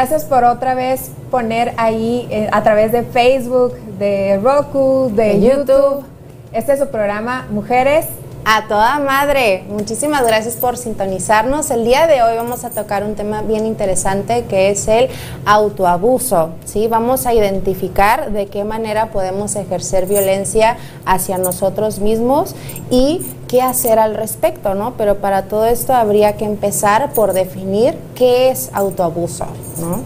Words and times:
Gracias 0.00 0.26
por 0.26 0.44
otra 0.44 0.74
vez 0.74 1.10
poner 1.28 1.74
ahí 1.76 2.28
eh, 2.30 2.48
a 2.52 2.62
través 2.62 2.92
de 2.92 3.02
Facebook, 3.02 3.74
de 3.98 4.38
Roku, 4.40 5.10
de, 5.12 5.40
YouTube. 5.40 6.04
Este 6.52 6.74
es 6.74 6.78
su 6.78 6.86
programa 6.86 7.48
Mujeres 7.50 8.06
a 8.44 8.66
toda 8.66 8.98
madre, 9.00 9.64
muchísimas 9.68 10.26
gracias 10.26 10.54
por 10.54 10.78
sintonizarnos. 10.78 11.70
El 11.70 11.84
día 11.84 12.06
de 12.06 12.22
hoy 12.22 12.34
vamos 12.36 12.64
a 12.64 12.70
tocar 12.70 13.04
un 13.04 13.14
tema 13.14 13.42
bien 13.42 13.66
interesante 13.66 14.44
que 14.44 14.70
es 14.70 14.88
el 14.88 15.08
autoabuso. 15.44 16.52
¿sí? 16.64 16.88
Vamos 16.88 17.26
a 17.26 17.34
identificar 17.34 18.30
de 18.30 18.46
qué 18.46 18.64
manera 18.64 19.10
podemos 19.10 19.54
ejercer 19.54 20.06
violencia 20.06 20.78
hacia 21.04 21.36
nosotros 21.36 21.98
mismos 21.98 22.54
y 22.88 23.26
qué 23.48 23.60
hacer 23.60 23.98
al 23.98 24.14
respecto, 24.14 24.74
¿no? 24.74 24.94
Pero 24.96 25.16
para 25.18 25.42
todo 25.42 25.66
esto 25.66 25.92
habría 25.92 26.36
que 26.36 26.44
empezar 26.44 27.12
por 27.12 27.34
definir 27.34 27.98
qué 28.14 28.50
es 28.50 28.70
autoabuso, 28.72 29.46
¿no? 29.78 30.02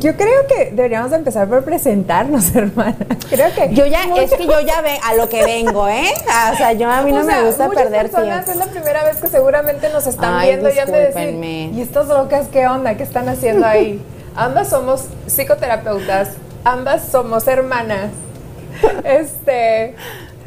Yo 0.00 0.16
creo 0.16 0.46
que 0.48 0.70
deberíamos 0.72 1.12
empezar 1.12 1.46
por 1.48 1.62
presentarnos, 1.62 2.54
hermana. 2.56 2.96
Creo 3.28 3.54
que 3.54 3.74
yo 3.74 3.86
ya 3.86 4.02
es 4.16 4.32
que 4.34 4.46
yo 4.46 4.60
ya 4.60 4.80
ve 4.80 4.98
a 5.04 5.14
lo 5.14 5.28
que 5.28 5.44
vengo, 5.44 5.88
¿eh? 5.88 6.12
O 6.52 6.56
sea, 6.56 6.72
yo 6.72 6.90
a 6.90 7.02
mí 7.02 7.12
no 7.12 7.22
me 7.22 7.42
gusta 7.42 7.68
perder 7.68 8.10
personas 8.10 8.48
Es 8.48 8.56
la 8.56 8.66
primera 8.66 9.04
vez 9.04 9.18
que 9.18 9.28
seguramente 9.28 9.88
nos 9.90 10.06
están 10.06 10.40
viendo 10.42 10.68
y 10.68 10.78
han 10.78 10.90
de 10.90 11.10
decir, 11.10 11.44
¿y 11.74 11.80
estas 11.80 12.08
locas 12.08 12.48
qué 12.50 12.66
onda? 12.66 12.96
¿Qué 12.96 13.02
están 13.02 13.28
haciendo 13.28 13.66
ahí? 13.66 14.02
ambas 14.36 14.68
somos 14.68 15.04
psicoterapeutas, 15.26 16.30
ambas 16.64 17.02
somos 17.10 17.46
hermanas. 17.46 18.10
Este, 19.04 19.94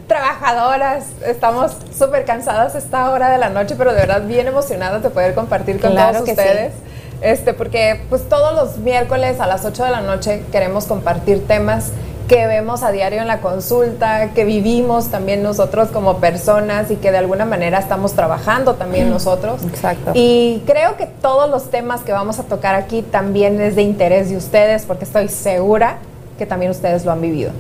trabajadoras, 0.08 1.06
estamos 1.26 1.78
súper 1.98 2.26
cansadas 2.26 2.76
esta 2.76 3.12
hora 3.12 3.30
de 3.30 3.38
la 3.38 3.50
noche, 3.50 3.76
pero 3.78 3.94
de 3.94 4.02
verdad 4.02 4.24
bien 4.24 4.48
emocionadas 4.48 5.04
de 5.04 5.10
poder 5.10 5.36
compartir 5.36 5.80
con 5.80 5.96
todos 5.96 6.22
ustedes. 6.22 6.74
Este, 7.22 7.54
porque 7.54 8.02
pues 8.10 8.28
todos 8.28 8.54
los 8.56 8.78
miércoles 8.78 9.40
a 9.40 9.48
las 9.48 9.66
8 9.66 9.86
de 9.86 9.92
la 9.92 10.02
noche 10.02 10.44
queremos 10.52 10.86
compartir 10.86 11.46
temas 11.48 11.92
que 12.28 12.48
vemos 12.48 12.82
a 12.82 12.92
diario 12.92 13.22
en 13.22 13.28
la 13.28 13.40
consulta, 13.40 14.32
que 14.34 14.46
vivimos 14.46 15.10
también 15.10 15.44
nosotros 15.44 15.90
como 15.90 16.18
personas 16.18 16.90
y 16.90 16.96
que 16.96 17.12
de 17.12 17.20
alguna 17.20 17.46
manera 17.46 17.78
estamos 17.78 18.14
trabajando 18.14 18.76
también 18.76 19.12
nosotros. 19.12 19.64
Exacto. 19.64 20.12
Y 20.16 20.64
creo 20.66 20.98
que 20.98 21.06
todos 21.06 21.50
los 21.50 21.70
temas 21.70 22.02
que 22.02 22.12
vamos 22.12 22.40
a 22.40 22.44
tocar 22.44 22.74
aquí 22.74 23.04
también 23.04 23.62
es 23.62 23.76
de 23.76 23.84
interés 23.84 24.30
de 24.30 24.38
ustedes 24.38 24.86
porque 24.86 25.06
estoy 25.06 25.30
segura 25.30 25.98
que 26.40 26.46
también 26.46 26.72
ustedes 26.72 27.06
lo 27.06 27.12
han 27.12 27.22
vivido. 27.22 27.52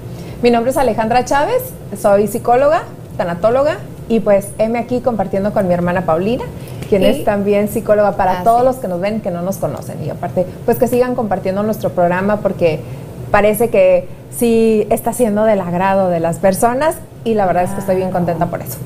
Mi 0.41 0.49
nombre 0.49 0.71
es 0.71 0.77
Alejandra 0.77 1.25
Chávez, 1.25 1.61
soy 1.99 2.27
psicóloga, 2.27 2.83
tanatóloga 3.17 3.77
y 4.09 4.19
pues 4.19 4.47
heme 4.57 4.79
aquí 4.79 4.99
compartiendo 4.99 5.53
con 5.53 5.67
mi 5.67 5.73
hermana 5.73 6.05
Paulina 6.05 6.43
quien 6.85 7.03
es 7.03 7.23
también 7.23 7.67
psicóloga 7.67 8.13
para 8.13 8.43
todos 8.43 8.63
los 8.63 8.77
que 8.77 8.87
nos 8.87 8.99
ven 8.99 9.21
que 9.21 9.31
no 9.31 9.41
nos 9.41 9.57
conocen. 9.57 10.03
Y 10.03 10.09
aparte, 10.09 10.45
pues 10.65 10.77
que 10.77 10.87
sigan 10.87 11.15
compartiendo 11.15 11.63
nuestro 11.63 11.91
programa 11.91 12.37
porque 12.37 12.79
parece 13.31 13.69
que 13.69 14.07
sí 14.37 14.87
está 14.89 15.13
siendo 15.13 15.43
del 15.43 15.61
agrado 15.61 16.09
de 16.09 16.19
las 16.19 16.39
personas 16.39 16.95
y 17.23 17.33
la 17.33 17.45
verdad 17.45 17.63
es 17.63 17.71
que 17.71 17.79
estoy 17.79 17.95
bien 17.95 18.11
contenta 18.11 18.45
por 18.47 18.61
eso. 18.61 18.77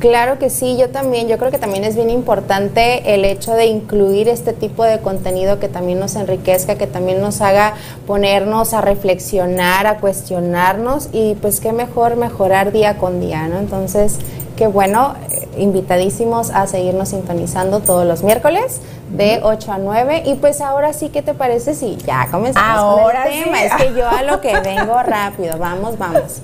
Claro 0.00 0.38
que 0.38 0.48
sí, 0.48 0.76
yo 0.78 0.90
también, 0.90 1.26
yo 1.26 1.38
creo 1.38 1.50
que 1.50 1.58
también 1.58 1.82
es 1.82 1.96
bien 1.96 2.08
importante 2.08 3.14
el 3.14 3.24
hecho 3.24 3.54
de 3.54 3.66
incluir 3.66 4.28
este 4.28 4.52
tipo 4.52 4.84
de 4.84 5.00
contenido 5.00 5.58
que 5.58 5.68
también 5.68 5.98
nos 5.98 6.14
enriquezca, 6.14 6.76
que 6.76 6.86
también 6.86 7.20
nos 7.20 7.40
haga 7.40 7.74
ponernos 8.06 8.74
a 8.74 8.80
reflexionar, 8.80 9.88
a 9.88 9.96
cuestionarnos 9.96 11.08
y 11.12 11.34
pues 11.40 11.58
qué 11.58 11.72
mejor 11.72 12.14
mejorar 12.14 12.70
día 12.70 12.96
con 12.96 13.20
día, 13.20 13.48
¿no? 13.48 13.58
Entonces, 13.58 14.18
qué 14.58 14.66
bueno, 14.66 15.14
eh, 15.30 15.46
invitadísimos 15.58 16.50
a 16.50 16.66
seguirnos 16.66 17.10
sintonizando 17.10 17.78
todos 17.78 18.04
los 18.04 18.24
miércoles 18.24 18.80
de 19.08 19.38
8 19.40 19.72
a 19.72 19.78
9 19.78 20.24
y 20.26 20.34
pues 20.34 20.60
ahora 20.60 20.92
sí, 20.92 21.10
¿qué 21.10 21.22
te 21.22 21.32
parece 21.32 21.76
si 21.76 21.96
ya 21.98 22.26
comenzamos 22.28 22.76
ahora 22.76 23.22
con 23.22 23.32
el 23.32 23.44
tema? 23.44 23.62
Es 23.62 23.74
que 23.74 23.94
yo 23.94 24.08
a 24.08 24.24
lo 24.24 24.40
que 24.40 24.58
vengo 24.58 25.00
rápido, 25.06 25.58
vamos, 25.58 25.96
vamos. 25.96 26.42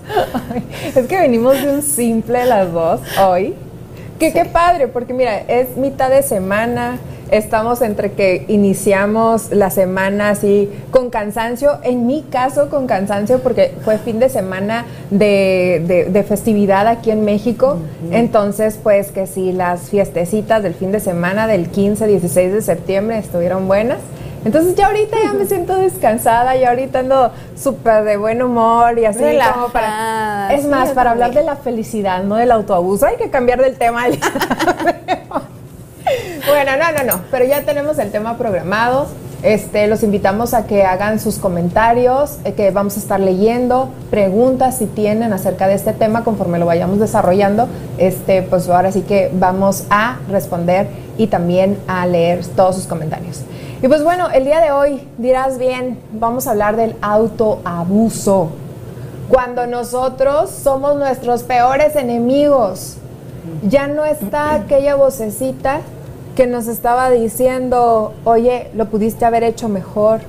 Es 0.94 1.06
que 1.08 1.18
venimos 1.18 1.60
de 1.60 1.72
un 1.72 1.82
simple 1.82 2.46
las 2.46 2.72
dos 2.72 3.00
hoy. 3.20 3.56
Que 4.20 4.32
qué 4.32 4.44
padre, 4.44 4.86
porque 4.86 5.12
mira, 5.12 5.38
es 5.40 5.76
mitad 5.76 6.08
de 6.08 6.22
semana, 6.22 6.98
estamos 7.30 7.82
entre 7.82 8.12
que 8.12 8.44
iniciamos 8.48 9.50
la 9.50 9.70
semana 9.70 10.30
así 10.30 10.70
con 10.90 11.10
cansancio, 11.10 11.78
en 11.82 12.06
mi 12.06 12.22
caso 12.22 12.68
con 12.68 12.86
cansancio 12.86 13.40
porque 13.40 13.74
fue 13.84 13.98
fin 13.98 14.18
de 14.18 14.28
semana 14.28 14.86
de, 15.10 16.24
festividad 16.28 16.86
aquí 16.86 17.10
en 17.10 17.24
México, 17.24 17.78
entonces 18.10 18.78
pues 18.82 19.10
que 19.10 19.26
si 19.26 19.52
las 19.52 19.90
fiestecitas 19.90 20.62
del 20.62 20.74
fin 20.74 20.92
de 20.92 21.00
semana 21.00 21.46
del 21.46 21.68
15, 21.68 22.06
16 22.06 22.52
de 22.52 22.62
septiembre 22.62 23.18
estuvieron 23.18 23.68
buenas. 23.68 23.98
Entonces 24.44 24.74
ya 24.74 24.88
ahorita 24.88 25.16
ya 25.22 25.32
me 25.32 25.46
siento 25.46 25.74
descansada, 25.76 26.54
ya 26.54 26.68
ahorita 26.68 26.98
ando 26.98 27.32
súper 27.56 28.04
de 28.04 28.18
buen 28.18 28.42
humor 28.42 28.98
y 28.98 29.06
así 29.06 29.22
como 29.54 29.68
para... 29.68 30.52
Es 30.52 30.66
más, 30.66 30.90
para 30.90 31.12
hablar 31.12 31.32
de 31.32 31.42
la 31.42 31.56
felicidad, 31.56 32.22
no 32.24 32.36
del 32.36 32.50
autoabuso, 32.50 33.06
hay 33.06 33.16
que 33.16 33.30
cambiar 33.30 33.62
del 33.62 33.76
tema. 33.76 34.04
bueno, 36.46 36.72
no, 36.76 36.92
no, 36.92 37.12
no, 37.12 37.22
pero 37.30 37.44
ya 37.44 37.62
tenemos 37.62 37.98
el 37.98 38.10
tema 38.10 38.36
programado. 38.36 39.06
Este, 39.42 39.86
los 39.88 40.02
invitamos 40.02 40.54
a 40.54 40.66
que 40.66 40.84
hagan 40.84 41.20
sus 41.20 41.36
comentarios, 41.36 42.38
eh, 42.44 42.54
que 42.54 42.70
vamos 42.70 42.96
a 42.96 43.00
estar 43.00 43.20
leyendo, 43.20 43.90
preguntas 44.10 44.78
si 44.78 44.86
tienen 44.86 45.34
acerca 45.34 45.68
de 45.68 45.74
este 45.74 45.92
tema 45.92 46.24
conforme 46.24 46.58
lo 46.58 46.64
vayamos 46.64 46.98
desarrollando. 46.98 47.68
Este, 47.98 48.40
pues 48.42 48.68
ahora 48.70 48.90
sí 48.90 49.02
que 49.02 49.30
vamos 49.34 49.84
a 49.90 50.18
responder 50.30 50.86
y 51.18 51.26
también 51.26 51.78
a 51.86 52.06
leer 52.06 52.44
todos 52.56 52.76
sus 52.76 52.86
comentarios. 52.86 53.42
Y 53.82 53.88
pues 53.88 54.02
bueno, 54.02 54.30
el 54.30 54.46
día 54.46 54.60
de 54.60 54.72
hoy 54.72 55.06
dirás 55.18 55.58
bien, 55.58 55.98
vamos 56.12 56.46
a 56.46 56.52
hablar 56.52 56.76
del 56.76 56.96
autoabuso. 57.02 58.48
Cuando 59.28 59.66
nosotros 59.66 60.48
somos 60.48 60.96
nuestros 60.96 61.42
peores 61.42 61.96
enemigos, 61.96 62.96
ya 63.62 63.88
no 63.88 64.06
está 64.06 64.54
aquella 64.54 64.94
vocecita 64.94 65.80
que 66.34 66.46
nos 66.46 66.66
estaba 66.66 67.10
diciendo, 67.10 68.12
oye, 68.24 68.70
lo 68.74 68.86
pudiste 68.86 69.24
haber 69.24 69.44
hecho 69.44 69.68
mejor, 69.68 70.20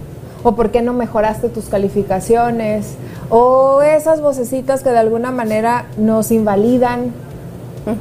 o 0.44 0.54
por 0.56 0.70
qué 0.70 0.82
no 0.82 0.94
mejoraste 0.94 1.50
tus 1.50 1.66
calificaciones, 1.66 2.96
o 3.30 3.82
esas 3.82 4.22
vocecitas 4.22 4.84
que 4.84 4.92
de 4.92 5.00
alguna 5.00 5.32
manera 5.32 5.86
nos 5.98 6.32
invalidan 6.32 7.12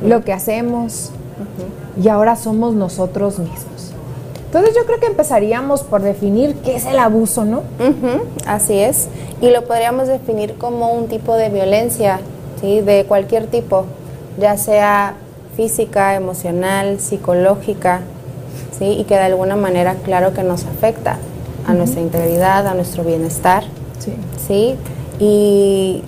lo 0.02 0.22
que 0.24 0.32
hacemos, 0.32 1.10
y 2.02 2.08
ahora 2.08 2.36
somos 2.36 2.74
nosotros 2.74 3.38
mismos. 3.38 3.92
Entonces 4.46 4.74
yo 4.76 4.86
creo 4.86 5.00
que 5.00 5.06
empezaríamos 5.06 5.82
por 5.82 6.02
definir 6.02 6.54
qué 6.56 6.76
es 6.76 6.86
el 6.86 6.98
abuso, 6.98 7.44
¿no? 7.44 7.62
así 8.46 8.78
es, 8.78 9.08
y 9.40 9.50
lo 9.50 9.64
podríamos 9.64 10.06
definir 10.08 10.54
como 10.54 10.92
un 10.92 11.08
tipo 11.08 11.34
de 11.36 11.48
violencia, 11.48 12.20
¿sí? 12.60 12.80
De 12.80 13.04
cualquier 13.06 13.46
tipo, 13.46 13.86
ya 14.38 14.56
sea 14.56 15.14
física, 15.56 16.14
emocional, 16.14 17.00
psicológica, 17.00 18.00
¿sí? 18.78 18.96
Y 18.98 19.04
que 19.04 19.14
de 19.14 19.24
alguna 19.24 19.56
manera, 19.56 19.94
claro 20.04 20.32
que 20.32 20.42
nos 20.42 20.64
afecta 20.64 21.18
a 21.66 21.74
nuestra 21.74 22.00
integridad, 22.00 22.66
a 22.66 22.74
nuestro 22.74 23.04
bienestar, 23.04 23.64
sí. 23.98 24.12
¿sí? 24.46 24.76
Y 25.18 26.02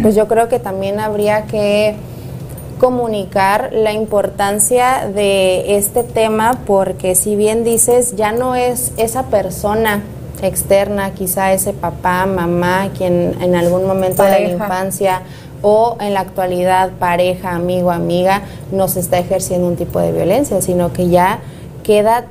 pues 0.00 0.14
yo 0.14 0.26
creo 0.26 0.48
que 0.48 0.58
también 0.58 1.00
habría 1.00 1.44
que 1.46 1.94
comunicar 2.78 3.72
la 3.72 3.92
importancia 3.92 5.08
de 5.14 5.76
este 5.76 6.02
tema 6.02 6.60
porque 6.66 7.14
si 7.14 7.36
bien 7.36 7.64
dices, 7.64 8.16
ya 8.16 8.32
no 8.32 8.54
es 8.54 8.92
esa 8.96 9.24
persona 9.24 10.02
externa, 10.42 11.12
quizá 11.12 11.52
ese 11.52 11.72
papá, 11.72 12.26
mamá, 12.26 12.90
quien 12.96 13.36
en 13.40 13.54
algún 13.54 13.86
momento 13.86 14.22
de 14.22 14.30
la 14.30 14.40
infancia 14.40 15.22
o 15.66 15.96
en 15.98 16.12
la 16.12 16.20
actualidad 16.20 16.90
pareja, 16.98 17.52
amigo, 17.52 17.90
amiga, 17.90 18.42
nos 18.70 18.96
está 18.96 19.18
ejerciendo 19.18 19.66
un 19.66 19.76
tipo 19.76 19.98
de 19.98 20.12
violencia, 20.12 20.60
sino 20.60 20.92
que 20.92 21.08
ya 21.08 21.38
queda 21.82 22.26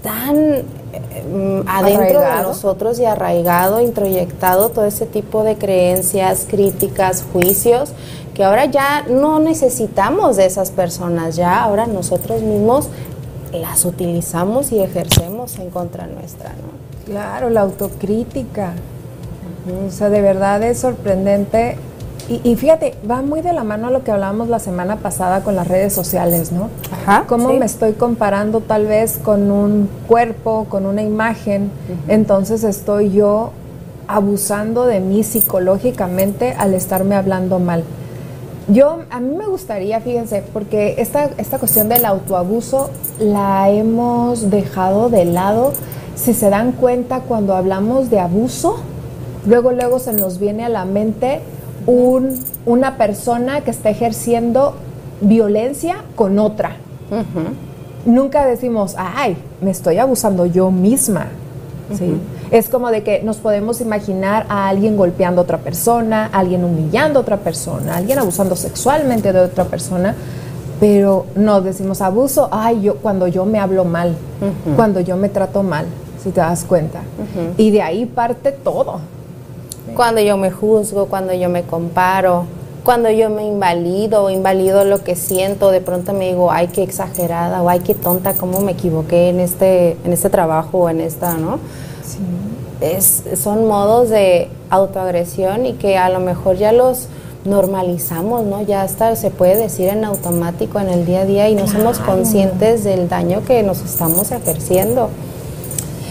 tan 0.00 0.36
eh, 0.36 1.64
adentro 1.66 2.20
de 2.20 2.42
nosotros 2.42 3.00
y 3.00 3.04
arraigado, 3.04 3.80
introyectado 3.80 4.68
todo 4.68 4.84
ese 4.84 5.06
tipo 5.06 5.42
de 5.42 5.56
creencias, 5.56 6.46
críticas, 6.48 7.24
juicios, 7.32 7.90
que 8.32 8.44
ahora 8.44 8.66
ya 8.66 9.04
no 9.10 9.40
necesitamos 9.40 10.36
de 10.36 10.46
esas 10.46 10.70
personas, 10.70 11.34
ya 11.34 11.60
ahora 11.60 11.88
nosotros 11.88 12.42
mismos 12.42 12.88
las 13.52 13.84
utilizamos 13.86 14.70
y 14.70 14.78
ejercemos 14.78 15.58
en 15.58 15.70
contra 15.70 16.06
nuestra, 16.06 16.50
¿no? 16.50 17.12
Claro, 17.12 17.50
la 17.50 17.62
autocrítica. 17.62 18.74
O 19.86 19.90
sea, 19.90 20.10
de 20.10 20.20
verdad 20.20 20.62
es 20.62 20.78
sorprendente 20.78 21.76
y, 22.28 22.56
fíjate, 22.56 22.94
va 23.10 23.22
muy 23.22 23.40
de 23.40 23.54
la 23.54 23.64
mano 23.64 23.86
a 23.86 23.90
lo 23.90 24.04
que 24.04 24.10
hablábamos 24.10 24.48
la 24.48 24.58
semana 24.58 24.96
pasada 24.96 25.42
con 25.42 25.56
las 25.56 25.66
redes 25.66 25.94
sociales, 25.94 26.52
¿no? 26.52 26.68
Ajá. 26.92 27.24
Cómo 27.26 27.54
me 27.54 27.64
estoy 27.64 27.94
comparando 27.94 28.60
tal 28.60 28.86
vez 28.86 29.18
con 29.22 29.50
un 29.50 29.88
cuerpo, 30.06 30.66
con 30.68 30.84
una 30.84 31.02
imagen, 31.02 31.70
entonces 32.06 32.64
estoy 32.64 33.12
yo 33.12 33.52
abusando 34.08 34.84
de 34.84 35.00
mí 35.00 35.24
psicológicamente 35.24 36.52
al 36.52 36.74
estarme 36.74 37.14
hablando 37.14 37.58
mal. 37.60 37.84
Yo, 38.68 38.98
a 39.08 39.20
mí 39.20 39.34
me 39.34 39.46
gustaría, 39.46 39.98
fíjense, 40.00 40.42
porque 40.52 40.96
esta, 40.98 41.30
esta 41.38 41.58
cuestión 41.58 41.88
del 41.88 42.04
autoabuso 42.04 42.90
la 43.18 43.70
hemos 43.70 44.50
dejado 44.50 45.08
de 45.08 45.24
lado. 45.24 45.72
Si 46.14 46.34
se 46.34 46.50
dan 46.50 46.72
cuenta, 46.72 47.20
cuando 47.20 47.56
hablamos 47.56 48.10
de 48.10 48.20
abuso, 48.20 48.76
luego, 49.46 49.72
luego 49.72 49.98
se 49.98 50.12
nos 50.12 50.38
viene 50.38 50.66
a 50.66 50.68
la 50.68 50.84
mente 50.84 51.40
un, 51.88 52.34
una 52.66 52.98
persona 52.98 53.62
que 53.62 53.70
está 53.70 53.88
ejerciendo 53.88 54.74
violencia 55.22 55.96
con 56.16 56.38
otra. 56.38 56.76
Nunca 58.04 58.44
decimos, 58.46 58.94
ay, 58.98 59.38
me 59.62 59.70
estoy 59.70 59.96
abusando 59.96 60.44
yo 60.44 60.70
misma. 60.70 61.28
Es 62.50 62.68
como 62.68 62.90
de 62.90 63.02
que 63.02 63.22
nos 63.22 63.38
podemos 63.38 63.80
imaginar 63.80 64.44
a 64.50 64.68
alguien 64.68 64.98
golpeando 64.98 65.40
a 65.40 65.44
otra 65.44 65.58
persona, 65.58 66.28
alguien 66.30 66.62
humillando 66.62 67.20
a 67.20 67.22
otra 67.22 67.38
persona, 67.38 67.96
alguien 67.96 68.18
abusando 68.18 68.54
sexualmente 68.54 69.32
de 69.32 69.40
otra 69.40 69.64
persona, 69.64 70.14
pero 70.80 71.24
no 71.36 71.62
decimos 71.62 72.02
abuso, 72.02 72.50
ay, 72.52 72.82
yo 72.82 72.96
cuando 72.96 73.26
yo 73.28 73.46
me 73.46 73.58
hablo 73.58 73.86
mal, 73.86 74.14
cuando 74.76 75.00
yo 75.00 75.16
me 75.16 75.30
trato 75.30 75.62
mal, 75.62 75.86
si 76.22 76.30
te 76.30 76.40
das 76.40 76.64
cuenta. 76.64 77.00
Y 77.56 77.70
de 77.70 77.80
ahí 77.80 78.04
parte 78.04 78.52
todo. 78.52 79.00
Cuando 79.94 80.20
yo 80.20 80.36
me 80.36 80.50
juzgo, 80.50 81.06
cuando 81.06 81.32
yo 81.34 81.48
me 81.48 81.62
comparo, 81.62 82.46
cuando 82.84 83.10
yo 83.10 83.28
me 83.28 83.46
invalido 83.46 84.24
o 84.24 84.30
invalido 84.30 84.84
lo 84.84 85.04
que 85.04 85.14
siento, 85.14 85.70
de 85.70 85.80
pronto 85.80 86.14
me 86.14 86.28
digo, 86.28 86.50
ay, 86.50 86.68
qué 86.68 86.82
exagerada 86.82 87.62
o 87.62 87.68
ay, 87.68 87.80
qué 87.80 87.94
tonta, 87.94 88.34
cómo 88.34 88.60
me 88.60 88.72
equivoqué 88.72 89.28
en 89.28 89.40
este, 89.40 89.98
en 90.04 90.12
este 90.12 90.30
trabajo 90.30 90.78
o 90.78 90.88
en 90.88 91.00
esta, 91.00 91.34
¿no? 91.34 91.58
Sí. 92.02 92.18
Es, 92.80 93.24
son 93.42 93.66
modos 93.66 94.08
de 94.08 94.48
autoagresión 94.70 95.66
y 95.66 95.74
que 95.74 95.98
a 95.98 96.08
lo 96.08 96.20
mejor 96.20 96.56
ya 96.56 96.72
los 96.72 97.08
normalizamos, 97.44 98.44
¿no? 98.44 98.62
Ya 98.62 98.82
hasta 98.82 99.16
se 99.16 99.30
puede 99.30 99.56
decir 99.56 99.88
en 99.88 100.04
automático 100.04 100.78
en 100.80 100.88
el 100.88 101.04
día 101.04 101.20
a 101.20 101.24
día 101.24 101.48
y 101.48 101.54
no 101.54 101.66
somos 101.66 101.98
conscientes 101.98 102.84
del 102.84 103.08
daño 103.08 103.44
que 103.44 103.62
nos 103.62 103.82
estamos 103.82 104.32
ejerciendo. 104.32 105.10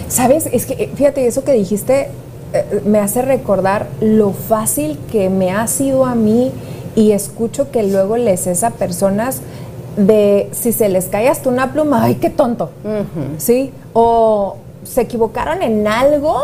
Sabes, 0.10 0.48
es 0.52 0.66
que 0.66 0.92
fíjate, 0.96 1.28
eso 1.28 1.44
que 1.44 1.54
dijiste 1.54 2.12
me 2.86 3.00
hace 3.00 3.22
recordar 3.22 3.88
lo 4.00 4.32
fácil 4.32 4.98
que 5.12 5.30
me 5.30 5.52
ha 5.52 5.68
sido 5.68 6.06
a 6.06 6.16
mí 6.16 6.52
y 6.96 7.12
escucho 7.12 7.72
que 7.72 7.84
luego 7.84 8.18
les 8.18 8.48
es 8.48 8.64
a 8.64 8.72
personas 8.72 9.42
de 9.98 10.50
si 10.52 10.72
se 10.72 10.90
les 10.90 11.06
cae 11.06 11.28
hasta 11.28 11.50
una 11.50 11.74
pluma, 11.74 12.04
ay, 12.04 12.16
qué 12.16 12.30
tonto, 12.30 12.70
¿sí? 13.38 13.72
O 13.94 14.58
se 14.84 15.02
equivocaron 15.02 15.62
en 15.62 15.88
algo. 15.88 16.40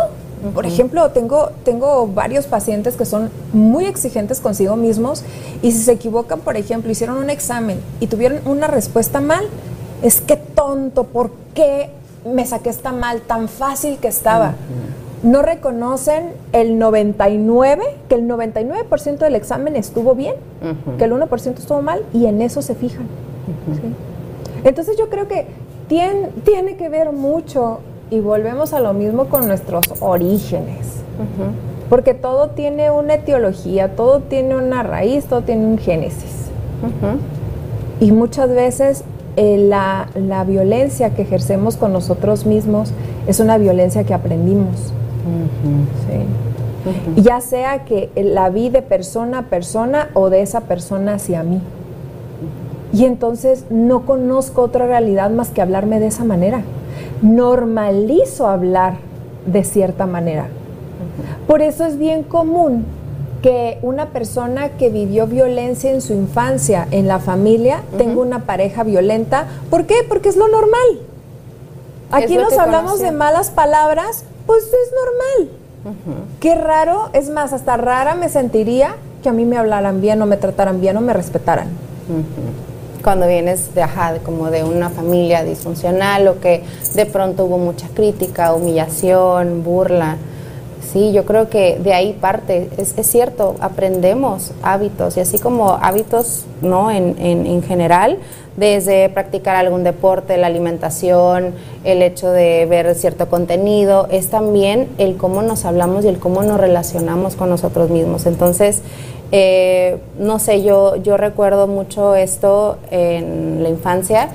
Por 0.53 0.65
ejemplo, 0.65 1.09
tengo, 1.11 1.51
tengo 1.63 2.05
varios 2.07 2.47
pacientes 2.47 2.97
que 2.97 3.05
son 3.05 3.29
muy 3.53 3.85
exigentes 3.85 4.41
consigo 4.41 4.75
mismos 4.75 5.23
y 5.61 5.71
si 5.71 5.77
se 5.77 5.93
equivocan, 5.93 6.41
por 6.41 6.57
ejemplo, 6.57 6.91
hicieron 6.91 7.15
un 7.15 7.29
examen 7.29 7.79
y 8.01 8.07
tuvieron 8.07 8.41
una 8.45 8.67
respuesta 8.67 9.21
mal, 9.21 9.45
es 10.01 10.19
que 10.19 10.35
tonto, 10.35 11.05
¿por 11.05 11.31
qué 11.53 11.91
me 12.25 12.45
saqué 12.45 12.69
esta 12.69 12.91
mal 12.91 13.21
tan 13.21 13.47
fácil 13.47 13.97
que 13.99 14.09
estaba? 14.09 14.55
No 15.23 15.41
reconocen 15.41 16.31
el 16.51 16.77
99, 16.77 17.83
que 18.09 18.15
el 18.15 18.27
99% 18.27 19.17
del 19.17 19.35
examen 19.35 19.75
estuvo 19.77 20.15
bien, 20.15 20.35
que 20.97 21.05
el 21.05 21.13
1% 21.13 21.57
estuvo 21.57 21.81
mal 21.81 22.03
y 22.13 22.25
en 22.25 22.41
eso 22.41 22.61
se 22.61 22.75
fijan. 22.75 23.07
Entonces 24.65 24.97
yo 24.97 25.09
creo 25.09 25.27
que 25.27 25.45
tiene, 25.87 26.29
tiene, 26.43 26.75
que 26.75 26.89
ver 26.89 27.11
mucho 27.11 27.79
y 28.09 28.19
volvemos 28.19 28.73
a 28.73 28.79
lo 28.79 28.93
mismo 28.93 29.25
con 29.25 29.47
nuestros 29.47 29.83
orígenes. 30.01 31.01
Porque 31.89 32.13
todo 32.13 32.49
tiene 32.49 32.91
una 32.91 33.15
etiología, 33.15 33.95
todo 33.95 34.19
tiene 34.19 34.55
una 34.55 34.83
raíz, 34.83 35.25
todo 35.25 35.41
tiene 35.41 35.65
un 35.65 35.77
génesis. 35.77 36.49
Y 38.01 38.11
muchas 38.11 38.49
veces 38.49 39.03
eh, 39.37 39.57
la, 39.57 40.09
la, 40.15 40.43
violencia 40.43 41.11
que 41.11 41.21
ejercemos 41.21 41.77
con 41.77 41.93
nosotros 41.93 42.45
mismos 42.45 42.91
es 43.25 43.39
una 43.39 43.57
violencia 43.57 44.03
que 44.03 44.13
aprendimos. 44.13 44.93
Ya 47.15 47.39
sea 47.41 47.85
que 47.85 48.09
la 48.15 48.49
vi 48.49 48.69
de 48.69 48.81
persona 48.81 49.39
a 49.39 49.43
persona 49.43 50.09
o 50.13 50.29
de 50.29 50.41
esa 50.41 50.61
persona 50.61 51.15
hacia 51.15 51.43
mí. 51.43 51.61
Y 52.91 53.05
entonces 53.05 53.65
no 53.69 54.05
conozco 54.05 54.61
otra 54.61 54.85
realidad 54.85 55.29
más 55.31 55.49
que 55.49 55.61
hablarme 55.61 55.99
de 55.99 56.07
esa 56.07 56.23
manera. 56.23 56.61
Normalizo 57.21 58.47
hablar 58.47 58.97
de 59.45 59.63
cierta 59.63 60.05
manera. 60.05 60.47
Por 61.47 61.61
eso 61.61 61.85
es 61.85 61.97
bien 61.97 62.23
común 62.23 62.85
que 63.41 63.77
una 63.81 64.07
persona 64.07 64.69
que 64.69 64.89
vivió 64.89 65.27
violencia 65.27 65.91
en 65.91 66.01
su 66.01 66.13
infancia, 66.13 66.87
en 66.91 67.07
la 67.07 67.19
familia, 67.19 67.81
tenga 67.97 68.21
una 68.21 68.45
pareja 68.45 68.83
violenta. 68.83 69.47
¿Por 69.69 69.85
qué? 69.85 69.95
Porque 70.07 70.29
es 70.29 70.37
lo 70.37 70.47
normal. 70.47 70.99
Aquí 72.11 72.37
nos 72.37 72.57
hablamos 72.57 72.99
de 72.99 73.11
malas 73.11 73.49
palabras 73.49 74.23
pues 74.45 74.63
es 74.65 74.91
normal. 74.93 75.57
Qué 76.39 76.55
raro, 76.55 77.09
es 77.13 77.29
más, 77.29 77.53
hasta 77.53 77.75
rara 77.77 78.15
me 78.15 78.29
sentiría 78.29 78.95
que 79.21 79.29
a 79.29 79.33
mí 79.33 79.45
me 79.45 79.57
hablaran 79.57 80.01
bien 80.01 80.21
o 80.21 80.25
me 80.25 80.37
trataran 80.37 80.79
bien 80.79 80.97
o 80.97 81.01
me 81.01 81.13
respetaran. 81.13 81.67
Cuando 83.03 83.27
vienes 83.27 83.75
de, 83.75 83.83
ajá, 83.83 84.13
como 84.23 84.49
de 84.49 84.63
una 84.63 84.89
familia 84.89 85.43
disfuncional 85.43 86.27
o 86.27 86.39
que 86.39 86.63
de 86.95 87.05
pronto 87.05 87.45
hubo 87.45 87.57
mucha 87.57 87.87
crítica, 87.89 88.53
humillación, 88.53 89.63
burla. 89.63 90.17
Sí, 90.91 91.11
yo 91.11 91.25
creo 91.25 91.49
que 91.49 91.79
de 91.79 91.93
ahí 91.93 92.13
parte, 92.13 92.69
es, 92.77 92.93
cierto, 93.07 93.55
aprendemos 93.59 94.51
hábitos 94.61 95.17
y 95.17 95.21
así 95.21 95.39
como 95.39 95.71
hábitos 95.71 96.45
¿no? 96.61 96.91
en, 96.91 97.15
en, 97.19 97.45
en 97.47 97.63
general, 97.63 98.19
desde 98.57 99.09
practicar 99.09 99.55
algún 99.55 99.83
deporte, 99.83 100.37
la 100.37 100.47
alimentación, 100.47 101.53
el 101.83 102.01
hecho 102.01 102.29
de 102.29 102.65
ver 102.67 102.93
cierto 102.95 103.27
contenido, 103.27 104.07
es 104.11 104.29
también 104.29 104.89
el 104.97 105.17
cómo 105.17 105.41
nos 105.41 105.65
hablamos 105.65 106.05
y 106.05 106.09
el 106.09 106.19
cómo 106.19 106.43
nos 106.43 106.59
relacionamos 106.59 107.35
con 107.35 107.49
nosotros 107.49 107.89
mismos. 107.89 108.25
Entonces, 108.25 108.81
eh, 109.31 109.97
no 110.19 110.37
sé, 110.37 110.61
yo, 110.61 110.97
yo 110.97 111.17
recuerdo 111.17 111.65
mucho 111.65 112.13
esto 112.13 112.77
en 112.91 113.63
la 113.63 113.69
infancia. 113.69 114.29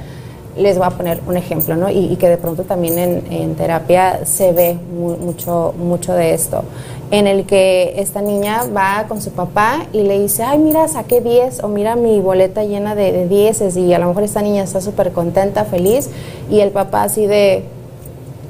Les 0.59 0.77
voy 0.77 0.87
a 0.87 0.91
poner 0.91 1.21
un 1.27 1.37
ejemplo, 1.37 1.77
¿no? 1.77 1.89
Y, 1.89 2.17
que 2.17 2.29
de 2.29 2.37
pronto 2.37 2.65
también 2.65 2.99
en, 3.31 3.55
terapia 3.55 4.27
se 4.27 4.53
ve 4.53 4.77
mucho, 4.93 5.75
mucho 5.79 6.15
de 6.15 6.35
esto 6.35 6.65
en 7.11 7.27
el 7.27 7.47
que 7.47 7.95
esta 7.97 8.21
niña 8.21 8.65
va 8.77 9.07
con 9.09 9.23
su 9.23 9.31
papá 9.31 9.87
y 9.93 10.03
le 10.03 10.21
dice, 10.21 10.43
ay, 10.43 10.59
mira, 10.59 10.89
saqué 10.89 11.21
10 11.21 11.63
o 11.65 11.69
mira 11.69 11.97
mi 11.97 12.21
boleta 12.21 12.65
llena 12.65 12.95
de, 12.95 13.27
10 13.27 13.77
y 13.77 13.95
a 13.95 13.99
lo 13.99 14.09
mejor 14.09 14.25
esta 14.25 14.43
niña 14.43 14.63
está 14.63 14.81
súper 14.81 15.13
contenta, 15.13 15.65
feliz 15.65 16.11
y 16.51 16.61
el 16.61 16.71
papá 16.71 17.05
así 17.05 17.27
de, 17.27 17.65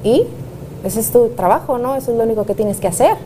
¿y? 0.02 0.24
Ese 0.84 1.00
es 1.00 1.10
tu 1.10 1.28
trabajo, 1.30 1.78
¿no? 1.78 1.96
Eso 1.96 2.10
es 2.12 2.18
lo 2.18 2.24
único 2.24 2.44
que 2.44 2.54
tienes 2.54 2.78
que 2.78 2.88
hacer. 2.88 3.16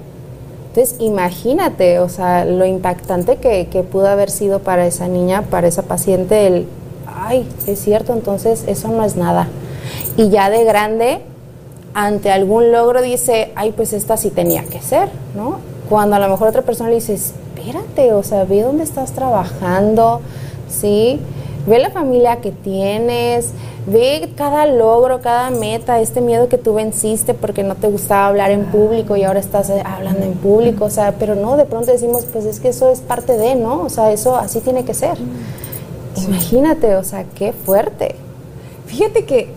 Entonces, 0.69 0.97
imagínate, 1.01 1.99
o 1.99 2.09
sea, 2.09 2.45
lo 2.45 2.65
impactante 2.65 3.37
que, 3.37 3.67
que 3.67 3.83
pudo 3.83 4.09
haber 4.09 4.31
sido 4.31 4.61
para 4.61 4.87
esa 4.87 5.07
niña, 5.07 5.43
para 5.51 5.67
esa 5.67 5.83
paciente, 5.83 6.47
el, 6.47 6.67
ay, 7.23 7.49
es 7.67 7.81
cierto, 7.81 8.13
entonces 8.13 8.65
eso 8.67 8.89
no 8.89 9.05
es 9.05 9.17
nada. 9.17 9.49
Y 10.17 10.29
ya 10.29 10.51
de 10.51 10.65
grande, 10.65 11.21
ante 11.95 12.31
algún 12.31 12.73
logro 12.73 13.03
dice, 13.03 13.53
ay, 13.55 13.73
pues 13.73 13.93
esta 13.93 14.17
sí 14.17 14.31
tenía 14.31 14.65
que 14.65 14.81
ser, 14.81 15.09
¿no? 15.37 15.59
Cuando 15.89 16.17
a 16.17 16.19
lo 16.19 16.29
mejor 16.29 16.49
otra 16.49 16.63
persona 16.63 16.89
le 16.91 16.97
dice, 16.97 17.15
espérate, 17.15 18.13
o 18.13 18.23
sea, 18.23 18.45
ve 18.45 18.63
dónde 18.63 18.83
estás 18.83 19.13
trabajando, 19.13 20.21
¿sí? 20.69 21.21
Ve 21.67 21.79
la 21.79 21.91
familia 21.91 22.37
que 22.37 22.51
tienes, 22.51 23.53
ve 23.87 24.31
cada 24.37 24.67
logro, 24.67 25.21
cada 25.21 25.51
meta, 25.51 26.01
este 26.01 26.21
miedo 26.21 26.49
que 26.49 26.59
tú 26.59 26.75
venciste 26.75 27.35
porque 27.35 27.63
no 27.63 27.77
te 27.77 27.89
gustaba 27.89 28.27
hablar 28.27 28.51
en 28.51 28.65
público 28.65 29.17
y 29.17 29.23
ahora 29.23 29.39
estás 29.39 29.71
eh, 29.71 29.83
hablando 29.85 30.25
en 30.25 30.35
público, 30.35 30.87
o 30.87 30.91
sea, 30.91 31.15
pero 31.19 31.35
no, 31.35 31.57
de 31.57 31.65
pronto 31.65 31.93
decimos, 31.93 32.27
pues 32.33 32.47
es 32.47 32.59
que 32.59 32.69
eso 32.69 32.91
es 32.91 33.01
parte 33.01 33.37
de, 33.37 33.55
¿no? 33.55 33.83
O 33.83 33.89
sea, 33.91 34.13
eso 34.13 34.37
así 34.37 34.61
tiene 34.61 34.85
que 34.85 34.95
ser. 34.95 35.17
Imagínate, 36.29 36.97
o 36.97 37.05
sea, 37.05 37.25
qué 37.35 37.53
fuerte. 37.53 38.15
Fíjate 38.87 39.25
que 39.25 39.49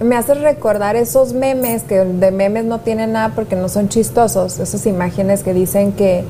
me 0.00 0.16
hace 0.16 0.34
recordar 0.34 0.96
esos 0.96 1.32
memes 1.32 1.82
que 1.82 1.96
de 1.96 2.30
memes 2.30 2.64
no 2.64 2.80
tienen 2.80 3.12
nada 3.12 3.32
porque 3.34 3.56
no 3.56 3.68
son 3.68 3.88
chistosos, 3.88 4.58
esas 4.58 4.86
imágenes 4.86 5.42
que 5.42 5.54
dicen 5.54 5.92
que 5.92 6.24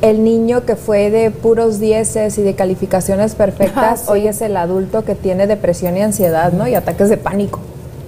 el 0.00 0.24
niño 0.24 0.64
que 0.64 0.74
fue 0.74 1.10
de 1.10 1.30
puros 1.30 1.78
dieces 1.78 2.36
y 2.38 2.42
de 2.42 2.54
calificaciones 2.54 3.34
perfectas, 3.34 4.04
ah, 4.08 4.12
hoy 4.12 4.26
es 4.26 4.40
el 4.40 4.56
adulto 4.56 5.04
que 5.04 5.14
tiene 5.14 5.46
depresión 5.46 5.96
y 5.96 6.02
ansiedad, 6.02 6.52
¿no? 6.52 6.66
Y 6.66 6.74
ataques 6.74 7.08
de 7.08 7.18
pánico. 7.18 7.60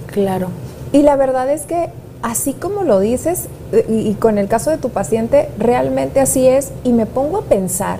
Claro. 0.07 0.49
Y 0.91 1.03
la 1.03 1.15
verdad 1.15 1.49
es 1.49 1.61
que 1.61 1.89
así 2.21 2.53
como 2.53 2.83
lo 2.83 2.99
dices, 2.99 3.47
y, 3.87 4.09
y 4.09 4.13
con 4.15 4.37
el 4.37 4.47
caso 4.49 4.71
de 4.71 4.77
tu 4.77 4.89
paciente, 4.89 5.49
realmente 5.57 6.19
así 6.19 6.47
es, 6.47 6.71
y 6.83 6.91
me 6.91 7.05
pongo 7.05 7.37
a 7.37 7.41
pensar, 7.43 7.99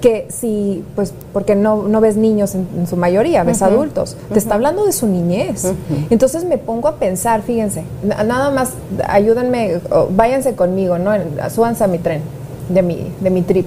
que 0.00 0.26
si, 0.30 0.84
pues, 0.94 1.12
porque 1.32 1.54
no, 1.54 1.82
no 1.82 2.00
ves 2.00 2.16
niños 2.16 2.54
en, 2.54 2.86
su 2.86 2.96
mayoría, 2.96 3.44
ves 3.44 3.62
adultos, 3.62 4.16
te 4.32 4.38
está 4.38 4.54
hablando 4.54 4.84
de 4.84 4.92
su 4.92 5.06
niñez. 5.06 5.72
Entonces 6.10 6.44
me 6.44 6.58
pongo 6.58 6.88
a 6.88 6.96
pensar, 6.96 7.42
fíjense, 7.42 7.84
nada 8.02 8.50
más 8.50 8.72
ayúdenme, 9.06 9.80
váyanse 10.10 10.54
conmigo, 10.54 10.98
¿no? 10.98 11.12
Súbanse 11.50 11.84
a 11.84 11.86
mi 11.86 11.98
tren, 11.98 12.22
de 12.68 12.82
mi, 12.82 13.12
de 13.20 13.30
mi 13.30 13.42
trip. 13.42 13.66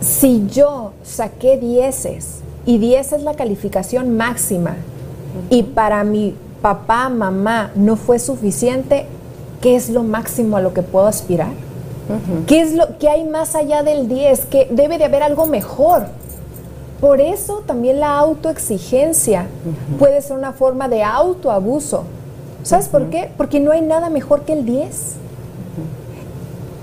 Si 0.00 0.46
yo 0.48 0.92
saqué 1.02 1.56
dieces 1.56 2.40
y 2.66 2.78
10 2.78 3.14
es 3.14 3.22
la 3.22 3.34
calificación 3.34 4.16
máxima 4.16 4.76
y 5.50 5.62
para 5.62 6.04
mi 6.04 6.34
papá, 6.62 7.08
mamá 7.08 7.72
no 7.74 7.96
fue 7.96 8.18
suficiente, 8.18 9.06
¿qué 9.60 9.76
es 9.76 9.90
lo 9.90 10.02
máximo 10.02 10.56
a 10.56 10.60
lo 10.60 10.72
que 10.72 10.82
puedo 10.82 11.06
aspirar? 11.06 11.52
¿Qué 12.46 12.60
es 12.60 12.74
lo 12.74 12.98
que 12.98 13.08
hay 13.08 13.24
más 13.24 13.54
allá 13.54 13.82
del 13.82 14.08
10? 14.08 14.46
Que 14.46 14.68
debe 14.70 14.98
de 14.98 15.04
haber 15.04 15.22
algo 15.22 15.46
mejor. 15.46 16.06
Por 17.00 17.20
eso 17.20 17.62
también 17.66 18.00
la 18.00 18.18
autoexigencia 18.18 19.46
puede 19.98 20.22
ser 20.22 20.36
una 20.36 20.52
forma 20.52 20.88
de 20.88 21.02
autoabuso. 21.02 22.04
¿Sabes 22.62 22.88
por 22.88 23.10
qué? 23.10 23.30
Porque 23.36 23.60
no 23.60 23.72
hay 23.72 23.82
nada 23.82 24.08
mejor 24.08 24.42
que 24.42 24.54
el 24.54 24.64
10. 24.64 25.14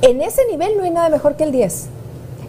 En 0.03 0.21
ese 0.21 0.45
nivel 0.47 0.77
no 0.77 0.83
hay 0.83 0.91
nada 0.91 1.09
mejor 1.09 1.35
que 1.35 1.43
el 1.43 1.51
10. 1.51 1.87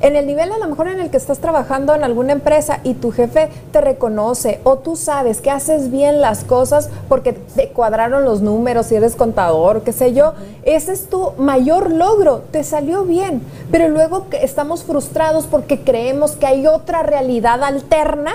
En 0.03 0.17
el 0.17 0.27
nivel 0.27 0.51
a 0.51 0.59
lo 0.59 0.67
mejor 0.67 0.89
en 0.89 0.99
el 0.99 1.11
que 1.11 1.17
estás 1.17 1.39
trabajando 1.39 1.95
en 1.95 2.03
alguna 2.03 2.33
empresa 2.33 2.81
y 2.83 2.95
tu 2.95 3.13
jefe 3.13 3.49
te 3.71 3.81
reconoce 3.81 4.59
o 4.65 4.79
tú 4.79 4.97
sabes 4.97 5.41
que 5.41 5.49
haces 5.49 5.93
bien 5.93 6.21
las 6.21 6.43
cosas 6.43 6.91
porque 7.09 7.33
te 7.33 7.69
cuadraron 7.69 8.25
los 8.25 8.41
números 8.41 8.91
y 8.91 8.97
eres 8.97 9.15
contador, 9.15 9.83
qué 9.83 9.93
sé 9.93 10.13
yo, 10.13 10.35
ese 10.65 10.93
es 10.93 11.09
tu 11.09 11.31
mayor 11.39 11.93
logro, 11.93 12.43
te 12.51 12.65
salió 12.65 13.05
bien, 13.05 13.43
pero 13.71 13.89
luego 13.89 14.27
estamos 14.33 14.83
frustrados 14.83 15.47
porque 15.47 15.79
creemos 15.79 16.33
que 16.33 16.47
hay 16.47 16.67
otra 16.67 17.05
realidad 17.05 17.63
alterna. 17.63 18.33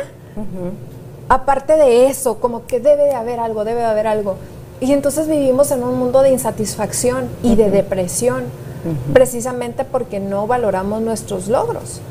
Aparte 1.28 1.76
de 1.76 2.08
eso, 2.08 2.40
como 2.40 2.66
que 2.66 2.80
debe 2.80 3.04
de 3.04 3.14
haber 3.14 3.42
algo, 3.42 3.66
debe 3.66 3.82
de 3.82 3.88
haber 3.88 4.08
algo. 4.08 4.36
Y 4.80 4.94
entonces 4.94 5.28
vivimos 5.28 5.72
en 5.72 5.84
un 5.84 6.00
mundo 6.00 6.22
de 6.22 6.30
insatisfacción 6.30 7.28
y 7.44 7.56
de 7.56 7.70
depresión 7.72 8.46
precisamente 9.14 9.84
porque 9.84 10.20
no 10.20 10.48
valoramos 10.48 11.02
nuestros 11.02 11.48
logros. 11.48 12.02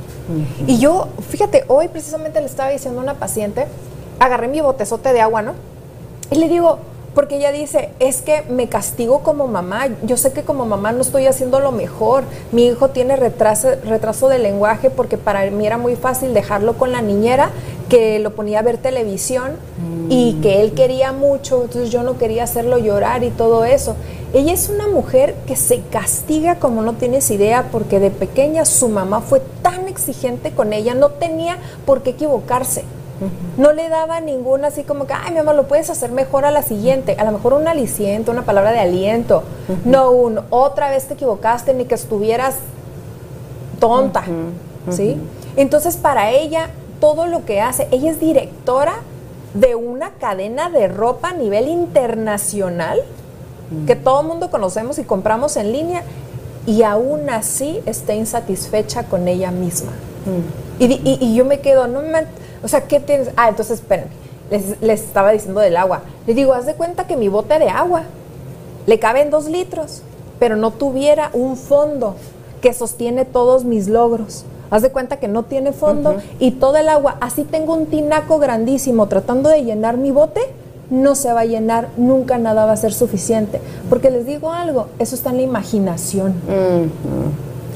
Y 0.66 0.78
yo, 0.78 1.08
fíjate, 1.28 1.64
hoy 1.68 1.88
precisamente 1.88 2.40
le 2.40 2.46
estaba 2.46 2.70
diciendo 2.70 3.00
a 3.00 3.02
una 3.02 3.14
paciente, 3.14 3.66
agarré 4.18 4.48
mi 4.48 4.60
botezote 4.60 5.12
de 5.12 5.20
agua, 5.20 5.42
¿no? 5.42 5.52
Y 6.30 6.36
le 6.36 6.48
digo, 6.48 6.78
porque 7.16 7.36
ella 7.36 7.50
dice, 7.50 7.88
es 7.98 8.20
que 8.20 8.42
me 8.42 8.68
castigo 8.68 9.20
como 9.20 9.46
mamá, 9.46 9.86
yo 10.02 10.18
sé 10.18 10.32
que 10.32 10.42
como 10.42 10.66
mamá 10.66 10.92
no 10.92 11.00
estoy 11.00 11.26
haciendo 11.26 11.60
lo 11.60 11.72
mejor, 11.72 12.24
mi 12.52 12.66
hijo 12.66 12.90
tiene 12.90 13.16
retraso, 13.16 13.68
retraso 13.86 14.28
de 14.28 14.38
lenguaje 14.38 14.90
porque 14.90 15.16
para 15.16 15.50
mí 15.50 15.66
era 15.66 15.78
muy 15.78 15.96
fácil 15.96 16.34
dejarlo 16.34 16.76
con 16.76 16.92
la 16.92 17.00
niñera 17.00 17.52
que 17.88 18.18
lo 18.18 18.34
ponía 18.34 18.60
a 18.60 18.62
ver 18.62 18.78
televisión 18.78 19.52
y 20.08 20.34
mm. 20.34 20.40
que 20.40 20.60
él 20.60 20.72
quería 20.72 21.12
mucho, 21.12 21.62
entonces 21.62 21.90
yo 21.90 22.02
no 22.02 22.18
quería 22.18 22.44
hacerlo 22.44 22.78
llorar 22.78 23.24
y 23.24 23.30
todo 23.30 23.64
eso. 23.64 23.96
Ella 24.34 24.52
es 24.52 24.68
una 24.68 24.88
mujer 24.88 25.34
que 25.46 25.56
se 25.56 25.80
castiga 25.82 26.56
como 26.56 26.82
no 26.82 26.94
tienes 26.94 27.30
idea 27.30 27.68
porque 27.70 28.00
de 28.00 28.10
pequeña 28.10 28.64
su 28.64 28.88
mamá 28.88 29.20
fue 29.20 29.40
tan 29.62 29.88
exigente 29.88 30.50
con 30.50 30.72
ella, 30.72 30.94
no 30.94 31.10
tenía 31.10 31.58
por 31.84 32.02
qué 32.02 32.10
equivocarse. 32.10 32.84
No 33.56 33.72
le 33.72 33.88
daba 33.88 34.20
ninguna 34.20 34.68
así 34.68 34.82
como 34.82 35.06
que, 35.06 35.14
ay, 35.14 35.32
mi 35.32 35.38
amor, 35.38 35.54
lo 35.54 35.66
puedes 35.66 35.88
hacer 35.88 36.12
mejor 36.12 36.44
a 36.44 36.50
la 36.50 36.62
siguiente. 36.62 37.16
A 37.18 37.24
lo 37.24 37.32
mejor 37.32 37.54
un 37.54 37.66
aliciente, 37.66 38.30
una 38.30 38.44
palabra 38.44 38.72
de 38.72 38.80
aliento. 38.80 39.42
No 39.86 40.10
un, 40.10 40.40
otra 40.50 40.90
vez 40.90 41.06
te 41.06 41.14
equivocaste, 41.14 41.72
ni 41.72 41.86
que 41.86 41.94
estuvieras 41.94 42.56
tonta. 43.80 44.24
¿Sí? 44.90 45.16
Entonces, 45.56 45.96
para 45.96 46.30
ella, 46.30 46.68
todo 47.00 47.26
lo 47.26 47.44
que 47.44 47.60
hace, 47.60 47.88
ella 47.90 48.10
es 48.10 48.20
directora 48.20 48.94
de 49.54 49.74
una 49.74 50.10
cadena 50.10 50.70
de 50.70 50.88
ropa 50.88 51.30
a 51.30 51.34
nivel 51.34 51.68
internacional 51.68 53.00
que 53.86 53.96
todo 53.96 54.20
el 54.20 54.28
mundo 54.28 54.50
conocemos 54.50 54.98
y 54.98 55.04
compramos 55.04 55.56
en 55.56 55.72
línea 55.72 56.02
y 56.66 56.82
aún 56.82 57.28
así 57.30 57.80
está 57.86 58.14
insatisfecha 58.14 59.04
con 59.04 59.28
ella 59.28 59.50
misma. 59.50 59.92
Y, 60.78 61.34
yo 61.34 61.44
me 61.44 61.60
quedo, 61.60 61.86
no 61.86 62.02
me, 62.02 62.26
o 62.62 62.68
sea, 62.68 62.82
¿qué 62.86 63.00
tienes? 63.00 63.30
Ah, 63.36 63.48
entonces 63.48 63.80
espérenme, 63.80 64.10
les, 64.50 65.00
estaba 65.00 65.32
diciendo 65.32 65.60
del 65.60 65.76
agua. 65.76 66.02
Le 66.26 66.34
digo, 66.34 66.52
haz 66.52 66.66
de 66.66 66.74
cuenta 66.74 67.06
que 67.06 67.16
mi 67.16 67.28
bote 67.28 67.58
de 67.58 67.68
agua 67.68 68.02
le 68.86 68.98
caben 68.98 69.30
dos 69.30 69.46
litros, 69.46 70.02
pero 70.38 70.56
no 70.56 70.70
tuviera 70.70 71.30
un 71.32 71.56
fondo 71.56 72.16
que 72.60 72.72
sostiene 72.72 73.24
todos 73.24 73.64
mis 73.64 73.88
logros. 73.88 74.44
Haz 74.70 74.82
de 74.82 74.90
cuenta 74.90 75.18
que 75.18 75.28
no 75.28 75.44
tiene 75.44 75.72
fondo 75.72 76.16
y 76.38 76.52
todo 76.52 76.76
el 76.76 76.88
agua, 76.88 77.16
así 77.20 77.44
tengo 77.44 77.74
un 77.74 77.86
tinaco 77.86 78.38
grandísimo 78.38 79.06
tratando 79.06 79.48
de 79.48 79.64
llenar 79.64 79.96
mi 79.96 80.10
bote, 80.10 80.40
no 80.90 81.14
se 81.14 81.32
va 81.32 81.40
a 81.40 81.44
llenar, 81.44 81.88
nunca 81.96 82.38
nada 82.38 82.66
va 82.66 82.72
a 82.72 82.76
ser 82.76 82.92
suficiente. 82.92 83.60
Porque 83.88 84.10
les 84.10 84.26
digo 84.26 84.52
algo, 84.52 84.88
eso 84.98 85.14
está 85.14 85.30
en 85.30 85.36
la 85.36 85.42
imaginación. 85.42 86.34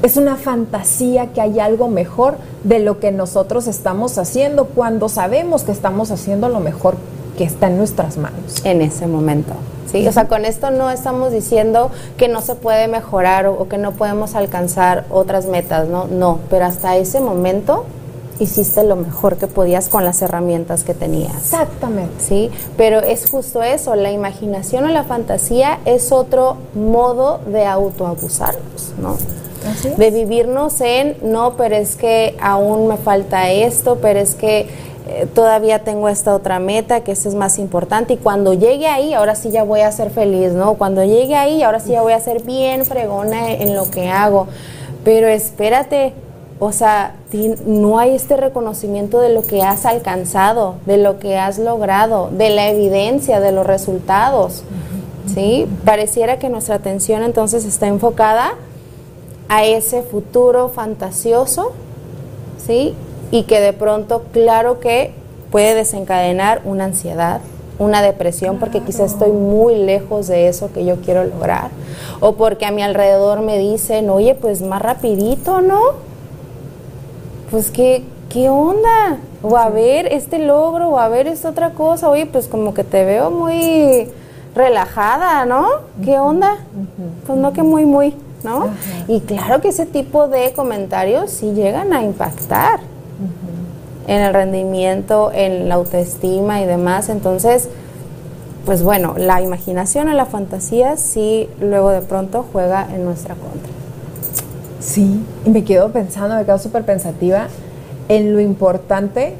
Es 0.03 0.17
una 0.17 0.35
fantasía 0.35 1.27
que 1.27 1.41
hay 1.41 1.59
algo 1.59 1.87
mejor 1.87 2.35
de 2.63 2.79
lo 2.79 2.99
que 2.99 3.11
nosotros 3.11 3.67
estamos 3.67 4.17
haciendo 4.17 4.65
cuando 4.65 5.09
sabemos 5.09 5.63
que 5.63 5.71
estamos 5.71 6.11
haciendo 6.11 6.49
lo 6.49 6.59
mejor 6.59 6.95
que 7.37 7.43
está 7.43 7.67
en 7.67 7.77
nuestras 7.77 8.17
manos. 8.17 8.65
En 8.65 8.81
ese 8.81 9.07
momento. 9.07 9.53
Sí, 9.91 10.07
o 10.07 10.11
sea, 10.11 10.27
con 10.27 10.45
esto 10.45 10.71
no 10.71 10.89
estamos 10.89 11.31
diciendo 11.33 11.91
que 12.17 12.29
no 12.29 12.41
se 12.41 12.55
puede 12.55 12.87
mejorar 12.87 13.47
o, 13.47 13.67
que 13.67 13.77
no 13.77 13.91
podemos 13.91 14.35
alcanzar 14.35 15.05
otras 15.09 15.47
metas, 15.47 15.87
¿no? 15.89 16.07
No, 16.07 16.39
pero 16.49 16.65
hasta 16.65 16.95
ese 16.95 17.19
momento 17.19 17.85
hiciste 18.39 18.83
lo 18.83 18.95
mejor 18.95 19.37
que 19.37 19.47
podías 19.47 19.89
con 19.89 20.05
las 20.05 20.21
herramientas 20.21 20.83
que 20.83 20.93
tenías. 20.93 21.35
Exactamente. 21.35 22.13
Sí, 22.19 22.49
pero 22.77 22.99
es 22.99 23.29
justo 23.29 23.61
eso, 23.61 23.95
la 23.95 24.11
imaginación 24.11 24.85
o 24.85 24.87
la 24.87 25.03
fantasía 25.03 25.79
es 25.85 26.11
otro 26.11 26.57
modo 26.73 27.39
de 27.45 27.65
autoabusarnos, 27.65 28.93
¿no? 28.99 29.17
De 29.97 30.09
vivirnos 30.09 30.81
en, 30.81 31.17
no, 31.21 31.53
pero 31.55 31.75
es 31.75 31.95
que 31.95 32.35
aún 32.41 32.87
me 32.87 32.97
falta 32.97 33.51
esto, 33.51 33.99
pero 34.01 34.19
es 34.19 34.33
que 34.33 34.67
eh, 35.07 35.27
todavía 35.33 35.79
tengo 35.79 36.09
esta 36.09 36.35
otra 36.35 36.59
meta, 36.59 37.01
que 37.01 37.11
es 37.13 37.33
más 37.33 37.57
importante, 37.59 38.13
y 38.13 38.17
cuando 38.17 38.53
llegue 38.53 38.87
ahí, 38.87 39.13
ahora 39.13 39.35
sí 39.35 39.49
ya 39.51 39.63
voy 39.63 39.81
a 39.81 39.91
ser 39.91 40.11
feliz, 40.11 40.51
¿no? 40.51 40.75
Cuando 40.75 41.03
llegue 41.03 41.35
ahí, 41.35 41.63
ahora 41.63 41.79
sí 41.79 41.91
ya 41.91 42.01
voy 42.01 42.13
a 42.13 42.19
ser 42.19 42.43
bien 42.43 42.85
fregona 42.85 43.51
en 43.51 43.75
lo 43.75 43.89
que 43.89 44.09
hago. 44.09 44.47
Pero 45.03 45.27
espérate, 45.27 46.13
o 46.59 46.71
sea, 46.71 47.15
no 47.65 47.97
hay 47.97 48.13
este 48.13 48.37
reconocimiento 48.37 49.19
de 49.19 49.29
lo 49.29 49.41
que 49.41 49.63
has 49.63 49.87
alcanzado, 49.87 50.75
de 50.85 50.97
lo 50.97 51.17
que 51.17 51.37
has 51.37 51.57
logrado, 51.57 52.29
de 52.31 52.51
la 52.51 52.69
evidencia, 52.69 53.39
de 53.39 53.51
los 53.51 53.65
resultados. 53.65 54.63
¿Sí? 55.33 55.67
Pareciera 55.85 56.39
que 56.39 56.49
nuestra 56.49 56.75
atención 56.75 57.23
entonces 57.23 57.65
está 57.65 57.87
enfocada 57.87 58.55
a 59.49 59.65
ese 59.65 60.01
futuro 60.01 60.69
fantasioso, 60.69 61.71
¿sí? 62.65 62.95
Y 63.31 63.43
que 63.43 63.59
de 63.61 63.73
pronto, 63.73 64.23
claro 64.31 64.79
que 64.79 65.13
puede 65.51 65.73
desencadenar 65.73 66.61
una 66.65 66.85
ansiedad, 66.85 67.41
una 67.79 68.01
depresión, 68.01 68.57
porque 68.57 68.81
quizás 68.81 69.13
estoy 69.13 69.31
muy 69.31 69.75
lejos 69.75 70.27
de 70.27 70.47
eso 70.47 70.71
que 70.71 70.85
yo 70.85 70.97
quiero 70.97 71.23
lograr, 71.23 71.69
o 72.19 72.33
porque 72.33 72.65
a 72.65 72.71
mi 72.71 72.83
alrededor 72.83 73.41
me 73.41 73.57
dicen, 73.57 74.09
oye, 74.09 74.35
pues 74.35 74.61
más 74.61 74.81
rapidito, 74.81 75.61
¿no? 75.61 75.79
Pues 77.49 77.71
qué, 77.71 78.03
qué 78.29 78.49
onda, 78.49 79.17
o 79.41 79.57
a 79.57 79.69
ver 79.69 80.07
este 80.11 80.39
logro, 80.39 80.89
o 80.89 80.99
a 80.99 81.09
ver 81.09 81.27
esta 81.27 81.49
otra 81.49 81.71
cosa, 81.71 82.09
oye, 82.09 82.27
pues 82.27 82.47
como 82.47 82.73
que 82.73 82.83
te 82.83 83.03
veo 83.03 83.31
muy 83.31 84.09
relajada, 84.53 85.45
¿no? 85.45 85.67
¿Qué 86.03 86.19
onda? 86.19 86.57
Pues 87.25 87.39
no 87.39 87.51
que 87.51 87.63
muy, 87.63 87.85
muy. 87.85 88.15
¿no? 88.43 88.69
Y 89.07 89.19
claro 89.21 89.61
que 89.61 89.67
ese 89.69 89.85
tipo 89.85 90.27
de 90.27 90.53
comentarios 90.53 91.29
sí 91.29 91.51
llegan 91.51 91.93
a 91.93 92.03
impactar 92.03 92.79
en 94.07 94.21
el 94.21 94.33
rendimiento, 94.33 95.31
en 95.33 95.69
la 95.69 95.75
autoestima 95.75 96.61
y 96.61 96.65
demás. 96.65 97.09
Entonces, 97.09 97.69
pues 98.65 98.83
bueno, 98.83 99.15
la 99.17 99.41
imaginación 99.41 100.09
o 100.09 100.13
la 100.13 100.25
fantasía 100.25 100.97
sí 100.97 101.49
luego 101.59 101.89
de 101.89 102.01
pronto 102.01 102.45
juega 102.51 102.87
en 102.93 103.05
nuestra 103.05 103.35
contra. 103.35 103.69
Sí, 104.79 105.23
y 105.45 105.49
me 105.49 105.63
quedo 105.63 105.91
pensando, 105.91 106.35
me 106.35 106.45
quedo 106.45 106.57
súper 106.57 106.83
pensativa 106.83 107.47
en 108.09 108.33
lo 108.33 108.39
importante 108.39 109.35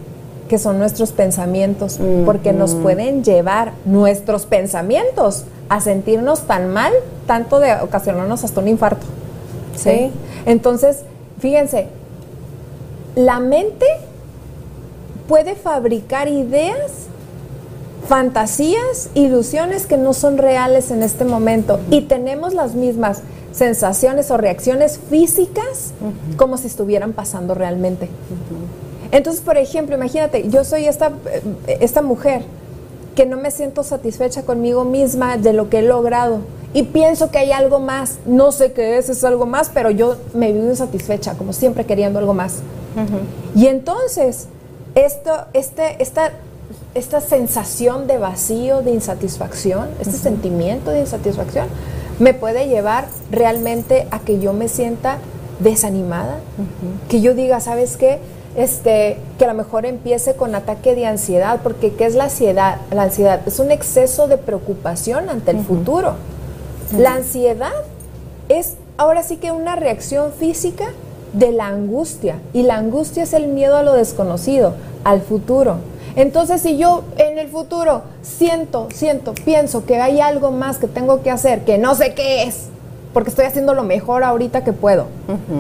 que 0.48 0.58
son 0.58 0.80
nuestros 0.80 1.13
pensamientos, 1.13 1.98
porque 2.26 2.52
nos 2.52 2.76
pueden 2.76 3.24
llevar 3.24 3.72
nuestros 3.86 4.46
pensamientos 4.46 5.46
a 5.70 5.80
sentirnos 5.80 6.41
tan 6.41 6.74
mal, 6.74 6.91
tanto 7.26 7.60
de 7.60 7.74
ocasionarnos 7.76 8.44
hasta 8.44 8.60
un 8.60 8.67
infarto. 8.67 9.06
¿sí? 9.78 10.12
Entonces, 10.46 11.04
fíjense, 11.39 11.88
la 13.15 13.39
mente 13.39 13.86
puede 15.28 15.56
fabricar 15.56 16.28
ideas, 16.28 17.08
fantasías, 18.08 19.10
ilusiones 19.13 19.86
que 19.86 19.97
no 19.97 20.13
son 20.13 20.38
reales 20.38 20.91
en 20.91 21.04
este 21.04 21.26
momento. 21.26 21.80
Y 21.89 22.02
tenemos 22.02 22.54
las 22.54 22.76
mismas 22.76 23.21
sensaciones 23.52 24.32
o 24.32 24.38
reacciones 24.38 25.00
físicas 25.10 25.93
como 26.38 26.58
si 26.58 26.67
estuvieran 26.67 27.13
pasando 27.13 27.54
realmente. 27.54 28.10
Entonces, 29.12 29.41
por 29.41 29.58
ejemplo, 29.58 29.95
imagínate, 29.95 30.50
yo 30.50 30.63
soy 30.63 30.86
esta, 30.86 31.12
esta 31.67 32.02
mujer 32.02 32.43
que 33.15 33.26
no 33.26 33.36
me 33.38 33.52
siento 33.52 33.84
satisfecha 33.84 34.43
conmigo 34.43 34.86
misma 34.86 35.38
de 35.38 35.52
lo 35.54 35.69
que 35.69 35.80
he 35.80 35.82
logrado. 35.82 36.39
Y 36.74 36.84
pienso 36.84 37.30
que 37.32 37.39
hay 37.39 37.52
algo 37.52 37.80
más, 37.80 38.19
no 38.26 38.54
sé 38.54 38.71
qué 38.71 38.97
es, 38.97 39.10
es 39.10 39.26
algo 39.26 39.45
más, 39.45 39.69
pero 39.74 39.91
yo 39.91 40.15
me 40.34 40.54
vivo 40.54 40.69
insatisfecha, 40.69 41.34
como 41.34 41.52
siempre 41.52 41.86
queriendo 41.86 42.19
algo 42.19 42.34
más. 42.34 42.60
Y 43.56 43.67
entonces, 43.67 44.47
esto, 44.95 45.32
este, 45.54 46.01
esta, 46.01 46.32
esta 46.95 47.21
sensación 47.21 48.08
de 48.08 48.17
vacío, 48.17 48.82
de 48.82 48.91
insatisfacción, 48.91 49.89
este 49.99 50.13
sentimiento 50.13 50.91
de 50.91 51.01
insatisfacción, 51.01 51.67
me 52.19 52.34
puede 52.34 52.67
llevar 52.67 53.08
realmente 53.32 54.08
a 54.12 54.19
que 54.19 54.39
yo 54.39 54.54
me 54.54 54.67
sienta 54.67 55.17
desanimada, 55.60 56.39
que 57.10 57.21
yo 57.21 57.34
diga, 57.34 57.60
¿sabes 57.60 57.97
qué? 57.97 58.19
este, 58.56 59.17
que 59.38 59.45
a 59.45 59.47
lo 59.47 59.54
mejor 59.54 59.86
empiece 59.86 60.36
con 60.36 60.56
ataque 60.56 60.95
de 60.95 61.06
ansiedad, 61.06 61.60
porque 61.63 61.93
¿qué 61.93 62.06
es 62.06 62.15
la 62.15 62.25
ansiedad? 62.25 62.77
La 62.91 63.04
ansiedad 63.04 63.41
es 63.45 63.60
un 63.60 63.71
exceso 63.71 64.27
de 64.27 64.38
preocupación 64.38 65.30
ante 65.30 65.51
el 65.51 65.63
futuro. 65.63 66.15
La 66.97 67.13
ansiedad 67.13 67.71
es 68.49 68.75
ahora 68.97 69.23
sí 69.23 69.38
que 69.38 69.51
una 69.51 69.75
reacción 69.75 70.34
física 70.34 70.86
de 71.34 71.52
la 71.52 71.67
angustia, 71.67 72.39
y 72.54 72.63
la 72.63 72.76
angustia 72.76 73.24
es 73.24 73.34
el 73.34 73.48
miedo 73.48 73.78
a 73.78 73.84
lo 73.84 73.94
desconocido, 73.94 74.74
al 75.04 75.22
futuro. 75.22 75.78
Entonces, 76.15 76.62
si 76.62 76.78
yo 76.78 77.04
en 77.17 77.39
el 77.39 77.48
futuro 77.48 78.02
siento, 78.22 78.88
siento, 78.94 79.34
pienso 79.34 79.86
que 79.86 80.02
hay 80.02 80.20
algo 80.20 80.52
más 80.52 80.78
que 80.78 80.88
tengo 80.88 81.22
que 81.22 81.32
hacer, 81.32 81.63
que 81.63 81.78
no 81.78 81.96
sé 81.96 82.13
qué 82.13 82.44
es, 82.44 82.67
porque 83.13 83.30
estoy 83.30 83.46
haciendo 83.46 83.74
lo 83.74 83.84
mejor 83.84 84.24
ahorita 84.24 84.63
que 84.63 84.74
puedo, 84.74 85.06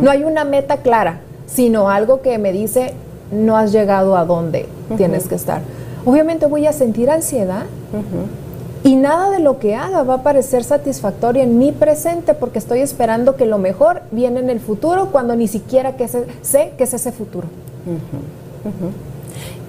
no 0.01 0.11
hay 0.11 0.23
una 0.23 0.43
meta 0.43 0.77
clara, 0.77 1.19
sino 1.47 1.89
algo 1.89 2.21
que 2.21 2.37
me 2.37 2.51
dice, 2.51 2.93
no 3.31 3.55
has 3.55 3.71
llegado 3.71 4.17
a 4.17 4.25
donde 4.25 4.67
tienes 4.97 5.27
que 5.27 5.35
estar. 5.35 5.61
Obviamente 6.05 6.47
voy 6.47 6.65
a 6.67 6.73
sentir 6.73 7.09
ansiedad 7.09 7.63
y 8.83 8.95
nada 8.95 9.29
de 9.29 9.39
lo 9.39 9.59
que 9.59 9.75
haga 9.75 10.03
va 10.03 10.15
a 10.15 10.23
parecer 10.23 10.63
satisfactorio 10.63 11.43
en 11.43 11.59
mi 11.59 11.71
presente 11.71 12.33
porque 12.33 12.59
estoy 12.59 12.79
esperando 12.79 13.35
que 13.35 13.45
lo 13.45 13.57
mejor 13.57 14.01
viene 14.11 14.39
en 14.39 14.49
el 14.49 14.59
futuro 14.59 15.09
cuando 15.11 15.35
ni 15.35 15.47
siquiera 15.47 15.95
que 15.95 16.07
sé 16.07 16.73
que 16.77 16.83
es 16.83 16.93
ese 16.93 17.11
futuro. 17.11 17.47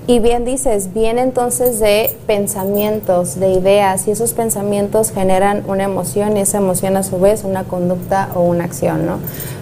Y 0.09 0.19
bien 0.19 0.45
dices, 0.45 0.93
viene 0.93 1.23
entonces 1.23 1.79
de 1.79 2.17
pensamientos, 2.27 3.39
de 3.39 3.53
ideas, 3.53 4.09
y 4.09 4.11
esos 4.11 4.33
pensamientos 4.33 5.13
generan 5.13 5.63
una 5.69 5.85
emoción 5.85 6.37
y 6.37 6.41
esa 6.41 6.59
emoción 6.59 6.97
a 6.97 7.05
su 7.05 7.21
vez 7.21 7.45
una 7.45 7.63
conducta 7.65 8.31
o 8.35 8.41
una 8.41 8.65
acción, 8.65 9.07
¿no? 9.07 9.19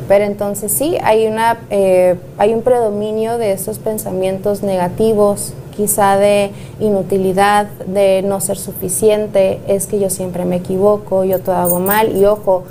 Pero 0.09 0.25
entonces 0.25 0.73
sí, 0.73 0.97
hay, 1.05 1.27
una, 1.27 1.61
eh, 1.69 2.17
hay 2.39 2.55
un 2.55 2.63
predominio 2.63 3.37
de 3.37 3.53
esos 3.53 3.79
pensamientos 3.79 4.63
negativos, 4.63 5.53
quizá 5.81 6.19
de 6.19 6.51
inutilidad, 6.79 7.67
de 7.87 8.21
no 8.23 8.41
ser 8.41 8.59
suficiente, 8.59 9.61
es 9.67 9.87
que 9.87 9.99
yo 9.99 10.11
siempre 10.11 10.45
me 10.45 10.57
equivoco, 10.57 11.25
yo 11.25 11.39
todo 11.41 11.55
hago 11.55 11.81
mal, 11.81 12.15
y 12.15 12.27
ojo, 12.27 12.65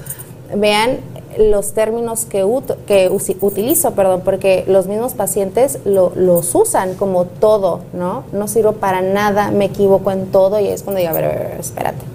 vean 0.55 0.99
los 1.39 1.73
términos 1.73 2.25
que, 2.25 2.45
que 2.85 3.09
utilizo, 3.09 3.91
perdón, 3.91 4.21
porque 4.23 4.63
los 4.67 4.85
mismos 4.85 5.13
pacientes 5.13 5.79
los 5.85 6.53
usan 6.53 6.93
como 6.93 7.25
todo, 7.25 7.79
¿no? 7.93 8.25
No 8.31 8.47
sirvo 8.47 8.73
para 8.73 9.01
nada, 9.01 9.49
me 9.49 9.65
equivoco 9.65 10.11
en 10.11 10.27
todo 10.27 10.59
y 10.59 10.67
es 10.67 10.83
cuando 10.83 10.99
digo, 10.99 11.09
a 11.09 11.13
ver, 11.13 11.25
a 11.25 11.27
ver, 11.29 11.57
espérate, 11.59 12.05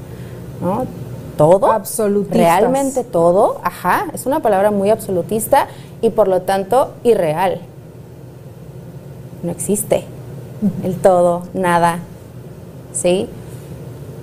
¿no? 0.60 0.84
Todo. 1.36 1.72
Absolutista. 1.72 2.36
Realmente 2.36 3.02
todo, 3.02 3.58
ajá, 3.64 4.06
es 4.14 4.26
una 4.26 4.38
palabra 4.40 4.70
muy 4.70 4.90
absolutista 4.90 5.66
y 6.02 6.10
por 6.10 6.28
lo 6.28 6.42
tanto 6.42 6.92
irreal. 7.02 7.60
No 9.42 9.50
existe 9.50 10.13
el 10.82 10.94
todo, 10.96 11.42
nada, 11.52 12.00
¿sí? 12.92 13.28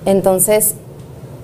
Entonces, 0.06 0.76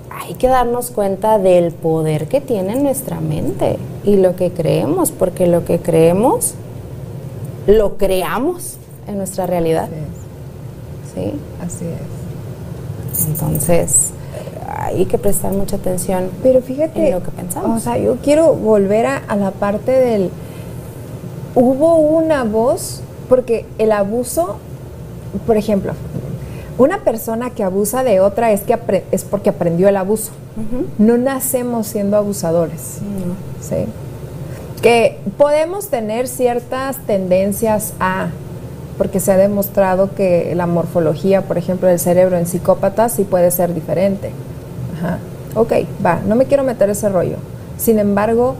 hay 0.09 0.33
que 0.35 0.47
darnos 0.47 0.91
cuenta 0.91 1.37
del 1.37 1.71
poder 1.71 2.27
que 2.27 2.41
tiene 2.41 2.75
nuestra 2.75 3.19
mente 3.19 3.77
y 4.03 4.15
lo 4.15 4.35
que 4.35 4.51
creemos, 4.51 5.11
porque 5.11 5.47
lo 5.47 5.63
que 5.65 5.79
creemos 5.79 6.55
lo 7.67 7.97
creamos 7.97 8.77
en 9.07 9.17
nuestra 9.17 9.45
realidad. 9.45 9.89
¿Sí? 11.13 11.33
Así 11.63 11.85
es. 11.85 13.27
Entonces, 13.27 14.11
hay 14.67 15.05
que 15.05 15.17
prestar 15.17 15.51
mucha 15.53 15.77
atención 15.77 16.29
Pero 16.43 16.61
fíjate, 16.61 17.07
en 17.07 17.15
lo 17.15 17.23
que 17.23 17.31
pensamos. 17.31 17.77
O 17.77 17.83
sea, 17.83 17.97
yo 17.97 18.17
quiero 18.17 18.53
volver 18.53 19.05
a, 19.05 19.17
a 19.17 19.35
la 19.35 19.51
parte 19.51 19.91
del... 19.91 20.29
Hubo 21.55 21.95
una 21.95 22.43
voz, 22.43 23.01
porque 23.29 23.65
el 23.79 23.91
abuso, 23.91 24.57
por 25.45 25.57
ejemplo, 25.57 25.93
una 26.77 26.99
persona 26.99 27.49
que 27.49 27.63
abusa 27.63 28.03
de 28.03 28.19
otra 28.19 28.51
es, 28.51 28.61
que 28.61 28.77
es 29.11 29.23
porque 29.23 29.49
aprendió 29.49 29.87
el 29.89 29.97
abuso. 29.97 30.31
No 30.97 31.17
nacemos 31.17 31.87
siendo 31.87 32.17
abusadores. 32.17 32.99
¿sí? 33.61 33.85
Que 34.81 35.19
podemos 35.37 35.87
tener 35.87 36.27
ciertas 36.27 36.97
tendencias 37.07 37.93
a, 37.99 38.29
porque 38.97 39.19
se 39.19 39.31
ha 39.31 39.37
demostrado 39.37 40.13
que 40.13 40.53
la 40.55 40.67
morfología, 40.67 41.41
por 41.41 41.57
ejemplo, 41.57 41.87
del 41.87 41.99
cerebro 41.99 42.37
en 42.37 42.45
psicópatas 42.45 43.13
sí 43.13 43.23
puede 43.23 43.51
ser 43.51 43.73
diferente. 43.73 44.31
Ajá. 44.97 45.19
Ok, 45.55 45.73
va, 46.05 46.19
no 46.27 46.35
me 46.35 46.45
quiero 46.45 46.63
meter 46.63 46.89
ese 46.91 47.09
rollo. 47.09 47.37
Sin 47.77 47.97
embargo, 47.97 48.55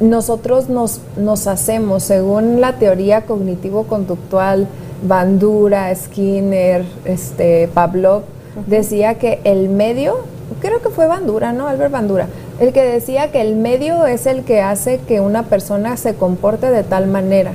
nosotros 0.00 0.68
nos, 0.68 1.00
nos 1.16 1.46
hacemos, 1.46 2.02
según 2.02 2.60
la 2.60 2.78
teoría 2.78 3.26
cognitivo-conductual, 3.26 4.66
Bandura, 5.02 5.94
Skinner, 5.94 6.84
este, 7.04 7.68
Pavlov, 7.72 8.22
decía 8.66 9.14
que 9.14 9.40
el 9.44 9.68
medio, 9.68 10.18
creo 10.60 10.82
que 10.82 10.90
fue 10.90 11.06
Bandura, 11.06 11.52
¿no? 11.52 11.66
Albert 11.68 11.92
Bandura, 11.92 12.26
el 12.58 12.72
que 12.72 12.82
decía 12.82 13.30
que 13.32 13.40
el 13.40 13.56
medio 13.56 14.06
es 14.06 14.26
el 14.26 14.44
que 14.44 14.60
hace 14.60 14.98
que 14.98 15.20
una 15.20 15.44
persona 15.44 15.96
se 15.96 16.14
comporte 16.14 16.70
de 16.70 16.82
tal 16.82 17.06
manera. 17.06 17.52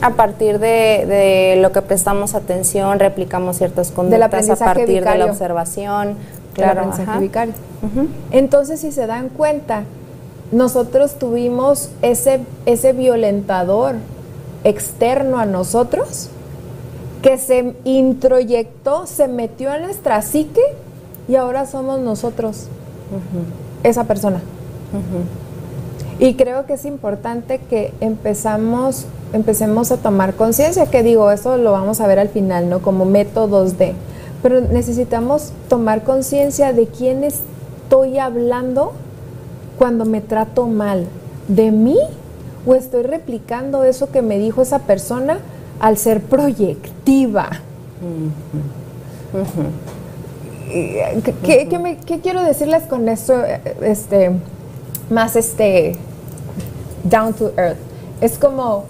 A 0.00 0.10
partir 0.10 0.58
de, 0.58 1.56
lo 1.60 1.70
que 1.70 1.82
prestamos 1.82 2.34
atención, 2.34 2.98
replicamos 2.98 3.58
ciertas 3.58 3.92
conductas 3.92 4.50
a 4.50 4.56
partir 4.56 5.04
de 5.04 5.18
la 5.18 5.26
observación. 5.26 6.16
Claro, 6.54 6.90
vicario. 7.20 7.54
Entonces, 8.32 8.80
si 8.80 8.92
se 8.92 9.06
dan 9.06 9.28
cuenta, 9.28 9.84
nosotros 10.50 11.14
tuvimos 11.14 11.90
ese, 12.02 12.40
ese 12.66 12.92
violentador 12.92 13.94
externo 14.64 15.38
a 15.38 15.46
nosotros 15.46 16.28
que 17.22 17.38
se 17.38 17.74
introyectó, 17.84 19.06
se 19.06 19.28
metió 19.28 19.72
en 19.72 19.82
nuestra 19.82 20.20
psique 20.22 20.60
y 21.28 21.36
ahora 21.36 21.66
somos 21.66 22.00
nosotros, 22.00 22.66
esa 23.84 24.04
persona. 24.04 24.42
Y 26.18 26.34
creo 26.34 26.66
que 26.66 26.74
es 26.74 26.84
importante 26.84 27.58
que 27.58 27.92
empezamos, 28.00 29.06
empecemos 29.32 29.92
a 29.92 29.96
tomar 29.98 30.34
conciencia, 30.34 30.86
que 30.86 31.02
digo, 31.02 31.30
eso 31.30 31.56
lo 31.56 31.72
vamos 31.72 32.00
a 32.00 32.06
ver 32.06 32.18
al 32.18 32.28
final, 32.28 32.68
¿no? 32.68 32.82
Como 32.82 33.04
métodos 33.04 33.78
de... 33.78 33.94
Pero 34.42 34.60
necesitamos 34.60 35.52
tomar 35.68 36.02
conciencia 36.02 36.72
de 36.72 36.86
quién 36.86 37.22
estoy 37.22 38.18
hablando 38.18 38.92
cuando 39.78 40.04
me 40.04 40.20
trato 40.20 40.66
mal. 40.66 41.06
¿De 41.46 41.70
mí? 41.70 41.98
¿O 42.66 42.74
estoy 42.74 43.04
replicando 43.04 43.84
eso 43.84 44.10
que 44.10 44.22
me 44.22 44.38
dijo 44.38 44.62
esa 44.62 44.80
persona 44.80 45.38
al 45.80 45.96
ser 45.96 46.22
proyectiva. 46.22 47.50
¿Qué, 50.72 52.20
quiero 52.22 52.42
decirles 52.42 52.84
con 52.84 53.08
esto? 53.08 53.42
Este, 53.82 54.30
más 55.10 55.36
este, 55.36 55.96
down 57.04 57.34
to 57.34 57.52
earth. 57.56 57.78
Es 58.20 58.38
como 58.38 58.84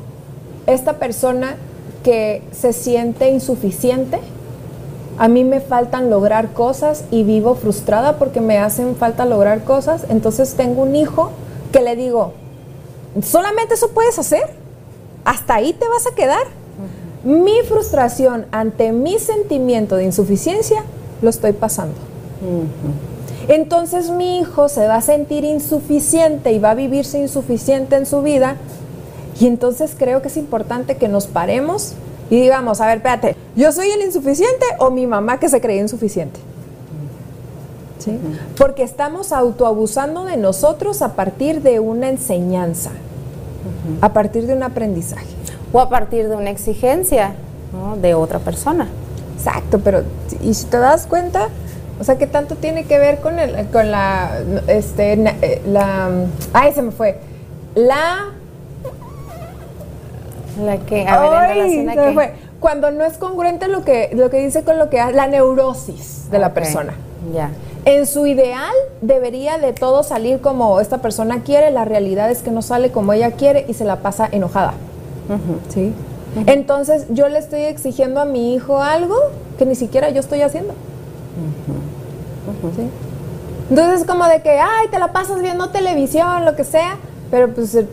esta 0.66 0.99
persona 0.99 1.57
que 2.03 2.42
se 2.53 2.73
siente 2.73 3.31
insuficiente. 3.31 4.18
A 5.18 5.29
mí 5.29 5.45
me 5.45 5.61
faltan 5.61 6.11
lograr 6.11 6.53
cosas 6.53 7.05
y 7.11 7.23
vivo 7.23 7.55
frustrada 7.55 8.18
porque 8.18 8.40
me 8.40 8.59
hacen 8.59 8.97
falta 8.97 9.25
lograr 9.25 9.64
cosas. 9.64 10.07
Entonces 10.09 10.55
tengo 10.55 10.83
un 10.83 10.97
hijo 10.97 11.31
que 11.71 11.81
le 11.81 11.97
digo, 11.97 12.33
¿solamente 13.23 13.75
eso 13.75 13.90
puedes 13.90 14.18
hacer? 14.18 14.42
¿Hasta 15.25 15.55
ahí 15.55 15.73
te 15.73 15.87
vas 15.88 16.07
a 16.07 16.14
quedar? 16.14 16.62
Mi 17.25 17.63
frustración 17.69 18.47
ante 18.51 18.93
mi 18.93 19.19
sentimiento 19.19 19.97
de 19.97 20.05
insuficiencia 20.05 20.83
lo 21.21 21.31
estoy 21.31 21.53
pasando. 21.53 21.95
Entonces 23.49 24.11
mi 24.11 24.39
hijo 24.39 24.69
se 24.69 24.87
va 24.87 24.97
a 24.97 25.01
sentir 25.01 25.45
insuficiente 25.45 26.53
y 26.53 26.59
va 26.59 26.71
a 26.71 26.75
vivirse 26.75 27.19
insuficiente 27.19 27.97
en 27.97 28.07
su 28.07 28.23
vida. 28.23 28.57
Y 29.39 29.47
entonces 29.47 29.95
creo 29.97 30.23
que 30.23 30.29
es 30.29 30.37
importante 30.37 30.97
que 30.97 31.09
nos 31.09 31.27
paremos 31.27 31.95
y 32.31 32.41
digamos, 32.41 32.81
a 32.81 32.87
ver, 32.87 32.99
espérate, 32.99 33.37
¿yo 33.57 33.73
soy 33.73 33.91
el 33.91 34.03
insuficiente 34.03 34.65
o 34.79 34.91
mi 34.91 35.07
mamá 35.07 35.39
que 35.39 35.49
se 35.49 35.61
cree 35.61 35.79
insuficiente? 35.79 36.41
¿Sí? 37.99 38.19
Porque 38.57 38.83
estamos 38.83 39.33
autoabusando 39.33 40.25
de 40.25 40.37
nosotros 40.37 41.03
a 41.03 41.15
partir 41.15 41.63
de 41.63 41.79
una 41.79 42.09
enseñanza, 42.09 42.91
a 44.01 44.13
partir 44.13 44.47
de 44.47 44.55
un 44.55 44.65
aprendizaje 44.65 45.41
o 45.73 45.81
a 45.81 45.89
partir 45.89 46.29
de 46.29 46.37
una 46.37 46.51
exigencia 46.51 47.35
de 48.01 48.15
otra 48.15 48.39
persona. 48.39 48.89
Exacto, 49.37 49.81
pero 49.81 50.03
y 50.43 50.55
si 50.55 50.67
te 50.67 50.79
das 50.79 51.07
cuenta, 51.07 51.49
o 51.99 52.05
sea, 52.05 52.17
¿qué 52.17 52.27
tanto 52.27 52.57
tiene 52.57 52.85
que 52.85 52.99
ver 52.99 53.21
con 53.21 53.39
el, 53.39 53.67
con 53.69 53.91
la, 53.91 54.41
este, 54.69 55.15
eh, 55.15 55.63
la, 55.67 56.11
ay, 56.53 56.73
se 56.73 56.83
me 56.83 56.93
fue, 56.93 57.19
la, 57.75 58.33
la 60.63 60.77
que, 60.79 61.07
a 61.07 61.21
ver, 61.21 61.33
en 61.33 61.49
relación 61.49 61.91
a 61.91 61.95
se 61.95 62.13
Fue. 62.13 62.35
Cuando 62.61 62.93
no 62.93 63.05
es 63.05 63.19
congruente 63.19 63.67
lo 63.67 63.85
que, 63.85 64.11
lo 64.13 64.31
que 64.31 64.39
dice 64.39 64.63
con 64.63 64.79
lo 64.79 64.89
que 64.89 65.01
hace, 65.01 65.15
la 65.15 65.27
neurosis 65.27 66.31
de 66.31 66.39
la 66.39 66.55
persona. 66.55 66.95
Ya. 67.35 67.51
En 67.85 68.07
su 68.07 68.27
ideal 68.27 68.73
debería 69.01 69.59
de 69.59 69.73
todo 69.73 70.05
salir 70.05 70.41
como 70.41 70.79
esta 70.79 70.99
persona 70.99 71.43
quiere, 71.43 71.73
la 71.73 71.85
realidad 71.85 72.31
es 72.31 72.43
que 72.43 72.53
no 72.53 72.63
sale 72.63 72.93
como 72.93 73.13
ella 73.13 73.33
quiere 73.33 73.65
y 73.69 73.75
se 73.75 73.85
la 73.85 73.97
pasa 73.97 74.29
enojada. 74.31 74.75
¿Sí? 75.69 75.93
Entonces 76.47 77.07
yo 77.11 77.29
le 77.29 77.39
estoy 77.39 77.63
exigiendo 77.63 78.21
a 78.21 78.25
mi 78.25 78.55
hijo 78.55 78.83
algo 78.83 79.17
que 79.59 79.67
ni 79.67 79.75
siquiera 79.75 80.11
yo 80.11 80.21
estoy 80.21 80.43
haciendo. 80.43 80.73
¿Sí? 82.77 82.89
Entonces 83.71 84.07
como 84.07 84.27
de 84.27 84.43
que, 84.43 84.59
ay, 84.59 84.89
te 84.91 84.99
la 84.99 85.13
pasas 85.13 85.41
viendo 85.41 85.71
televisión, 85.71 86.45
lo 86.45 86.57
que 86.57 86.65
sea, 86.65 86.97
pero 87.31 87.49
pues 87.55 87.75
el 87.75 87.89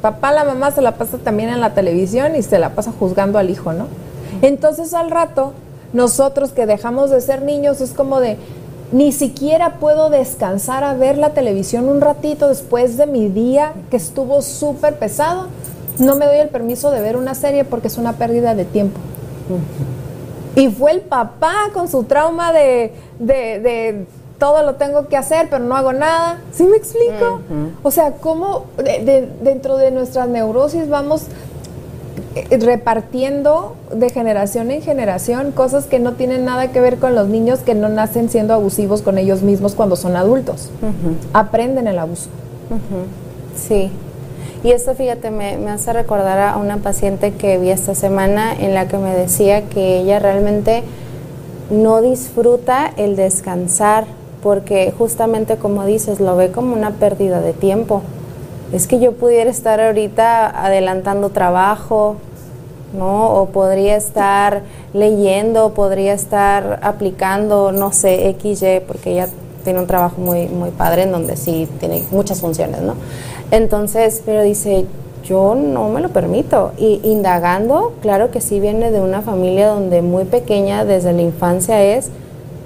papá, 0.00 0.32
la 0.32 0.44
mamá 0.44 0.70
se 0.70 0.82
la 0.82 0.92
pasa 0.92 1.18
también 1.18 1.50
en 1.50 1.60
la 1.60 1.74
televisión 1.74 2.36
y 2.36 2.42
se 2.42 2.58
la 2.58 2.70
pasa 2.70 2.92
juzgando 2.96 3.38
al 3.38 3.50
hijo, 3.50 3.72
¿no? 3.72 3.86
Entonces 4.42 4.94
al 4.94 5.10
rato, 5.10 5.52
nosotros 5.92 6.52
que 6.52 6.66
dejamos 6.66 7.10
de 7.10 7.20
ser 7.20 7.42
niños 7.42 7.80
es 7.80 7.92
como 7.92 8.20
de, 8.20 8.36
ni 8.92 9.12
siquiera 9.12 9.74
puedo 9.80 10.10
descansar 10.10 10.84
a 10.84 10.94
ver 10.94 11.18
la 11.18 11.30
televisión 11.30 11.88
un 11.88 12.00
ratito 12.00 12.48
después 12.48 12.96
de 12.96 13.06
mi 13.06 13.28
día 13.28 13.72
que 13.90 13.96
estuvo 13.96 14.42
súper 14.42 14.98
pesado 14.98 15.48
no 15.98 16.16
me 16.16 16.26
doy 16.26 16.38
el 16.38 16.48
permiso 16.48 16.90
de 16.90 17.00
ver 17.00 17.16
una 17.16 17.34
serie 17.34 17.64
porque 17.64 17.88
es 17.88 17.98
una 17.98 18.14
pérdida 18.14 18.54
de 18.54 18.64
tiempo. 18.64 18.98
Y 20.54 20.68
fue 20.68 20.92
el 20.92 21.00
papá 21.00 21.54
con 21.72 21.88
su 21.88 22.04
trauma 22.04 22.52
de, 22.52 22.92
de, 23.18 24.06
todo 24.38 24.62
lo 24.62 24.74
tengo 24.74 25.08
que 25.08 25.16
hacer, 25.16 25.48
pero 25.50 25.64
no 25.64 25.76
hago 25.76 25.92
nada. 25.92 26.40
¿Sí 26.52 26.64
me 26.64 26.76
explico? 26.76 27.40
O 27.82 27.90
sea, 27.90 28.12
cómo 28.12 28.64
dentro 29.42 29.76
de 29.76 29.90
nuestras 29.90 30.28
neurosis 30.28 30.88
vamos 30.88 31.26
eh, 32.34 32.58
repartiendo 32.58 33.74
de 33.92 34.10
generación 34.10 34.70
en 34.70 34.82
generación 34.82 35.52
cosas 35.52 35.86
que 35.86 35.98
no 35.98 36.12
tienen 36.12 36.44
nada 36.44 36.70
que 36.72 36.80
ver 36.80 36.98
con 36.98 37.14
los 37.14 37.28
niños 37.28 37.60
que 37.60 37.74
no 37.74 37.88
nacen 37.88 38.28
siendo 38.28 38.54
abusivos 38.54 39.02
con 39.02 39.18
ellos 39.18 39.42
mismos 39.42 39.74
cuando 39.74 39.96
son 39.96 40.16
adultos. 40.16 40.70
Aprenden 41.32 41.86
el 41.86 41.98
abuso. 41.98 42.28
Sí. 43.56 43.90
Y 44.64 44.72
esto, 44.72 44.94
fíjate, 44.94 45.30
me, 45.30 45.54
hace 45.70 45.92
recordar 45.92 46.38
a 46.40 46.56
una 46.56 46.78
paciente 46.78 47.32
que 47.32 47.58
vi 47.58 47.70
esta 47.70 47.94
semana 47.94 48.52
en 48.52 48.74
la 48.74 48.88
que 48.88 48.98
me 48.98 49.14
decía 49.14 49.68
que 49.68 50.00
ella 50.00 50.18
realmente 50.18 50.82
no 51.70 52.00
disfruta 52.00 52.92
el 52.96 53.14
descansar 53.14 54.06
porque 54.42 54.92
justamente 54.96 55.56
como 55.56 55.84
dices, 55.84 56.18
lo 56.18 56.36
ve 56.36 56.50
como 56.50 56.74
una 56.74 56.92
pérdida 56.92 57.40
de 57.40 57.52
tiempo. 57.52 58.02
es 58.72 58.86
que 58.86 58.98
yo 58.98 59.12
pudiera 59.12 59.48
estar 59.48 59.80
ahorita 59.80 60.46
adelantando 60.64 61.30
trabajo, 61.30 62.16
¿no? 62.92 63.30
O 63.34 63.46
podría 63.46 63.96
estar 63.96 64.62
leyendo, 64.92 65.72
podría 65.74 66.12
estar 66.12 66.80
aplicando, 66.82 67.72
no 67.72 67.92
sé, 67.92 68.36
XY, 68.40 68.80
porque 68.86 69.12
ella 69.12 69.28
tiene 69.64 69.80
un 69.80 69.86
trabajo 69.86 70.20
muy, 70.20 70.46
muy 70.46 70.70
padre 70.70 71.02
en 71.02 71.12
donde 71.12 71.36
sí 71.36 71.68
tiene 71.80 72.04
muchas 72.10 72.40
funciones, 72.40 72.80
¿no? 72.82 72.94
Entonces, 73.50 74.22
pero 74.24 74.42
dice, 74.42 74.86
yo 75.24 75.54
no 75.54 75.88
me 75.88 76.00
lo 76.00 76.08
permito. 76.08 76.72
Y 76.78 77.00
indagando, 77.04 77.94
claro 78.00 78.30
que 78.30 78.40
sí 78.40 78.60
viene 78.60 78.90
de 78.90 79.00
una 79.00 79.22
familia 79.22 79.68
donde 79.68 80.02
muy 80.02 80.24
pequeña, 80.24 80.84
desde 80.84 81.12
la 81.12 81.22
infancia, 81.22 81.82
es 81.82 82.10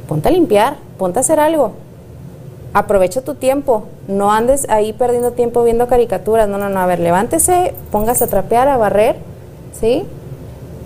ponte 0.08 0.28
a 0.28 0.32
limpiar, 0.32 0.76
ponte 0.98 1.18
a 1.18 1.20
hacer 1.20 1.40
algo. 1.40 1.72
Aprovecha 2.74 3.20
tu 3.20 3.34
tiempo, 3.34 3.84
no 4.08 4.32
andes 4.32 4.66
ahí 4.70 4.92
perdiendo 4.92 5.32
tiempo 5.32 5.62
viendo 5.62 5.88
caricaturas, 5.88 6.48
no, 6.48 6.56
no, 6.56 6.70
no, 6.70 6.80
a 6.80 6.86
ver, 6.86 7.00
levántese, 7.00 7.74
póngase 7.90 8.24
a 8.24 8.26
trapear, 8.28 8.68
a 8.68 8.78
barrer, 8.78 9.16
¿sí? 9.78 10.04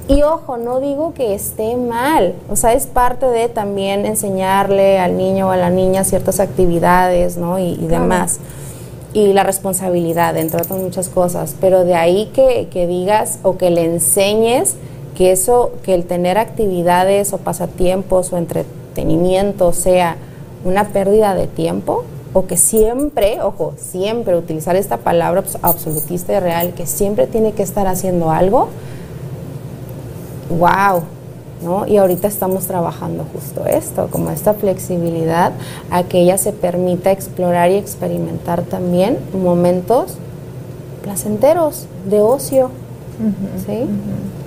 Y 0.09 0.23
ojo, 0.23 0.57
no 0.57 0.79
digo 0.79 1.15
que 1.15 1.35
esté 1.35 1.77
mal, 1.77 2.35
o 2.49 2.55
sea, 2.55 2.75
es 2.75 2.87
parte 2.87 3.27
de 3.27 3.49
también 3.49 4.07
enseñarle 4.07 5.01
al 5.01 5.17
niño 5.17 5.49
o 5.49 5.51
a 5.51 5.57
la 5.57 5.69
niña 5.69 6.05
ciertas 6.05 6.39
actividades, 6.39 7.37
¿no? 7.37 7.59
Y, 7.59 7.77
demás. 7.77 8.39
Y 9.13 9.33
la 9.33 9.43
responsabilidad, 9.43 10.37
entre 10.37 10.63
otras 10.63 10.79
muchas 10.79 11.09
cosas, 11.09 11.57
pero 11.61 11.85
de 11.85 11.97
ahí 11.97 12.31
que, 12.33 12.69
que, 12.71 12.87
digas 12.87 13.41
o 13.43 13.57
que 13.57 13.71
le 13.71 13.85
enseñes 13.85 14.77
que 15.17 15.33
eso, 15.33 15.73
que 15.83 15.95
el 15.95 16.05
tener 16.05 16.39
actividades 16.39 17.33
o 17.33 17.39
pasatiempos 17.39 18.33
o 18.33 18.37
entretenimiento 18.37 19.73
sea 19.73 20.19
una 20.65 20.89
pérdida 20.91 21.35
de 21.35 21.49
tiempo, 21.49 22.05
o 22.33 22.47
que 22.47 22.57
siempre, 22.57 23.41
ojo, 23.41 23.75
siempre 23.77 24.37
utilizar 24.37 24.77
esta 24.77 24.99
palabra 24.99 25.43
absolutista 25.63 26.35
y 26.35 26.39
real, 26.39 26.75
que 26.75 26.87
siempre 26.87 27.27
tiene 27.27 27.53
que 27.53 27.63
estar 27.63 27.87
haciendo 27.87 28.31
algo, 28.31 28.69
wow, 30.51 31.03
¿no? 31.63 31.87
Y 31.87 31.97
ahorita 31.97 32.29
estamos 32.29 32.67
trabajando 32.67 33.25
justo 33.33 33.67
esto, 33.67 34.09
como 34.11 34.31
esta 34.31 34.55
flexibilidad 34.55 35.53
a 35.91 36.03
que 36.05 36.21
ella 36.21 36.39
se 36.39 36.53
permita 36.53 37.11
explorar 37.11 37.71
y 37.71 37.75
experimentar 37.75 38.63
también 38.63 39.19
momentos 39.33 40.17
placenteros, 41.03 41.87
de 42.09 42.21
ocio, 42.21 42.71
¿sí? 43.65 43.87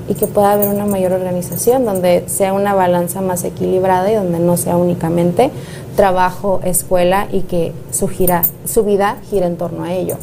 Y 0.08 0.16
que 0.16 0.28
pueda 0.28 0.54
haber 0.54 0.70
una 0.70 0.86
mayor 0.86 1.14
organización 1.14 1.86
donde 1.86 2.24
sea 2.28 2.54
una 2.54 2.74
balanza 2.74 3.22
más 3.22 3.44
equilibrada 3.44 4.12
y 4.12 4.16
donde 4.16 4.40
no 4.40 4.58
sea 4.58 4.76
únicamente 4.76 5.52
trabajo, 5.96 6.60
escuela 6.64 7.28
y 7.32 7.42
que 7.42 7.74
su, 7.92 8.08
gira, 8.08 8.42
su 8.66 8.84
vida 8.84 9.18
gira 9.30 9.48
en 9.48 9.58
torno 9.58 9.84
a 9.84 9.94
ello. 9.94 10.18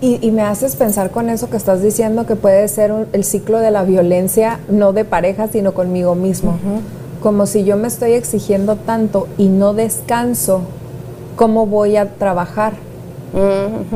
Y, 0.00 0.30
me 0.30 0.42
haces 0.42 0.76
pensar 0.76 1.10
con 1.10 1.28
eso 1.28 1.50
que 1.50 1.56
estás 1.56 1.82
diciendo 1.82 2.24
que 2.24 2.36
puede 2.36 2.68
ser 2.68 2.92
el 3.12 3.24
ciclo 3.24 3.58
de 3.58 3.72
la 3.72 3.82
violencia, 3.82 4.60
no 4.68 4.92
de 4.92 5.04
pareja, 5.04 5.48
sino 5.48 5.74
conmigo 5.74 6.14
mismo. 6.14 6.56
Como 7.20 7.46
si 7.46 7.64
yo 7.64 7.76
me 7.76 7.88
estoy 7.88 8.12
exigiendo 8.12 8.76
tanto 8.76 9.26
y 9.38 9.48
no 9.48 9.74
descanso, 9.74 10.60
¿cómo 11.34 11.66
voy 11.66 11.96
a 11.96 12.14
trabajar? 12.14 12.74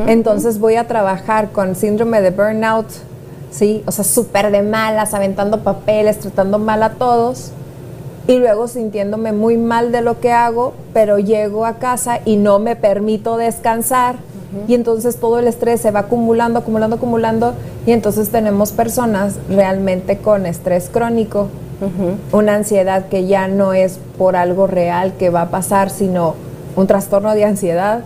Entonces 0.09 0.59
voy 0.59 0.75
a 0.75 0.89
trabajar 0.89 1.53
con 1.53 1.77
síndrome 1.77 2.21
de 2.21 2.31
burnout, 2.31 2.89
¿sí? 3.53 3.85
O 3.87 3.93
sea, 3.93 4.05
súper 4.05 4.51
de 4.51 4.63
malas, 4.63 5.15
aventando 5.15 5.63
papeles, 5.63 6.19
tratando 6.19 6.59
mal 6.59 6.83
a 6.83 6.95
todos. 6.95 7.53
Y 8.27 8.39
luego 8.39 8.67
sintiéndome 8.67 9.33
muy 9.33 9.57
mal 9.57 9.93
de 9.93 10.01
lo 10.01 10.19
que 10.19 10.33
hago, 10.33 10.75
pero 10.93 11.21
llego 11.21 11.65
a 11.65 11.75
casa 11.75 12.19
y 12.25 12.37
no 12.37 12.59
me 12.59 12.75
permito 12.75 13.37
descansar 13.37 14.17
y 14.69 14.75
entonces 14.75 15.17
todo 15.17 15.39
el 15.39 15.49
estrés 15.49 15.81
se 15.81 15.91
va 15.91 16.01
acumulando, 16.01 16.59
acumulando, 16.59 16.97
acumulando 16.97 17.55
y 17.87 17.93
entonces 17.93 18.29
tenemos 18.29 18.73
personas 18.73 19.37
realmente 19.49 20.19
con 20.19 20.47
estrés 20.47 20.89
crónico, 20.91 21.49
una 22.33 22.55
ansiedad 22.55 23.07
que 23.09 23.27
ya 23.27 23.49
no 23.49 23.73
es 23.73 23.99
por 24.17 24.37
algo 24.37 24.67
real 24.67 25.15
que 25.19 25.31
va 25.31 25.43
a 25.43 25.51
pasar, 25.51 25.91
sino 25.91 26.35
un 26.77 26.87
trastorno 26.87 27.35
de 27.35 27.45
ansiedad, 27.45 28.05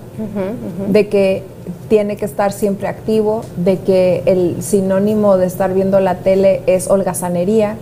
de 0.88 1.08
que 1.08 1.42
tiene 1.88 2.16
que 2.16 2.24
estar 2.24 2.52
siempre 2.52 2.88
activo, 2.88 3.42
de 3.56 3.78
que 3.78 4.22
el 4.26 4.62
sinónimo 4.62 5.36
de 5.36 5.46
estar 5.46 5.74
viendo 5.74 6.00
la 6.00 6.16
tele 6.16 6.62
es 6.66 6.88
holgazanería. 6.88 7.76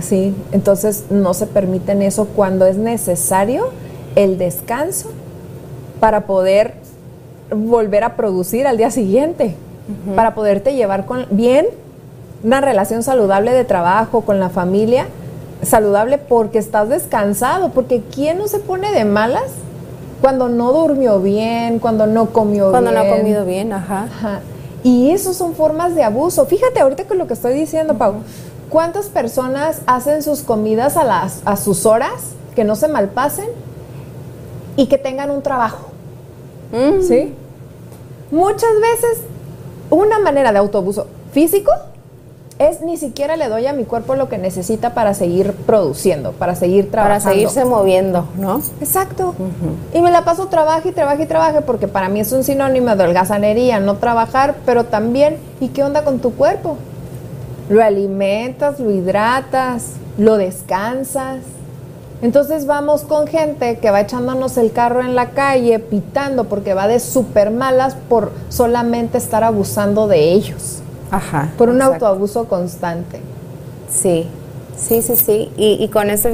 Sí, 0.00 0.34
entonces 0.52 1.04
no 1.10 1.34
se 1.34 1.46
permiten 1.46 2.02
eso 2.02 2.26
cuando 2.26 2.66
es 2.66 2.76
necesario 2.76 3.68
el 4.16 4.38
descanso 4.38 5.10
para 6.00 6.26
poder 6.26 6.74
volver 7.50 8.04
a 8.04 8.16
producir 8.16 8.66
al 8.66 8.76
día 8.76 8.90
siguiente 8.90 9.54
para 10.16 10.34
poderte 10.34 10.74
llevar 10.74 11.04
con 11.04 11.26
bien 11.30 11.66
una 12.42 12.60
relación 12.60 13.02
saludable 13.02 13.52
de 13.52 13.64
trabajo 13.64 14.22
con 14.22 14.40
la 14.40 14.50
familia, 14.50 15.06
saludable 15.62 16.18
porque 16.18 16.58
estás 16.58 16.88
descansado, 16.88 17.70
porque 17.70 18.02
¿quién 18.14 18.38
no 18.38 18.48
se 18.48 18.58
pone 18.58 18.92
de 18.92 19.04
malas 19.04 19.44
cuando 20.20 20.48
no 20.48 20.72
durmió 20.72 21.20
bien, 21.20 21.78
cuando 21.78 22.06
no 22.06 22.26
comió 22.26 22.70
bien? 22.70 22.82
Cuando 22.82 22.92
no 22.92 23.00
ha 23.00 23.16
comido 23.16 23.44
bien, 23.44 23.72
ajá. 23.72 24.08
Y 24.82 25.10
eso 25.10 25.32
son 25.32 25.54
formas 25.54 25.94
de 25.94 26.02
abuso. 26.02 26.44
Fíjate 26.44 26.80
ahorita 26.80 27.04
con 27.04 27.16
lo 27.16 27.26
que 27.26 27.34
estoy 27.34 27.54
diciendo, 27.54 27.94
Pau. 27.96 28.16
¿Cuántas 28.68 29.06
personas 29.06 29.80
hacen 29.86 30.22
sus 30.22 30.42
comidas 30.42 30.96
a, 30.96 31.04
las, 31.04 31.40
a 31.44 31.56
sus 31.56 31.86
horas, 31.86 32.12
que 32.54 32.64
no 32.64 32.76
se 32.76 32.88
malpasen 32.88 33.46
y 34.76 34.86
que 34.86 34.98
tengan 34.98 35.30
un 35.30 35.42
trabajo? 35.42 35.93
¿Sí? 37.02 37.34
Muchas 38.30 38.70
veces 38.80 39.22
una 39.90 40.18
manera 40.18 40.52
de 40.52 40.58
autobuso 40.58 41.06
físico 41.32 41.70
es 42.58 42.82
ni 42.82 42.96
siquiera 42.96 43.36
le 43.36 43.48
doy 43.48 43.66
a 43.66 43.72
mi 43.72 43.84
cuerpo 43.84 44.14
lo 44.14 44.28
que 44.28 44.38
necesita 44.38 44.94
para 44.94 45.14
seguir 45.14 45.52
produciendo, 45.52 46.32
para 46.32 46.54
seguir 46.54 46.90
trabajando. 46.90 47.24
Para 47.24 47.34
seguirse 47.34 47.64
moviendo, 47.64 48.28
¿no? 48.36 48.60
Exacto. 48.80 49.34
Y 49.92 50.00
me 50.00 50.10
la 50.10 50.24
paso 50.24 50.46
trabaje 50.46 50.90
y 50.90 50.92
trabaje 50.92 51.24
y 51.24 51.26
trabaje 51.26 51.62
porque 51.62 51.88
para 51.88 52.08
mí 52.08 52.20
es 52.20 52.32
un 52.32 52.44
sinónimo 52.44 52.94
de 52.94 53.04
holgazanería, 53.04 53.80
no 53.80 53.96
trabajar, 53.96 54.54
pero 54.64 54.84
también, 54.84 55.38
¿y 55.60 55.68
qué 55.68 55.82
onda 55.82 56.04
con 56.04 56.20
tu 56.20 56.34
cuerpo? 56.34 56.76
Lo 57.68 57.82
alimentas, 57.82 58.78
lo 58.78 58.90
hidratas, 58.90 59.92
lo 60.16 60.36
descansas. 60.36 61.38
Entonces 62.24 62.64
vamos 62.64 63.02
con 63.02 63.26
gente 63.26 63.76
que 63.80 63.90
va 63.90 64.00
echándonos 64.00 64.56
el 64.56 64.72
carro 64.72 65.02
en 65.02 65.14
la 65.14 65.32
calle, 65.32 65.78
pitando 65.78 66.44
porque 66.44 66.72
va 66.72 66.88
de 66.88 66.98
súper 66.98 67.50
malas 67.50 67.98
por 68.08 68.32
solamente 68.48 69.18
estar 69.18 69.44
abusando 69.44 70.08
de 70.08 70.32
ellos. 70.32 70.78
Ajá. 71.10 71.50
Por 71.58 71.68
un 71.68 71.82
autoabuso 71.82 72.46
constante. 72.46 73.20
Sí, 73.90 74.26
sí, 74.74 75.02
sí, 75.02 75.16
sí. 75.16 75.52
Y, 75.58 75.86
con 75.88 76.08
eso 76.08 76.30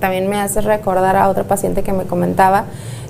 también 0.00 0.30
me 0.30 0.40
hace 0.40 0.62
recordar 0.62 1.14
a 1.14 1.28
otra 1.28 1.44
paciente 1.44 1.82
que 1.82 1.92
me 1.92 2.04
comentaba 2.04 2.64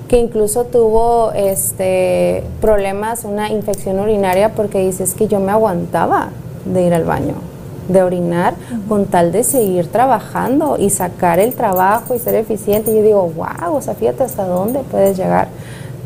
que 0.09 0.17
incluso 0.17 0.65
tuvo 0.65 1.31
este 1.31 2.43
problemas, 2.59 3.23
una 3.23 3.49
infección 3.49 3.97
urinaria 3.97 4.51
porque 4.51 4.79
dice 4.79 5.05
es 5.05 5.13
que 5.13 5.29
yo 5.29 5.39
me 5.39 5.53
aguantaba 5.53 6.31
de 6.65 6.81
ir 6.81 6.93
al 6.93 7.05
baño 7.05 7.54
de 7.87 8.03
orinar 8.03 8.55
con 8.87 9.05
tal 9.05 9.31
de 9.31 9.43
seguir 9.43 9.87
trabajando 9.87 10.77
y 10.79 10.89
sacar 10.89 11.39
el 11.39 11.53
trabajo 11.53 12.15
y 12.15 12.19
ser 12.19 12.35
eficiente. 12.35 12.91
Y 12.91 12.95
yo 12.95 13.03
digo, 13.03 13.31
wow, 13.35 13.75
o 13.75 13.81
sea, 13.81 13.95
fíjate 13.95 14.23
hasta 14.23 14.45
dónde 14.45 14.79
puedes 14.79 15.17
llegar, 15.17 15.47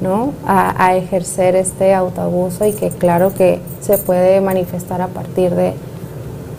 ¿no? 0.02 0.34
A, 0.46 0.96
ejercer 0.96 1.56
este 1.56 1.94
autoabuso 1.94 2.66
y 2.66 2.74
que 2.74 2.90
claro 2.90 3.34
que 3.34 3.62
se 3.82 3.98
puede 3.98 4.42
manifestar 4.42 5.02
a 5.02 5.08
partir 5.08 5.56
de 5.56 5.74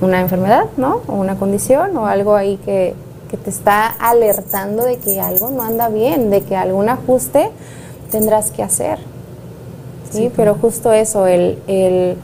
una 0.00 0.20
enfermedad, 0.20 0.64
¿no? 0.76 1.02
O 1.06 1.14
una 1.14 1.36
condición 1.36 1.96
o 1.96 2.06
algo 2.06 2.34
ahí 2.34 2.58
que, 2.64 2.94
que 3.30 3.36
te 3.36 3.50
está 3.50 3.86
alertando 3.86 4.84
de 4.84 4.96
que 4.96 5.20
algo 5.20 5.50
no 5.50 5.62
anda 5.62 5.88
bien, 5.88 6.30
de 6.30 6.42
que 6.42 6.56
algún 6.56 6.88
ajuste 6.88 7.50
tendrás 8.10 8.50
que 8.50 8.62
hacer. 8.62 8.98
Sí, 10.10 10.30
pero 10.34 10.54
justo 10.54 10.92
eso, 10.92 11.26
el, 11.26 11.58
el 11.68 12.16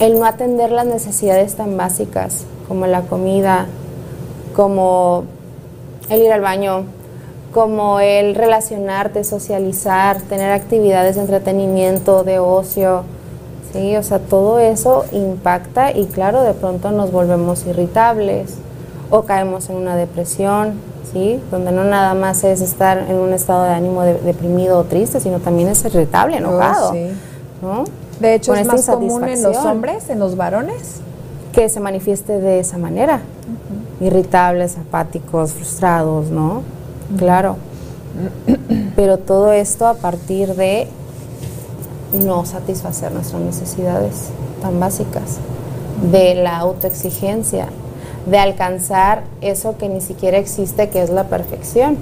el 0.00 0.18
no 0.18 0.26
atender 0.26 0.70
las 0.70 0.86
necesidades 0.86 1.54
tan 1.54 1.76
básicas 1.76 2.44
como 2.68 2.86
la 2.86 3.02
comida, 3.02 3.66
como 4.54 5.24
el 6.08 6.22
ir 6.22 6.32
al 6.32 6.40
baño, 6.40 6.84
como 7.52 8.00
el 8.00 8.34
relacionarte, 8.34 9.22
socializar, 9.22 10.20
tener 10.22 10.50
actividades 10.50 11.14
de 11.16 11.22
entretenimiento, 11.22 12.24
de 12.24 12.40
ocio, 12.40 13.04
¿sí? 13.72 13.96
O 13.96 14.02
sea, 14.02 14.18
todo 14.18 14.58
eso 14.58 15.04
impacta 15.12 15.92
y 15.92 16.06
claro, 16.06 16.42
de 16.42 16.54
pronto 16.54 16.90
nos 16.90 17.12
volvemos 17.12 17.64
irritables 17.66 18.54
o 19.10 19.22
caemos 19.22 19.70
en 19.70 19.76
una 19.76 19.94
depresión, 19.94 20.74
¿sí? 21.12 21.40
Donde 21.52 21.70
no 21.70 21.84
nada 21.84 22.14
más 22.14 22.42
es 22.42 22.60
estar 22.60 23.06
en 23.08 23.16
un 23.16 23.32
estado 23.32 23.62
de 23.64 23.70
ánimo 23.70 24.02
deprimido 24.02 24.78
o 24.78 24.84
triste, 24.84 25.20
sino 25.20 25.38
también 25.38 25.68
es 25.68 25.84
irritable, 25.84 26.36
oh, 26.36 26.38
enojado, 26.38 26.92
¿no? 27.62 27.84
De 28.24 28.34
hecho, 28.34 28.54
es 28.54 28.66
más 28.66 28.86
común 28.86 29.28
en 29.28 29.42
los 29.42 29.56
hombres, 29.58 30.08
en 30.08 30.18
los 30.18 30.36
varones. 30.36 31.00
Que 31.52 31.68
se 31.68 31.78
manifieste 31.78 32.40
de 32.40 32.58
esa 32.58 32.78
manera. 32.78 33.20
Irritables, 34.00 34.78
apáticos, 34.78 35.52
frustrados, 35.52 36.30
¿no? 36.30 36.62
Claro. 37.18 37.56
Pero 38.96 39.18
todo 39.18 39.52
esto 39.52 39.86
a 39.86 39.94
partir 39.94 40.54
de 40.54 40.88
no 42.14 42.46
satisfacer 42.46 43.12
nuestras 43.12 43.42
necesidades 43.42 44.30
tan 44.62 44.80
básicas, 44.80 45.38
de 46.10 46.34
la 46.34 46.58
autoexigencia, 46.58 47.66
de 48.26 48.38
alcanzar 48.38 49.24
eso 49.42 49.76
que 49.76 49.88
ni 49.88 50.00
siquiera 50.00 50.38
existe, 50.38 50.88
que 50.88 51.02
es 51.02 51.10
la 51.10 51.24
perfección. 51.24 51.98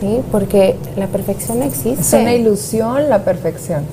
Sí. 0.00 0.20
porque 0.30 0.76
la 0.96 1.06
perfección 1.06 1.62
existe. 1.62 2.00
Es 2.00 2.12
una 2.12 2.34
ilusión 2.34 3.08
la 3.08 3.24
perfección. 3.24 3.84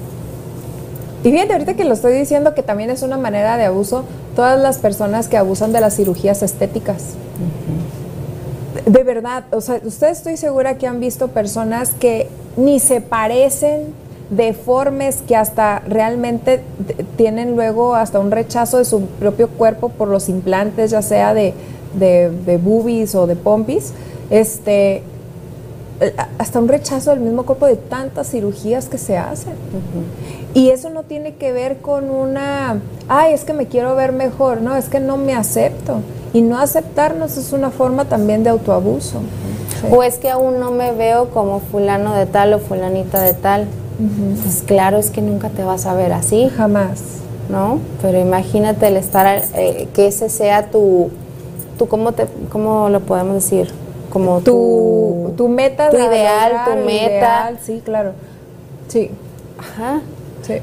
Y 1.24 1.32
fíjate, 1.32 1.54
ahorita 1.54 1.76
que 1.76 1.86
lo 1.86 1.94
estoy 1.94 2.14
diciendo, 2.14 2.54
que 2.54 2.64
también 2.64 2.90
es 2.90 3.02
una 3.02 3.18
manera 3.18 3.58
de 3.58 3.66
abuso, 3.66 4.04
todas 4.36 4.60
las 4.60 4.78
personas 4.78 5.28
que 5.28 5.38
abusan 5.38 5.72
de 5.72 5.80
las 5.80 5.96
cirugías 5.96 6.44
estéticas. 6.44 7.14
De 8.86 9.04
verdad, 9.04 9.46
o 9.52 9.62
sea, 9.62 9.80
ustedes 9.86 10.18
estoy 10.18 10.36
segura 10.36 10.78
que 10.78 10.88
han 10.88 11.00
visto 11.00 11.30
personas 11.30 11.92
que 11.94 12.28
ni 12.58 12.80
se 12.80 13.00
parecen, 13.00 13.94
deformes, 14.30 15.22
que 15.28 15.36
hasta 15.36 15.80
realmente 15.88 16.62
tienen 17.16 17.56
luego 17.56 17.96
hasta 17.96 18.20
un 18.20 18.32
rechazo 18.32 18.78
de 18.78 18.86
su 18.86 19.02
propio 19.06 19.48
cuerpo 19.48 19.90
por 19.90 20.08
los 20.08 20.28
implantes, 20.28 20.92
ya 20.92 21.02
sea 21.02 21.34
de, 21.34 21.54
de, 21.94 22.60
boobies 22.62 23.16
o 23.16 23.28
de 23.28 23.36
pompis, 23.36 23.94
este, 24.30 25.04
hasta 26.38 26.60
un 26.60 26.68
rechazo 26.68 27.12
del 27.12 27.20
mismo 27.20 27.46
cuerpo 27.46 27.66
de 27.66 27.76
tantas 27.76 28.30
cirugías 28.30 28.90
que 28.90 28.98
se 28.98 29.18
hacen. 29.18 29.54
Y 30.54 30.70
eso 30.70 30.90
no 30.90 31.04
tiene 31.04 31.36
que 31.36 31.52
ver 31.52 31.78
con 31.78 32.10
una, 32.10 32.80
ay, 33.08 33.34
es 33.34 33.44
que 33.44 33.54
me 33.54 33.68
quiero 33.68 33.96
ver 33.96 34.12
mejor, 34.12 34.62
no, 34.62 34.76
es 34.76 34.90
que 34.90 35.00
no 35.00 35.18
me 35.18 35.34
acepto. 35.34 36.02
Y 36.34 36.42
no 36.42 36.58
aceptarnos 36.58 37.38
es 37.38 37.54
una 37.54 37.70
forma 37.70 38.06
también 38.06 38.44
de 38.44 38.50
autoabuso. 38.50 39.22
O 39.92 40.02
es 40.02 40.18
que 40.18 40.30
aún 40.30 40.60
no 40.60 40.72
me 40.72 40.92
veo 40.92 41.30
como 41.30 41.60
fulano 41.60 42.14
de 42.16 42.26
tal 42.26 42.54
o 42.54 42.60
fulanita 42.60 43.22
de 43.22 43.34
tal. 43.34 43.68
Pues 44.42 44.64
claro, 44.66 44.98
es 44.98 45.12
que 45.12 45.22
nunca 45.22 45.50
te 45.50 45.64
vas 45.64 45.86
a 45.86 45.94
ver 45.94 46.14
así. 46.14 46.50
Jamás. 46.56 47.02
¿No? 47.50 47.80
Pero 48.02 48.20
imagínate 48.20 48.88
el 48.88 48.96
estar, 48.96 49.44
eh, 49.56 49.88
que 49.94 50.08
ese 50.08 50.30
sea 50.30 50.72
tu, 50.72 51.12
tu 51.78 51.88
¿cómo, 51.88 52.14
te, 52.14 52.26
¿cómo 52.50 52.90
lo 52.90 53.02
podemos 53.02 53.36
decir? 53.36 53.70
Como 54.14 54.42
tu, 54.42 55.34
tu, 55.36 55.50
meta. 55.50 55.90
Tu 55.90 55.98
ideal, 55.98 56.66
tu 56.66 56.86
meta. 56.86 57.52
sí, 57.60 57.82
claro. 57.84 58.12
Sí. 58.88 59.10
Ajá. 59.58 60.02
Sí. 60.44 60.54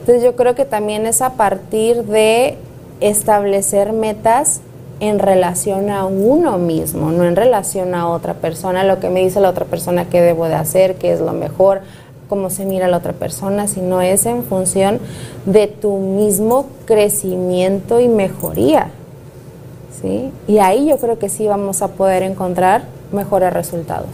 Entonces 0.00 0.22
yo 0.22 0.36
creo 0.36 0.54
que 0.54 0.66
también 0.66 1.06
es 1.06 1.22
a 1.22 1.30
partir 1.30 2.04
de 2.04 2.58
establecer 3.00 3.94
metas 3.94 4.60
en 5.00 5.18
relación 5.18 5.90
a 5.90 6.04
uno 6.04 6.58
mismo, 6.58 7.10
no 7.10 7.24
en 7.24 7.34
relación 7.34 7.94
a 7.94 8.08
otra 8.08 8.34
persona, 8.34 8.84
lo 8.84 9.00
que 9.00 9.08
me 9.08 9.20
dice 9.20 9.40
la 9.40 9.48
otra 9.48 9.64
persona 9.64 10.04
que 10.04 10.20
debo 10.20 10.46
de 10.46 10.54
hacer, 10.54 10.96
qué 10.96 11.12
es 11.12 11.20
lo 11.20 11.32
mejor, 11.32 11.80
cómo 12.28 12.50
se 12.50 12.66
mira 12.66 12.88
la 12.88 12.98
otra 12.98 13.14
persona, 13.14 13.68
sino 13.68 14.02
es 14.02 14.26
en 14.26 14.44
función 14.44 15.00
de 15.46 15.66
tu 15.66 15.96
mismo 15.96 16.66
crecimiento 16.84 18.00
y 18.00 18.08
mejoría. 18.08 18.90
¿Sí? 20.02 20.30
Y 20.46 20.58
ahí 20.58 20.88
yo 20.88 20.98
creo 20.98 21.18
que 21.18 21.28
sí 21.28 21.46
vamos 21.46 21.80
a 21.82 21.88
poder 21.88 22.22
encontrar 22.22 22.84
mejores 23.12 23.52
resultados. 23.52 24.08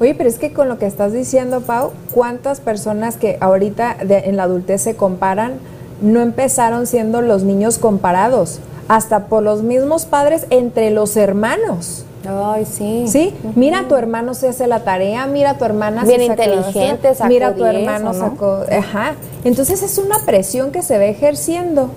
Oye, 0.00 0.14
pero 0.14 0.28
es 0.28 0.38
que 0.38 0.52
con 0.52 0.68
lo 0.68 0.78
que 0.78 0.86
estás 0.86 1.12
diciendo, 1.12 1.60
Pau, 1.60 1.90
¿cuántas 2.12 2.60
personas 2.60 3.16
que 3.16 3.36
ahorita 3.40 3.96
en 4.00 4.36
la 4.36 4.44
adultez 4.44 4.82
se 4.82 4.94
comparan 4.94 5.54
no 6.00 6.20
empezaron 6.20 6.86
siendo 6.86 7.20
los 7.20 7.42
niños 7.42 7.78
comparados? 7.78 8.60
Hasta 8.86 9.26
por 9.26 9.42
los 9.42 9.62
mismos 9.62 10.06
padres 10.06 10.46
entre 10.50 10.90
los 10.90 11.16
hermanos. 11.16 12.04
Ay, 12.26 12.64
sí. 12.64 13.04
Sí, 13.06 13.34
mira 13.54 13.86
tu 13.88 13.96
hermano 13.96 14.34
se 14.34 14.48
hace 14.48 14.66
la 14.66 14.80
tarea, 14.80 15.26
mira 15.26 15.54
tu 15.54 15.64
hermana 15.64 16.04
Bien 16.04 16.22
inteligente, 16.22 17.14
sacó, 17.14 17.28
mira 17.28 17.54
tu 17.54 17.64
hermano 17.64 18.12
sacó, 18.12 18.60
ajá. 18.70 19.14
Entonces 19.44 19.82
es 19.82 19.98
una 19.98 20.18
presión 20.20 20.70
que 20.70 20.82
se 20.82 20.98
ve 20.98 21.10
ejerciendo 21.10 21.90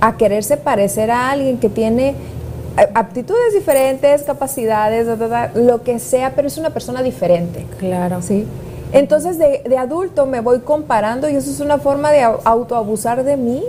a 0.00 0.16
quererse 0.16 0.56
parecer 0.56 1.10
a 1.10 1.30
alguien 1.30 1.58
que 1.58 1.68
tiene 1.68 2.14
aptitudes 2.94 3.54
diferentes, 3.54 4.22
capacidades, 4.22 5.06
lo 5.54 5.82
que 5.82 5.98
sea, 5.98 6.32
pero 6.34 6.48
es 6.48 6.58
una 6.58 6.70
persona 6.70 7.02
diferente. 7.02 7.66
Claro. 7.78 8.22
Sí. 8.22 8.46
Entonces 8.92 9.38
de, 9.38 9.76
adulto 9.78 10.26
me 10.26 10.40
voy 10.40 10.60
comparando 10.60 11.28
y 11.28 11.36
eso 11.36 11.50
es 11.50 11.60
una 11.60 11.78
forma 11.78 12.10
de 12.10 12.22
autoabusar 12.22 13.24
de 13.24 13.36
mí. 13.36 13.62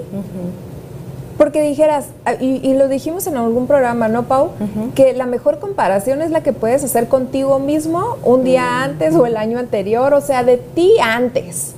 Porque 1.38 1.64
dijeras, 1.64 2.06
ah, 2.26 2.36
y, 2.40 2.74
lo 2.76 2.88
dijimos 2.88 3.26
en 3.26 3.36
algún 3.36 3.66
programa, 3.66 4.08
¿no, 4.08 4.24
Pau? 4.24 4.52
Que 4.94 5.14
la 5.14 5.26
mejor 5.26 5.58
comparación 5.60 6.22
es 6.22 6.30
la 6.30 6.44
que 6.44 6.54
puedes 6.54 6.84
hacer 6.84 7.08
contigo 7.08 7.58
mismo 7.58 8.18
un 8.24 8.44
día 8.44 8.84
antes 8.84 9.16
o 9.16 9.26
el 9.26 9.38
año 9.38 9.58
anterior, 9.58 10.14
o 10.14 10.22
sea, 10.22 10.44
de 10.44 10.58
ti 10.58 10.94
antes 11.02 11.74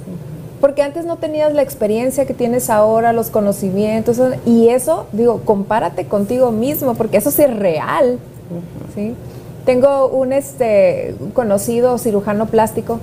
porque 0.63 0.81
antes 0.81 1.03
no 1.03 1.17
tenías 1.17 1.53
la 1.53 1.61
experiencia 1.61 2.25
que 2.25 2.33
tienes 2.33 2.69
ahora, 2.69 3.11
los 3.11 3.29
conocimientos, 3.29 4.17
y 4.45 4.69
eso, 4.69 5.07
digo, 5.11 5.41
compárate 5.43 6.05
contigo 6.05 6.51
mismo, 6.51 6.93
porque 6.93 7.17
eso 7.17 7.31
sí 7.31 7.41
es 7.41 7.53
real. 7.53 8.17
¿sí? 8.95 9.13
Tengo 9.65 10.07
un 10.07 10.31
este, 10.31 11.15
conocido 11.33 11.97
cirujano 11.97 12.45
plástico 12.45 13.01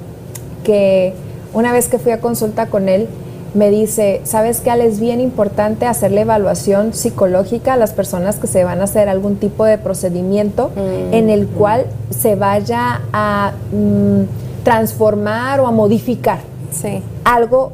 que 0.65 1.13
una 1.53 1.71
vez 1.71 1.89
que 1.89 1.99
fui 1.99 2.13
a 2.13 2.21
consulta 2.23 2.65
con 2.69 2.89
él, 2.89 3.09
me 3.53 3.69
dice, 3.69 4.23
¿sabes 4.25 4.63
qué, 4.63 4.71
Ale? 4.71 4.87
Es 4.87 4.99
bien 4.99 5.21
importante 5.21 5.85
hacerle 5.85 6.23
evaluación 6.23 6.95
psicológica 6.95 7.75
a 7.75 7.77
las 7.77 7.93
personas 7.93 8.37
que 8.37 8.47
se 8.47 8.65
van 8.65 8.81
a 8.81 8.85
hacer 8.85 9.11
algún 9.11 9.37
tipo 9.37 9.67
de 9.67 9.77
procedimiento 9.77 10.71
mm. 10.75 11.13
en 11.13 11.29
el 11.29 11.47
cual 11.47 11.85
se 12.09 12.37
vaya 12.37 13.03
a 13.13 13.53
mm, 13.71 14.65
transformar 14.65 15.61
o 15.61 15.67
a 15.67 15.73
modificar 15.73 16.50
sí. 16.71 17.03
algo, 17.25 17.73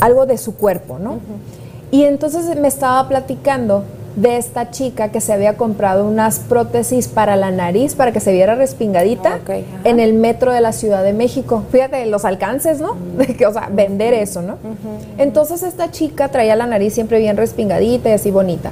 algo 0.00 0.26
de 0.26 0.38
su 0.38 0.56
cuerpo, 0.56 0.98
¿no? 0.98 1.20
Y 1.90 2.04
entonces 2.04 2.56
me 2.58 2.68
estaba 2.68 3.06
platicando 3.08 3.84
de 4.16 4.36
esta 4.36 4.70
chica 4.70 5.10
que 5.10 5.20
se 5.20 5.32
había 5.32 5.56
comprado 5.56 6.06
unas 6.06 6.38
prótesis 6.38 7.08
para 7.08 7.34
la 7.36 7.50
nariz, 7.50 7.94
para 7.94 8.12
que 8.12 8.20
se 8.20 8.32
viera 8.32 8.54
respingadita, 8.54 9.40
en 9.82 9.98
el 9.98 10.14
metro 10.14 10.52
de 10.52 10.60
la 10.60 10.72
Ciudad 10.72 11.02
de 11.02 11.12
México. 11.12 11.64
Fíjate 11.70 12.06
los 12.06 12.24
alcances, 12.24 12.80
¿no? 12.80 12.96
De 13.18 13.26
que, 13.26 13.46
o 13.46 13.52
sea, 13.52 13.68
vender 13.72 14.14
eso, 14.14 14.42
¿no? 14.42 14.58
Entonces 15.18 15.62
esta 15.62 15.90
chica 15.90 16.28
traía 16.28 16.54
la 16.56 16.66
nariz 16.66 16.94
siempre 16.94 17.18
bien 17.18 17.36
respingadita 17.36 18.08
y 18.08 18.12
así 18.12 18.30
bonita. 18.30 18.70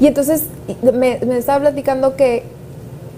Y 0.00 0.06
entonces 0.06 0.44
me, 0.82 1.18
me 1.18 1.38
estaba 1.38 1.60
platicando 1.60 2.16
que 2.16 2.44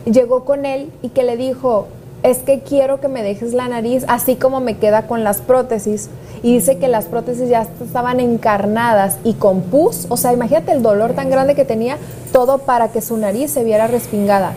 llegó 0.05 0.45
con 0.45 0.65
él 0.65 0.91
y 1.03 1.11
que 1.11 1.23
le 1.23 1.37
dijo, 1.37 1.89
es 2.27 2.39
que 2.39 2.61
quiero 2.61 3.01
que 3.01 3.09
me 3.09 3.23
dejes 3.23 3.55
la 3.55 3.69
nariz 3.69 4.05
así 4.09 4.35
como 4.35 4.61
me 4.61 4.77
queda 4.79 5.07
con 5.07 5.23
las 5.25 5.41
prótesis. 5.41 6.11
Y 6.43 6.55
dice 6.55 6.77
que 6.79 6.89
las 6.89 7.07
prótesis 7.07 7.49
ya 7.49 7.67
estaban 7.83 8.21
encarnadas 8.21 9.19
y 9.25 9.35
con 9.35 9.63
pus, 9.63 10.07
o 10.09 10.17
sea, 10.17 10.33
imagínate 10.33 10.73
el 10.73 10.83
dolor 10.83 11.13
tan 11.15 11.31
grande 11.31 11.55
que 11.55 11.65
tenía, 11.65 11.97
todo 12.33 12.59
para 12.59 12.89
que 12.89 13.01
su 13.01 13.17
nariz 13.17 13.51
se 13.51 13.65
viera 13.65 13.87
respingada. 13.87 14.55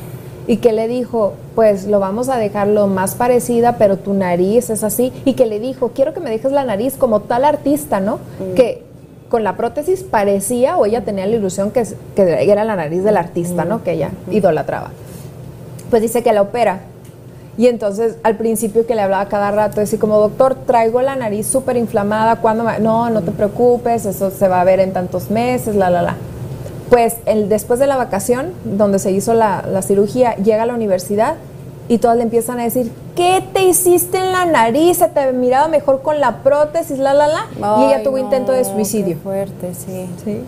Y 0.47 0.57
que 0.57 0.73
le 0.73 0.87
dijo, 0.87 1.33
pues 1.53 1.85
lo 1.85 1.99
vamos 1.99 2.27
a 2.27 2.37
dejar 2.37 2.67
lo 2.67 2.87
más 2.87 3.13
parecida, 3.13 3.77
pero 3.77 3.97
tu 3.97 4.13
nariz 4.13 4.71
es 4.71 4.83
así. 4.83 5.13
Y 5.23 5.33
que 5.33 5.45
le 5.45 5.59
dijo, 5.59 5.91
quiero 5.93 6.13
que 6.13 6.19
me 6.19 6.31
dejes 6.31 6.51
la 6.51 6.63
nariz 6.63 6.95
como 6.97 7.21
tal 7.21 7.45
artista, 7.45 7.99
¿no? 7.99 8.15
Mm. 8.15 8.55
Que 8.55 8.83
con 9.29 9.43
la 9.43 9.55
prótesis 9.55 10.01
parecía 10.01 10.77
o 10.77 10.87
ella 10.87 11.05
tenía 11.05 11.27
la 11.27 11.35
ilusión 11.35 11.69
que, 11.69 11.83
que 12.15 12.51
era 12.51 12.63
la 12.65 12.75
nariz 12.75 13.03
del 13.03 13.15
artista, 13.15 13.63
¿no? 13.63 13.83
Que 13.83 13.91
ella 13.91 14.09
idolatraba. 14.31 14.89
Pues 15.91 16.01
dice 16.01 16.23
que 16.23 16.33
la 16.33 16.41
opera 16.41 16.81
y 17.59 17.67
entonces 17.67 18.15
al 18.23 18.37
principio 18.37 18.87
que 18.87 18.95
le 18.95 19.01
hablaba 19.01 19.25
cada 19.25 19.51
rato, 19.51 19.81
decía 19.81 19.99
como, 19.99 20.17
doctor, 20.17 20.55
traigo 20.65 21.01
la 21.01 21.17
nariz 21.17 21.45
súper 21.45 21.75
inflamada, 21.75 22.37
¿cuándo 22.37 22.63
No, 22.79 23.09
no 23.09 23.21
te 23.21 23.31
preocupes, 23.31 24.05
eso 24.05 24.31
se 24.31 24.47
va 24.47 24.61
a 24.61 24.63
ver 24.63 24.79
en 24.79 24.93
tantos 24.93 25.29
meses, 25.29 25.75
la, 25.75 25.89
la, 25.89 26.01
la. 26.01 26.15
Pues 26.89 27.17
el, 27.25 27.49
después 27.49 27.77
de 27.81 27.87
la 27.87 27.97
vacación, 27.97 28.53
donde 28.63 28.97
se 28.97 29.11
hizo 29.11 29.33
la, 29.33 29.81
cirugía, 29.81 30.37
llega 30.37 30.63
a 30.63 30.65
la 30.67 30.73
universidad 30.73 31.35
y 31.89 31.97
todos 31.97 32.15
le 32.15 32.23
empiezan 32.23 32.61
a 32.61 32.63
decir, 32.63 32.93
¿qué 33.17 33.43
te 33.51 33.63
hiciste 33.63 34.19
en 34.19 34.31
la 34.31 34.45
nariz? 34.45 34.99
Se 34.99 35.09
te 35.09 35.33
miraba 35.33 35.67
mejor 35.67 36.01
con 36.01 36.21
la 36.21 36.37
prótesis, 36.37 36.97
la, 36.97 37.13
la, 37.13 37.27
la. 37.27 37.45
y 37.81 37.87
ella 37.87 38.03
tuvo 38.03 38.17
intento 38.17 38.53
de 38.53 38.63
suicidio. 38.63 39.17
fuerte, 39.21 39.73
sí. 39.73 40.07
Sí. 40.23 40.43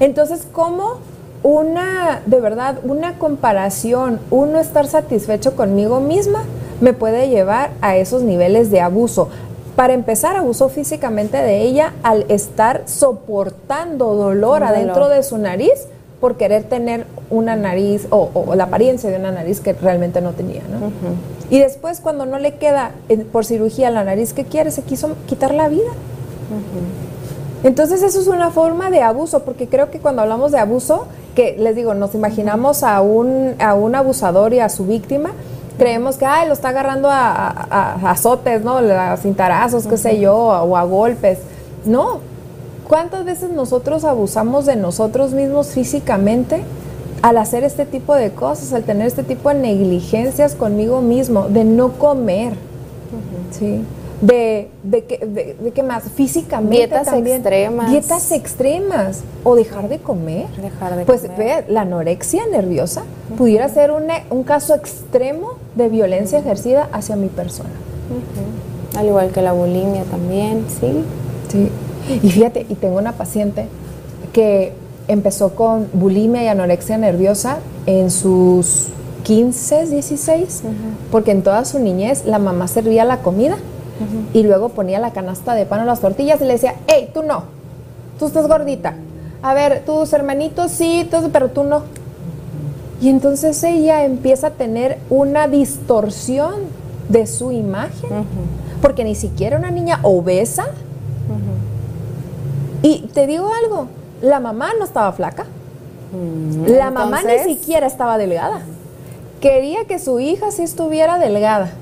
Entonces, 0.00 0.44
¿cómo 0.50 0.96
una, 1.42 2.22
de 2.26 2.40
verdad, 2.40 2.78
una 2.84 3.18
comparación, 3.18 4.20
uno 4.30 4.60
estar 4.60 4.86
satisfecho 4.86 5.56
conmigo 5.56 6.00
misma, 6.00 6.44
me 6.80 6.92
puede 6.92 7.28
llevar 7.28 7.70
a 7.80 7.96
esos 7.96 8.22
niveles 8.22 8.70
de 8.70 8.80
abuso. 8.80 9.28
Para 9.76 9.94
empezar, 9.94 10.36
abusó 10.36 10.68
físicamente 10.68 11.38
de 11.38 11.62
ella 11.62 11.94
al 12.02 12.26
estar 12.28 12.82
soportando 12.86 14.14
dolor 14.14 14.62
adentro 14.62 15.08
de 15.08 15.22
su 15.22 15.38
nariz 15.38 15.88
por 16.20 16.36
querer 16.36 16.64
tener 16.64 17.06
una 17.30 17.56
nariz 17.56 18.06
o, 18.10 18.54
la 18.54 18.64
apariencia 18.64 19.10
de 19.10 19.16
una 19.16 19.32
nariz 19.32 19.60
que 19.60 19.72
realmente 19.72 20.20
no 20.20 20.32
tenía. 20.32 20.62
¿no? 20.70 20.92
Y 21.50 21.58
después, 21.58 22.00
cuando 22.00 22.26
no 22.26 22.38
le 22.38 22.54
queda 22.54 22.92
por 23.32 23.44
cirugía 23.44 23.90
la 23.90 24.04
nariz 24.04 24.32
que 24.32 24.44
quiere, 24.44 24.70
se 24.70 24.82
quiso 24.82 25.16
quitar 25.26 25.52
la 25.52 25.68
vida. 25.68 25.90
Entonces, 27.64 28.02
eso 28.02 28.20
es 28.20 28.26
una 28.26 28.50
forma 28.50 28.90
de 28.90 29.02
abuso, 29.02 29.40
porque 29.40 29.68
creo 29.68 29.90
que 29.90 29.98
cuando 29.98 30.22
hablamos 30.22 30.52
de 30.52 30.58
abuso, 30.58 31.06
que 31.34 31.56
les 31.58 31.74
digo, 31.74 31.94
nos 31.94 32.14
imaginamos 32.14 32.82
a 32.82 33.00
un, 33.00 33.54
a 33.58 33.74
un 33.74 33.94
abusador 33.94 34.52
y 34.54 34.60
a 34.60 34.68
su 34.68 34.86
víctima 34.86 35.32
Creemos 35.78 36.16
que, 36.16 36.26
ay, 36.26 36.46
lo 36.46 36.52
está 36.52 36.68
agarrando 36.68 37.08
a, 37.10 38.10
azotes, 38.10 38.62
¿no? 38.62 38.76
A 38.78 39.16
cintarazos, 39.16 39.86
qué 39.86 39.96
sé 39.96 40.20
yo, 40.20 40.36
o 40.36 40.76
a 40.76 40.84
golpes. 40.84 41.38
No. 41.84 42.20
¿Cuántas 42.88 43.24
veces 43.24 43.50
nosotros 43.50 44.04
abusamos 44.04 44.66
de 44.66 44.76
nosotros 44.76 45.32
mismos 45.32 45.68
físicamente 45.68 46.62
al 47.22 47.38
hacer 47.38 47.64
este 47.64 47.86
tipo 47.86 48.14
de 48.14 48.30
cosas, 48.30 48.72
al 48.72 48.82
tener 48.82 49.06
este 49.06 49.22
tipo 49.22 49.48
de 49.48 49.56
negligencias 49.56 50.54
conmigo 50.54 51.00
mismo, 51.00 51.48
de 51.48 51.64
no 51.64 51.92
comer? 51.92 52.54
¿Sí? 53.50 53.82
De, 54.22 54.68
de, 54.84 55.02
de, 55.02 55.56
de 55.60 55.70
qué 55.72 55.82
más, 55.82 56.04
físicamente 56.14 56.76
Dietas 56.76 57.12
extremas. 57.12 57.90
Dietas 57.90 58.30
extremas. 58.30 59.20
O 59.42 59.56
dejar 59.56 59.88
de 59.88 59.98
comer. 59.98 60.46
Dejar 60.62 60.96
de 60.96 61.04
pues 61.04 61.22
ve, 61.36 61.64
la 61.68 61.82
anorexia 61.82 62.46
nerviosa 62.46 63.02
pudiera 63.36 63.68
ser 63.68 63.90
un, 63.90 64.04
un, 64.30 64.44
caso 64.44 64.76
extremo 64.76 65.54
de 65.74 65.88
violencia 65.88 66.38
ejercida 66.38 66.88
hacia 66.92 67.16
mi 67.16 67.28
persona. 67.28 67.70
Al 68.96 69.06
igual 69.06 69.30
que 69.30 69.42
la 69.42 69.52
bulimia 69.52 70.04
también, 70.04 70.66
sí. 70.68 71.04
Sí. 71.48 71.68
Y 72.22 72.30
fíjate, 72.30 72.66
y 72.68 72.76
tengo 72.76 72.98
una 72.98 73.12
paciente 73.12 73.66
que 74.32 74.72
empezó 75.08 75.56
con 75.56 75.88
bulimia 75.92 76.44
y 76.44 76.48
anorexia 76.48 76.96
nerviosa 76.96 77.58
en 77.86 78.10
sus 78.10 78.88
15, 79.24 79.86
16, 79.86 80.62
porque 81.10 81.32
en 81.32 81.42
toda 81.42 81.64
su 81.64 81.80
niñez 81.80 82.24
la 82.24 82.38
mamá 82.38 82.68
servía 82.68 83.04
la 83.04 83.18
comida 83.18 83.56
y 84.32 84.42
luego 84.42 84.70
ponía 84.70 84.98
la 84.98 85.12
canasta 85.12 85.54
de 85.54 85.66
pan 85.66 85.80
o 85.80 85.84
las 85.84 86.00
tortillas 86.00 86.40
y 86.40 86.44
le 86.44 86.54
decía, 86.54 86.74
hey, 86.86 87.10
tú 87.12 87.22
no, 87.22 87.44
tú 88.18 88.26
estás 88.26 88.46
gordita. 88.48 88.94
A 89.42 89.54
ver, 89.54 89.84
tus 89.84 90.12
hermanitos 90.12 90.70
sí, 90.70 91.08
pero 91.32 91.48
tú 91.48 91.64
no. 91.64 91.82
Y 93.00 93.08
entonces 93.08 93.62
ella 93.64 94.04
empieza 94.04 94.48
a 94.48 94.50
tener 94.50 94.98
una 95.10 95.48
distorsión 95.48 96.54
de 97.08 97.26
su 97.26 97.50
imagen, 97.50 98.08
porque 98.80 99.04
ni 99.04 99.14
siquiera 99.14 99.58
una 99.58 99.70
niña 99.70 99.98
obesa. 100.02 100.66
Y 102.82 103.08
te 103.12 103.26
digo 103.26 103.50
algo, 103.64 103.88
la 104.20 104.40
mamá 104.40 104.70
no 104.78 104.84
estaba 104.84 105.12
flaca. 105.12 105.44
Mm, 106.12 106.66
la 106.66 106.90
mamá 106.90 107.20
ni 107.22 107.54
siquiera 107.54 107.86
estaba 107.86 108.18
delgada. 108.18 108.62
Quería 109.40 109.84
que 109.84 109.98
su 109.98 110.20
hija 110.20 110.50
sí 110.50 110.62
estuviera 110.62 111.18
delgada 111.18 111.72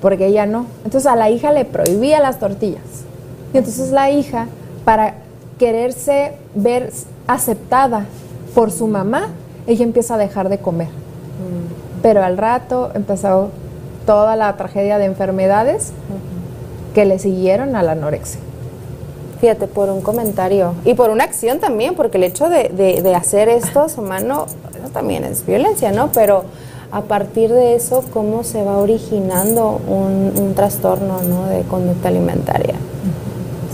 porque 0.00 0.26
ella 0.26 0.46
no. 0.46 0.66
Entonces 0.84 1.06
a 1.06 1.16
la 1.16 1.30
hija 1.30 1.52
le 1.52 1.64
prohibía 1.64 2.20
las 2.20 2.38
tortillas. 2.38 2.82
Y 3.52 3.58
entonces 3.58 3.90
la 3.90 4.10
hija, 4.10 4.46
para 4.84 5.14
quererse 5.58 6.32
ver 6.54 6.92
aceptada 7.26 8.06
por 8.54 8.70
su 8.70 8.86
mamá, 8.86 9.28
ella 9.66 9.84
empieza 9.84 10.14
a 10.14 10.18
dejar 10.18 10.48
de 10.48 10.58
comer. 10.58 10.88
Mm. 10.88 12.00
Pero 12.02 12.22
al 12.22 12.38
rato 12.38 12.90
empezó 12.94 13.50
toda 14.06 14.36
la 14.36 14.56
tragedia 14.56 14.98
de 14.98 15.04
enfermedades 15.04 15.92
que 16.94 17.04
le 17.04 17.18
siguieron 17.18 17.76
a 17.76 17.82
la 17.82 17.92
anorexia. 17.92 18.40
Fíjate, 19.40 19.66
por 19.68 19.88
un 19.88 20.02
comentario 20.02 20.74
y 20.84 20.94
por 20.94 21.10
una 21.10 21.24
acción 21.24 21.60
también, 21.60 21.94
porque 21.94 22.18
el 22.18 22.24
hecho 22.24 22.48
de, 22.48 22.68
de 22.68 23.14
hacer 23.14 23.48
esto, 23.48 23.88
su 23.88 24.02
mano, 24.02 24.46
también 24.92 25.24
es 25.24 25.46
violencia, 25.46 25.92
¿no? 25.92 26.10
Pero 26.12 26.44
a 26.92 27.02
partir 27.02 27.52
de 27.52 27.74
eso 27.74 28.04
cómo 28.12 28.42
se 28.44 28.64
va 28.64 28.78
originando 28.78 29.80
un, 29.86 30.54
trastorno 30.54 31.22
¿no? 31.22 31.46
de 31.46 31.62
conducta 31.62 32.08
alimentaria. 32.08 32.74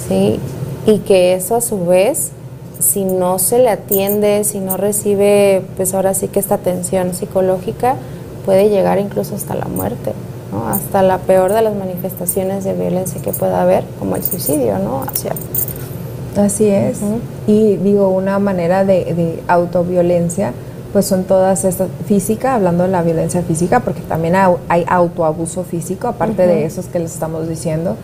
¿Sí? 0.07 0.39
Y 0.87 0.99
que 1.01 1.35
eso 1.35 1.57
a 1.57 1.61
su 1.61 1.85
vez, 1.87 2.31
si 2.79 3.05
no 3.05 3.39
se 3.39 3.59
le 3.59 3.71
atiende, 3.71 4.45
si 4.45 4.61
no 4.61 4.77
recibe, 4.77 5.64
pues 5.77 5.95
ahora 5.95 6.14
sí 6.14 6.29
que 6.29 6.39
esta 6.39 6.57
atención 6.57 7.14
psicológica, 7.14 7.97
puede 8.45 8.69
llegar 8.69 8.99
incluso 8.99 9.35
hasta 9.35 9.55
la 9.55 9.64
muerte, 9.64 10.12
¿no? 10.53 10.69
hasta 10.69 11.03
la 11.03 11.19
peor 11.19 11.53
de 11.53 11.62
las 11.62 11.75
manifestaciones 11.75 12.62
de 12.62 12.75
violencia 12.75 13.21
que 13.21 13.33
pueda 13.33 13.62
haber, 13.62 13.83
como 13.99 14.14
el 14.14 14.23
suicidio, 14.23 14.79
¿no? 14.79 15.03
Hacia, 15.03 15.33
Así 16.37 16.67
es. 16.69 16.99
Y 17.47 17.77
digo, 17.77 18.11
una 18.11 18.39
manera 18.39 18.85
de, 18.85 19.05
de 19.14 19.43
autoviolencia 19.49 20.53
pues 20.93 21.07
son 21.07 21.24
todas 21.24 21.64
estas, 21.64 21.89
física, 22.07 22.55
hablando 22.55 22.84
de 22.84 22.91
la 22.91 23.03
violencia 23.03 23.43
física, 23.43 23.80
porque 23.80 24.01
también 24.03 24.34
hay 24.68 24.84
autoabuso 24.89 25.64
físico, 25.64 26.09
aparte 26.09 26.47
de 26.47 26.64
esos 26.64 26.87
que 26.87 26.99
les 26.99 27.12
estamos 27.12 27.49
diciendo, 27.49 27.97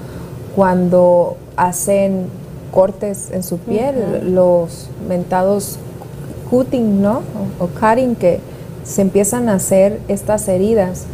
cuando 0.54 1.36
hacen 1.56 2.26
cortes 2.70 3.30
en 3.32 3.42
su 3.42 3.58
piel, 3.58 4.34
los 4.34 4.88
mentados 5.08 5.78
cutting, 6.50 7.00
¿no? 7.00 7.22
O, 7.58 7.66
cutting, 7.68 8.14
que 8.16 8.40
se 8.84 9.02
empiezan 9.02 9.48
a 9.48 9.54
hacer 9.54 10.00
estas 10.08 10.48
heridas 10.48 11.04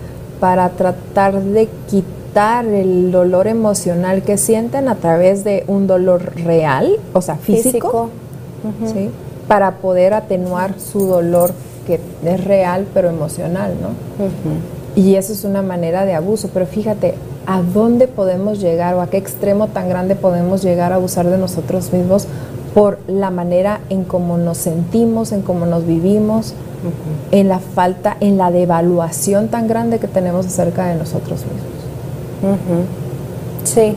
para 0.40 0.70
tratar 0.70 1.42
de 1.42 1.68
quitar 1.88 2.64
el 2.64 3.10
dolor 3.10 3.46
emocional 3.46 4.22
que 4.22 4.38
sienten 4.38 4.88
a 4.88 4.94
través 4.96 5.44
de 5.44 5.64
un 5.66 5.86
dolor 5.86 6.32
real, 6.36 6.96
o 7.12 7.20
sea, 7.20 7.36
físico, 7.36 8.10
¿sí? 8.86 9.10
Para 9.48 9.76
poder 9.76 10.14
atenuar 10.14 10.78
su 10.78 11.06
dolor 11.06 11.52
que 11.86 11.98
es 12.24 12.44
real 12.44 12.86
pero 12.92 13.08
emocional, 13.08 13.74
¿no? 13.80 13.88
Y 14.94 15.14
eso 15.14 15.32
es 15.32 15.44
una 15.44 15.62
manera 15.62 16.04
de 16.04 16.14
abuso, 16.14 16.50
pero 16.52 16.66
fíjate, 16.66 17.14
¿a 17.46 17.62
dónde 17.62 18.08
podemos 18.08 18.60
llegar 18.60 18.94
o 18.94 19.00
a 19.00 19.06
qué 19.08 19.16
extremo 19.16 19.68
tan 19.68 19.88
grande 19.88 20.14
podemos 20.14 20.62
llegar 20.62 20.92
a 20.92 20.96
abusar 20.96 21.26
de 21.26 21.38
nosotros 21.38 21.92
mismos 21.92 22.26
por 22.74 22.98
la 23.08 23.30
manera 23.30 23.80
en 23.88 24.04
cómo 24.04 24.36
nos 24.36 24.58
sentimos, 24.58 25.32
en 25.32 25.42
cómo 25.42 25.64
nos 25.64 25.86
vivimos, 25.86 26.52
en 27.30 27.48
la 27.48 27.58
falta, 27.58 28.16
en 28.20 28.36
la 28.36 28.50
devaluación 28.50 29.48
tan 29.48 29.66
grande 29.66 29.98
que 29.98 30.08
tenemos 30.08 30.46
acerca 30.46 30.86
de 30.86 30.96
nosotros 30.96 31.44
mismos? 31.44 32.58
Sí, 33.64 33.96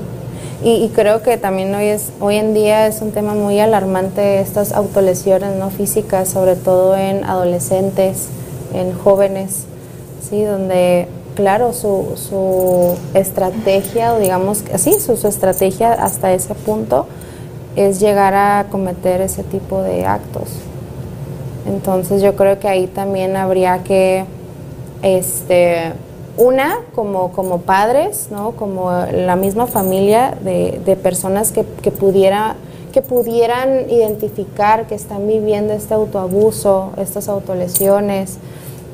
y, 0.63 0.89
creo 0.89 1.23
que 1.23 1.37
también 1.37 1.73
hoy, 1.73 1.85
es, 1.85 2.11
hoy 2.19 2.35
en 2.35 2.53
día 2.53 2.85
es 2.87 3.01
un 3.01 3.11
tema 3.11 3.33
muy 3.33 3.59
alarmante 3.59 4.39
estas 4.39 4.73
autolesiones 4.73 5.55
no 5.55 5.69
físicas, 5.71 6.29
sobre 6.29 6.55
todo 6.55 6.95
en 6.95 7.23
adolescentes, 7.23 8.27
en 8.73 8.93
jóvenes, 8.93 9.65
¿sí? 10.29 10.43
donde 10.43 11.07
claro, 11.35 11.73
su, 11.73 12.13
su 12.15 12.95
estrategia, 13.17 14.13
o 14.13 14.19
digamos 14.19 14.63
así, 14.73 14.93
su, 14.99 15.17
su 15.17 15.27
estrategia 15.27 15.93
hasta 15.93 16.33
ese 16.33 16.53
punto 16.53 17.07
es 17.75 17.99
llegar 17.99 18.33
a 18.33 18.67
cometer 18.69 19.21
ese 19.21 19.43
tipo 19.43 19.81
de 19.81 20.05
actos. 20.05 20.49
Entonces 21.67 22.21
yo 22.21 22.35
creo 22.35 22.59
que 22.59 22.67
ahí 22.67 22.87
también 22.87 23.35
habría 23.35 23.83
que 23.83 24.25
este, 25.01 25.93
una, 26.37 26.77
como, 26.95 27.31
como 27.31 27.59
padres, 27.61 28.29
¿no? 28.31 28.51
como 28.51 28.91
la 28.91 29.35
misma 29.35 29.67
familia 29.67 30.37
de, 30.43 30.97
personas 31.01 31.51
que, 31.51 31.65
que, 31.81 31.91
pudiera, 31.91 32.55
que 32.93 33.01
pudieran 33.01 33.89
identificar 33.89 34.87
que 34.87 34.95
están 34.95 35.27
viviendo 35.27 35.73
este 35.73 35.93
autoabuso, 35.93 36.91
estas 36.97 37.27
autolesiones. 37.27 38.37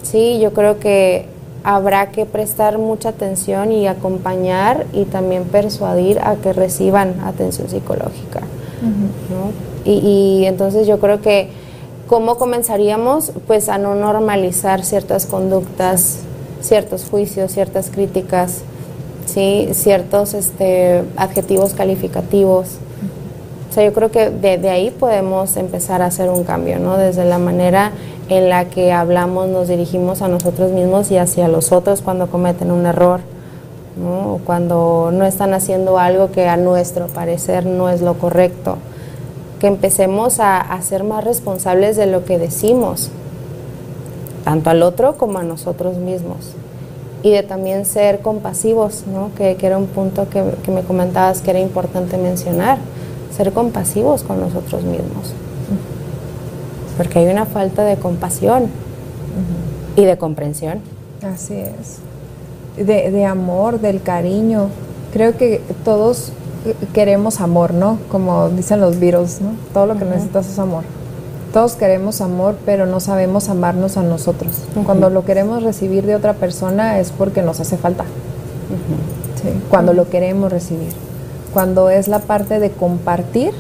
Sí, 0.04 0.40
yo 0.40 0.54
creo 0.54 0.80
que 0.80 1.26
habrá 1.64 2.12
que 2.12 2.26
prestar 2.26 2.78
mucha 2.78 3.10
atención 3.10 3.72
y 3.72 3.88
acompañar 3.88 4.86
y 4.94 5.06
también 5.06 5.44
persuadir 5.44 6.20
a 6.20 6.36
que 6.36 6.54
reciban 6.54 7.20
atención 7.26 7.70
psicológica. 7.70 8.42
y, 9.84 9.92
y 9.92 10.46
entonces 10.46 10.88
yo 10.88 11.00
creo 11.00 11.22
que 11.22 11.50
¿cómo 12.08 12.38
comenzaríamos? 12.38 13.32
Pues 13.48 13.70
a 13.70 13.78
no 13.78 13.96
normalizar 13.96 14.84
ciertas 14.84 15.26
conductas 15.26 16.20
ciertos 16.68 17.06
juicios, 17.10 17.52
ciertas 17.52 17.90
críticas, 17.90 18.62
¿sí? 19.26 19.70
ciertos 19.74 20.34
este, 20.34 21.04
adjetivos 21.16 21.74
calificativos. 21.74 22.78
O 23.70 23.74
sea, 23.74 23.86
yo 23.86 23.94
creo 23.94 24.12
que 24.12 24.30
de, 24.30 24.70
ahí 24.70 24.92
podemos 24.92 25.56
empezar 25.58 26.02
a 26.02 26.08
hacer 26.08 26.30
un 26.30 26.44
cambio, 26.44 26.80
¿no? 26.80 26.98
Desde 26.98 27.26
la 27.26 27.38
manera 27.38 27.92
en 28.30 28.50
la 28.50 28.66
que 28.66 28.92
hablamos, 28.92 29.48
nos 29.48 29.68
dirigimos 29.68 30.22
a 30.22 30.28
nosotros 30.28 30.72
mismos 30.72 31.12
y 31.12 31.18
hacia 31.18 31.48
los 31.48 31.72
otros 31.72 32.02
cuando 32.02 32.28
cometen 32.28 32.72
un 32.72 32.86
error, 32.86 33.20
¿no? 34.02 34.34
O 34.34 34.38
cuando 34.40 35.12
no 35.14 35.26
están 35.26 35.54
haciendo 35.54 36.00
algo 36.00 36.32
que 36.32 36.48
a 36.48 36.58
nuestro 36.58 37.08
parecer 37.08 37.66
no 37.66 37.90
es 37.90 38.02
lo 38.02 38.16
correcto. 38.16 38.78
Que 39.60 39.68
empecemos 39.68 40.40
a, 40.40 40.60
a 40.60 40.82
ser 40.82 41.04
más 41.04 41.24
responsables 41.24 41.98
de 41.98 42.08
lo 42.08 42.26
que 42.26 42.38
decimos, 42.38 43.12
tanto 44.48 44.70
al 44.70 44.82
otro 44.82 45.18
como 45.18 45.40
a 45.40 45.44
nosotros 45.44 45.98
mismos. 45.98 46.54
Y 47.22 47.32
de 47.32 47.44
también 47.44 47.86
ser 47.86 48.22
compasivos, 48.22 49.04
¿no? 49.06 49.30
que, 49.36 49.58
era 49.60 49.78
un 49.78 49.88
punto 49.88 50.30
que, 50.30 50.42
me 50.72 50.84
comentabas 50.84 51.42
que 51.42 51.50
era 51.50 51.60
importante 51.60 52.18
mencionar, 52.18 52.78
ser 53.36 53.52
compasivos 53.52 54.24
con 54.24 54.40
nosotros 54.40 54.84
mismos. 54.84 55.34
Porque 56.96 57.20
hay 57.20 57.28
una 57.28 57.46
falta 57.46 57.84
de 57.84 57.98
compasión 57.98 58.68
y 59.98 60.06
de 60.06 60.18
comprensión. 60.18 60.80
Así 61.22 61.56
es. 61.56 61.98
De, 62.78 63.12
de 63.12 63.26
amor, 63.26 63.82
del 63.82 64.02
cariño. 64.02 64.70
Creo 65.12 65.36
que 65.36 65.62
todos 65.84 66.32
queremos 66.94 67.42
amor, 67.42 67.74
¿no? 67.74 67.98
Como 68.10 68.48
dicen 68.48 68.80
los 68.80 68.98
virus, 68.98 69.42
¿no? 69.42 69.50
Todo 69.74 69.88
lo 69.88 69.98
que 69.98 70.06
necesitas 70.06 70.48
es 70.48 70.58
amor 70.58 70.86
Todos 71.58 71.74
queremos 71.74 72.22
amor, 72.22 72.56
pero 72.68 72.86
no 72.86 73.00
sabemos 73.00 73.50
amarnos 73.50 73.98
a 73.98 74.04
nosotros. 74.04 74.52
Cuando 74.86 75.10
lo 75.10 75.26
queremos 75.26 75.64
recibir 75.64 76.06
de 76.06 76.16
otra 76.16 76.36
persona 76.36 77.00
es 77.00 77.10
porque 77.10 77.42
nos 77.42 77.60
hace 77.60 77.78
falta. 77.78 78.06
Cuando 79.68 79.94
lo 79.94 80.08
queremos 80.08 80.52
recibir. 80.52 80.94
Cuando 81.56 81.90
es 81.90 82.08
la 82.08 82.20
parte 82.20 82.60
de 82.60 82.70
compartir, 82.70 83.54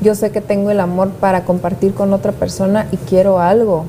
yo 0.00 0.14
sé 0.14 0.30
que 0.30 0.40
tengo 0.40 0.70
el 0.70 0.80
amor 0.80 1.10
para 1.10 1.44
compartir 1.44 1.92
con 1.92 2.14
otra 2.14 2.32
persona 2.32 2.86
y 2.92 2.96
quiero 2.96 3.40
algo 3.40 3.84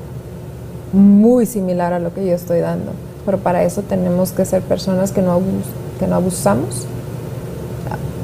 muy 0.92 1.46
similar 1.46 1.94
a 1.94 1.98
lo 1.98 2.12
que 2.12 2.26
yo 2.26 2.34
estoy 2.34 2.60
dando. 2.60 2.92
Pero 3.24 3.38
para 3.38 3.64
eso 3.64 3.80
tenemos 3.80 4.32
que 4.32 4.44
ser 4.44 4.60
personas 4.60 5.12
que 5.12 5.22
no, 5.22 5.40
que 5.98 6.06
no 6.06 6.16
abusamos 6.16 6.86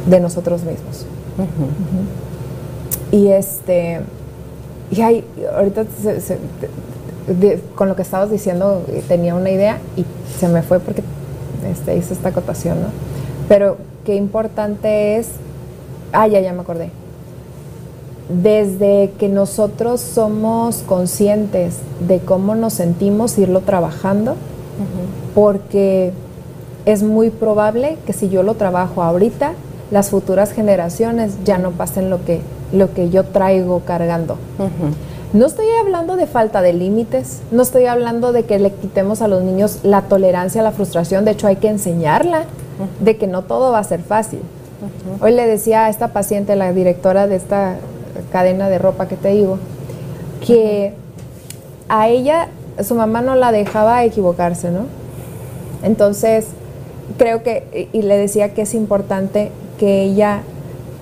de 0.04 0.20
nosotros 0.20 0.60
mismos. 0.62 1.06
Y 3.10 3.28
este, 3.28 4.02
y 4.90 5.00
hay, 5.00 5.24
ahorita 5.56 5.84
con 7.74 7.88
lo 7.88 7.96
que 7.96 8.02
estabas 8.02 8.30
diciendo 8.30 8.84
eh, 8.88 9.02
tenía 9.06 9.34
una 9.34 9.50
idea 9.50 9.78
y 9.96 10.04
se 10.38 10.48
me 10.48 10.62
fue 10.62 10.78
porque 10.78 11.02
este, 11.68 11.96
hice 11.96 12.14
esta 12.14 12.28
acotación, 12.28 12.80
¿no? 12.80 12.88
Pero 13.48 13.76
qué 14.04 14.14
importante 14.14 15.16
es, 15.16 15.30
ah, 16.12 16.28
ya, 16.28 16.40
ya 16.40 16.52
me 16.52 16.60
acordé. 16.60 16.90
Desde 18.28 19.12
que 19.18 19.28
nosotros 19.28 20.00
somos 20.00 20.78
conscientes 20.78 21.76
de 22.06 22.18
cómo 22.18 22.54
nos 22.54 22.72
sentimos, 22.72 23.38
irlo 23.38 23.60
trabajando, 23.60 24.34
porque 25.34 26.12
es 26.86 27.02
muy 27.02 27.30
probable 27.30 27.98
que 28.04 28.12
si 28.12 28.28
yo 28.28 28.42
lo 28.42 28.54
trabajo 28.54 29.02
ahorita, 29.02 29.52
las 29.90 30.10
futuras 30.10 30.52
generaciones 30.52 31.34
ya 31.44 31.58
no 31.58 31.70
pasen 31.70 32.10
lo 32.10 32.24
que, 32.24 32.40
lo 32.72 32.92
que 32.92 33.10
yo 33.10 33.24
traigo 33.24 33.80
cargando. 33.80 34.36
No 35.32 35.46
estoy 35.46 35.66
hablando 35.80 36.16
de 36.16 36.26
falta 36.26 36.62
de 36.62 36.72
límites, 36.72 37.40
no 37.50 37.62
estoy 37.62 37.86
hablando 37.86 38.32
de 38.32 38.44
que 38.44 38.58
le 38.58 38.72
quitemos 38.72 39.22
a 39.22 39.28
los 39.28 39.42
niños 39.42 39.80
la 39.82 40.02
tolerancia 40.02 40.60
a 40.60 40.64
la 40.64 40.72
frustración, 40.72 41.24
de 41.24 41.32
hecho 41.32 41.46
hay 41.46 41.56
que 41.56 41.68
enseñarla 41.68 42.44
de 43.00 43.16
que 43.16 43.26
no 43.26 43.42
todo 43.42 43.72
va 43.72 43.80
a 43.80 43.84
ser 43.84 44.00
fácil. 44.00 44.40
Hoy 45.20 45.32
le 45.32 45.46
decía 45.46 45.86
a 45.86 45.88
esta 45.88 46.08
paciente, 46.08 46.54
la 46.56 46.72
directora 46.72 47.26
de 47.26 47.36
esta 47.36 47.76
cadena 48.30 48.68
de 48.68 48.78
ropa 48.78 49.08
que 49.08 49.16
te 49.16 49.30
digo, 49.30 49.58
que 50.46 50.94
a 51.88 52.08
ella 52.08 52.48
su 52.82 52.94
mamá 52.94 53.22
no 53.22 53.36
la 53.36 53.52
dejaba 53.52 54.04
equivocarse, 54.04 54.70
¿no? 54.70 54.86
Entonces, 55.82 56.48
creo 57.18 57.42
que, 57.42 57.88
y 57.92 58.02
le 58.02 58.16
decía 58.16 58.54
que 58.54 58.62
es 58.62 58.74
importante 58.74 59.50
que 59.78 60.02
ella 60.02 60.40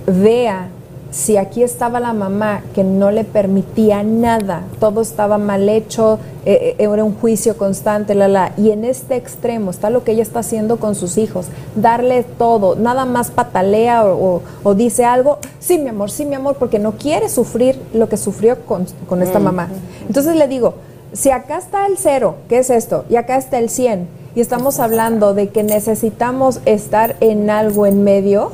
vea 0.07 0.69
si 1.15 1.37
aquí 1.37 1.63
estaba 1.63 2.01
la 2.01 2.13
mamá 2.13 2.65
que 2.75 2.83
no 2.83 3.13
le 3.13 3.23
permitía 3.23 4.03
nada, 4.03 4.65
todo 4.81 5.01
estaba 5.01 5.39
mal 5.39 5.69
hecho, 5.69 6.19
eh, 6.45 6.75
eh, 6.77 6.89
era 6.93 7.05
un 7.05 7.15
juicio 7.15 7.57
constante, 7.57 8.17
la, 8.17 8.27
la, 8.27 8.53
y 8.57 8.71
en 8.71 8.85
este 8.85 9.15
extremo 9.15 9.71
está 9.71 9.91
lo 9.91 10.03
que 10.03 10.11
ella 10.11 10.25
está 10.25 10.41
haciendo 10.41 10.79
con 10.79 10.97
sus 10.97 11.17
hijos, 11.17 11.47
darle 11.77 12.25
todo, 12.25 12.75
nada 12.75 13.05
más 13.05 13.31
patalea 13.31 14.05
o, 14.05 14.43
dice 14.75 15.05
algo, 15.05 15.39
sí 15.61 15.79
mi 15.79 15.91
amor, 15.91 16.11
sí 16.11 16.25
mi 16.25 16.35
amor, 16.35 16.57
porque 16.59 16.81
no 16.81 16.93
quiere 16.93 17.29
sufrir 17.29 17.81
lo 17.93 18.09
que 18.09 18.17
sufrió 18.17 18.59
con, 18.67 19.23
esta 19.23 19.39
mamá. 19.39 19.69
Entonces 20.09 20.35
le 20.35 20.49
digo, 20.49 20.75
si 21.13 21.31
acá 21.31 21.59
está 21.59 21.87
el 21.87 21.97
cero, 21.97 22.39
¿qué 22.49 22.59
es 22.59 22.71
esto? 22.71 23.05
Y 23.09 23.15
acá 23.15 23.37
está 23.37 23.61
el 23.61 23.71
100, 23.71 24.09
y 24.35 24.41
estamos 24.41 24.81
hablando 24.81 25.33
de 25.33 25.51
que 25.51 25.63
necesitamos 25.63 26.59
estar 26.65 27.15
en 27.21 27.51
algo 27.51 27.87
en 27.87 28.03
medio, 28.03 28.51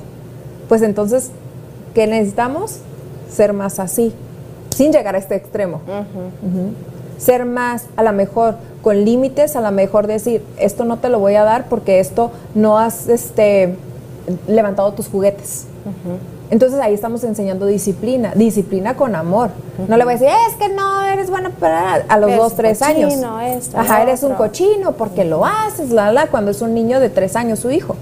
pues 0.69 0.83
entonces, 0.83 1.31
¿qué 1.95 2.07
necesitamos? 2.07 2.79
Ser 3.31 3.53
más 3.53 3.79
así, 3.79 4.13
sin 4.75 4.93
llegar 4.93 5.15
a 5.15 5.19
este 5.19 5.35
extremo. 5.35 5.81
Ser 7.19 7.45
más, 7.45 7.87
a 7.97 8.03
lo 8.03 8.13
mejor, 8.13 8.57
con 8.83 9.05
límites, 9.05 9.55
a 9.57 9.61
lo 9.61 9.71
mejor 9.71 10.07
decir, 10.07 10.43
esto 10.59 10.85
no 10.85 10.99
te 10.99 11.09
lo 11.09 11.19
voy 11.19 11.35
a 11.35 11.45
dar 11.45 11.67
porque 11.69 12.01
esto 12.01 12.31
no 12.55 12.79
has 12.79 13.09
este, 13.09 13.75
levantado 14.49 14.93
tus 14.93 15.09
juguetes. 15.09 15.67
Entonces 16.51 16.81
ahí 16.81 16.93
estamos 16.95 17.23
enseñando 17.23 17.65
disciplina, 17.67 18.33
disciplina 18.35 18.97
con 18.97 19.15
amor. 19.15 19.51
No 19.87 19.97
le 19.97 20.05
voy 20.05 20.15
a 20.15 20.17
decir, 20.19 20.29
es 20.49 20.57
que 20.57 20.69
no 20.69 21.03
eres 21.03 21.31
bueno 21.31 21.51
para 21.51 21.95
a 21.95 22.19
los 22.19 22.35
dos, 22.37 22.57
tres 22.57 22.83
años. 22.83 23.15
Ajá, 23.75 24.03
eres 24.03 24.25
un 24.25 24.35
cochino 24.35 24.93
porque 24.93 25.25
lo 25.25 25.47
haces, 25.47 25.91
la, 25.91 26.11
la, 26.13 26.27
cuando 26.27 26.51
es 26.51 26.61
un 26.61 26.75
niño 26.75 26.99
de 26.99 27.09
tres 27.09 27.37
años 27.37 27.61
su 27.61 27.71
hijo. 27.71 27.95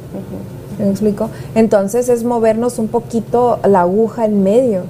¿Me 0.79 0.91
explico? 0.91 1.31
Entonces 1.55 2.09
es 2.09 2.25
movernos 2.25 2.79
un 2.79 2.89
poquito 2.89 3.59
la 3.67 3.83
aguja 3.83 4.25
en 4.25 4.43
medio. 4.43 4.83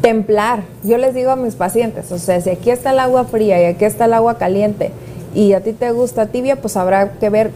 Templar. 0.00 0.62
Yo 0.82 0.96
les 0.98 1.14
digo 1.14 1.30
a 1.30 1.36
mis 1.36 1.56
pacientes, 1.56 2.10
o 2.10 2.18
sea, 2.18 2.40
si 2.40 2.50
aquí 2.50 2.70
está 2.70 2.92
el 2.92 2.98
agua 2.98 3.24
fría 3.24 3.60
y 3.60 3.64
aquí 3.66 3.84
está 3.84 4.06
el 4.06 4.14
agua 4.14 4.38
caliente 4.38 4.92
y 5.34 5.52
a 5.52 5.60
ti 5.60 5.72
te 5.72 5.90
gusta 5.92 6.26
tibia, 6.26 6.56
pues 6.56 6.76
habrá 6.76 7.12
que 7.12 7.28
ver 7.28 7.50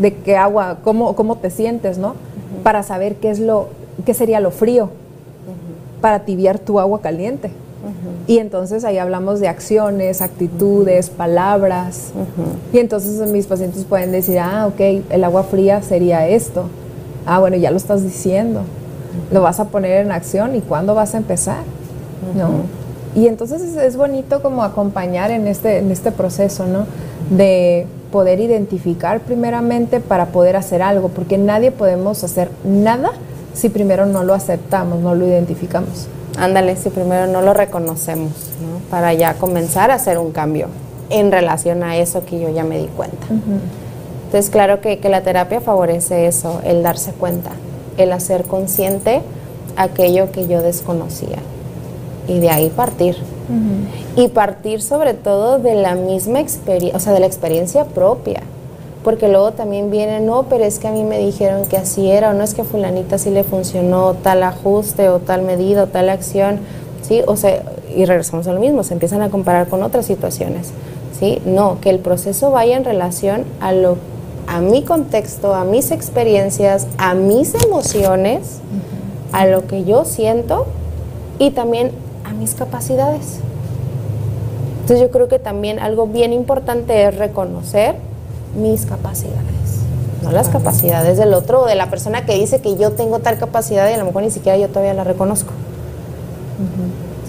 de 0.00 0.14
qué 0.14 0.36
agua, 0.36 0.78
cómo, 0.84 1.16
cómo 1.16 1.36
te 1.36 1.50
sientes, 1.50 1.98
¿no? 1.98 2.14
Para 2.62 2.82
saber 2.82 3.16
qué 3.16 3.30
es 3.30 3.40
lo, 3.40 3.68
qué 4.04 4.14
sería 4.14 4.40
lo 4.40 4.50
frío 4.50 4.90
para 6.00 6.20
tibiar 6.20 6.58
tu 6.58 6.80
agua 6.80 7.00
caliente. 7.00 7.50
Y 8.26 8.38
entonces 8.38 8.84
ahí 8.84 8.98
hablamos 8.98 9.40
de 9.40 9.48
acciones, 9.48 10.20
actitudes, 10.20 11.10
palabras. 11.10 12.12
Y 12.72 12.78
entonces 12.78 13.28
mis 13.30 13.46
pacientes 13.46 13.84
pueden 13.84 14.12
decir, 14.12 14.38
ah, 14.38 14.66
ok, 14.68 15.04
el 15.10 15.24
agua 15.24 15.42
fría 15.42 15.82
sería 15.82 16.28
esto. 16.28 16.66
Ah, 17.26 17.38
bueno, 17.38 17.56
ya 17.56 17.70
lo 17.70 17.76
estás 17.76 18.02
diciendo. 18.02 18.62
Lo 19.32 19.42
vas 19.42 19.60
a 19.60 19.66
poner 19.66 20.04
en 20.04 20.12
acción 20.12 20.54
y 20.54 20.60
cuándo 20.60 20.94
vas 20.94 21.14
a 21.14 21.18
empezar. 21.18 21.62
¿No? 22.36 22.80
Y 23.14 23.26
entonces 23.26 23.62
es, 23.62 23.96
bonito 23.96 24.40
como 24.40 24.62
acompañar 24.62 25.30
en 25.30 25.48
este, 25.48 25.78
en 25.78 25.90
este 25.90 26.12
proceso, 26.12 26.66
¿no? 26.66 26.86
De 27.30 27.86
poder 28.12 28.40
identificar 28.40 29.20
primeramente 29.20 30.00
para 30.00 30.26
poder 30.26 30.56
hacer 30.56 30.82
algo, 30.82 31.08
porque 31.08 31.38
nadie 31.38 31.72
podemos 31.72 32.22
hacer 32.22 32.50
nada 32.64 33.10
si 33.52 33.68
primero 33.68 34.06
no 34.06 34.22
lo 34.22 34.34
aceptamos, 34.34 35.00
no 35.00 35.14
lo 35.14 35.26
identificamos. 35.26 36.06
Ándale, 36.38 36.76
si 36.76 36.90
primero 36.90 37.26
no 37.26 37.42
lo 37.42 37.52
reconocemos, 37.52 38.30
¿no? 38.62 38.90
Para 38.90 39.12
ya 39.12 39.34
comenzar 39.34 39.90
a 39.90 39.94
hacer 39.94 40.18
un 40.18 40.30
cambio 40.30 40.68
en 41.10 41.32
relación 41.32 41.82
a 41.82 41.96
eso 41.96 42.24
que 42.24 42.40
yo 42.40 42.48
ya 42.48 42.62
me 42.62 42.78
di 42.78 42.86
cuenta. 42.86 43.26
Entonces, 44.30 44.48
claro 44.52 44.80
que, 44.80 45.00
la 45.08 45.22
terapia 45.22 45.60
favorece 45.60 46.28
eso, 46.28 46.60
el 46.64 46.84
darse 46.84 47.10
cuenta, 47.10 47.50
el 47.96 48.12
hacer 48.12 48.44
consciente 48.44 49.22
aquello 49.76 50.30
que 50.30 50.46
yo 50.46 50.62
desconocía 50.62 51.38
y 52.28 52.38
de 52.38 52.48
ahí 52.48 52.70
partir. 52.70 53.16
Y 54.14 54.28
partir 54.28 54.82
sobre 54.82 55.14
todo 55.14 55.58
de 55.58 55.74
la 55.74 55.96
misma 55.96 56.38
experiencia, 56.38 56.96
o 56.96 57.00
sea, 57.00 57.12
de 57.12 57.18
la 57.18 57.26
experiencia 57.26 57.86
propia. 57.86 58.42
Porque 59.02 59.26
luego 59.26 59.50
también 59.50 59.90
viene, 59.90 60.20
no, 60.20 60.44
pero 60.44 60.62
es 60.62 60.78
que 60.78 60.86
a 60.86 60.92
mí 60.92 61.02
me 61.02 61.18
dijeron 61.18 61.66
que 61.66 61.76
así 61.76 62.08
era, 62.08 62.30
o 62.30 62.32
no 62.32 62.44
es 62.44 62.54
que 62.54 62.60
a 62.60 62.64
fulanita 62.64 63.18
sí 63.18 63.30
le 63.30 63.42
funcionó 63.42 64.14
tal 64.14 64.44
ajuste 64.44 65.08
o 65.08 65.18
tal 65.18 65.42
medida 65.42 65.82
o 65.82 65.86
tal 65.88 66.08
acción, 66.08 66.60
¿sí? 67.02 67.22
O 67.26 67.34
sea, 67.34 67.64
y 67.96 68.04
regresamos 68.04 68.46
a 68.46 68.52
lo 68.52 68.60
mismo, 68.60 68.84
se 68.84 68.92
empiezan 68.92 69.22
a 69.22 69.30
comparar 69.30 69.66
con 69.66 69.82
otras 69.82 70.06
situaciones, 70.06 70.68
¿sí? 71.18 71.42
No, 71.44 71.80
que 71.80 71.90
el 71.90 71.98
proceso 71.98 72.52
vaya 72.52 72.76
en 72.76 72.84
relación 72.84 73.44
a 73.60 73.72
lo 73.72 73.96
a 74.50 74.60
mi 74.60 74.82
contexto, 74.82 75.54
a 75.54 75.64
mis 75.64 75.92
experiencias, 75.92 76.88
a 76.98 77.14
mis 77.14 77.54
emociones, 77.54 78.58
a 79.30 79.46
lo 79.46 79.68
que 79.68 79.84
yo 79.84 80.04
siento 80.04 80.66
y 81.38 81.52
también 81.52 81.92
a 82.28 82.32
mis 82.32 82.54
capacidades. 82.54 83.38
Entonces 84.80 85.06
yo 85.06 85.12
creo 85.12 85.28
que 85.28 85.38
también 85.38 85.78
algo 85.78 86.08
bien 86.08 86.32
importante 86.32 87.04
es 87.06 87.16
reconocer 87.16 87.94
mis 88.60 88.86
capacidades, 88.86 89.84
no 90.24 90.32
las 90.32 90.48
capacidades 90.48 91.16
del 91.16 91.32
otro 91.32 91.62
o 91.62 91.66
de 91.66 91.76
la 91.76 91.88
persona 91.88 92.26
que 92.26 92.34
dice 92.34 92.60
que 92.60 92.76
yo 92.76 92.90
tengo 92.90 93.20
tal 93.20 93.38
capacidad 93.38 93.88
y 93.88 93.92
a 93.92 93.98
lo 93.98 94.04
mejor 94.04 94.24
ni 94.24 94.32
siquiera 94.32 94.58
yo 94.58 94.66
todavía 94.66 94.94
la 94.94 95.04
reconozco. 95.04 95.52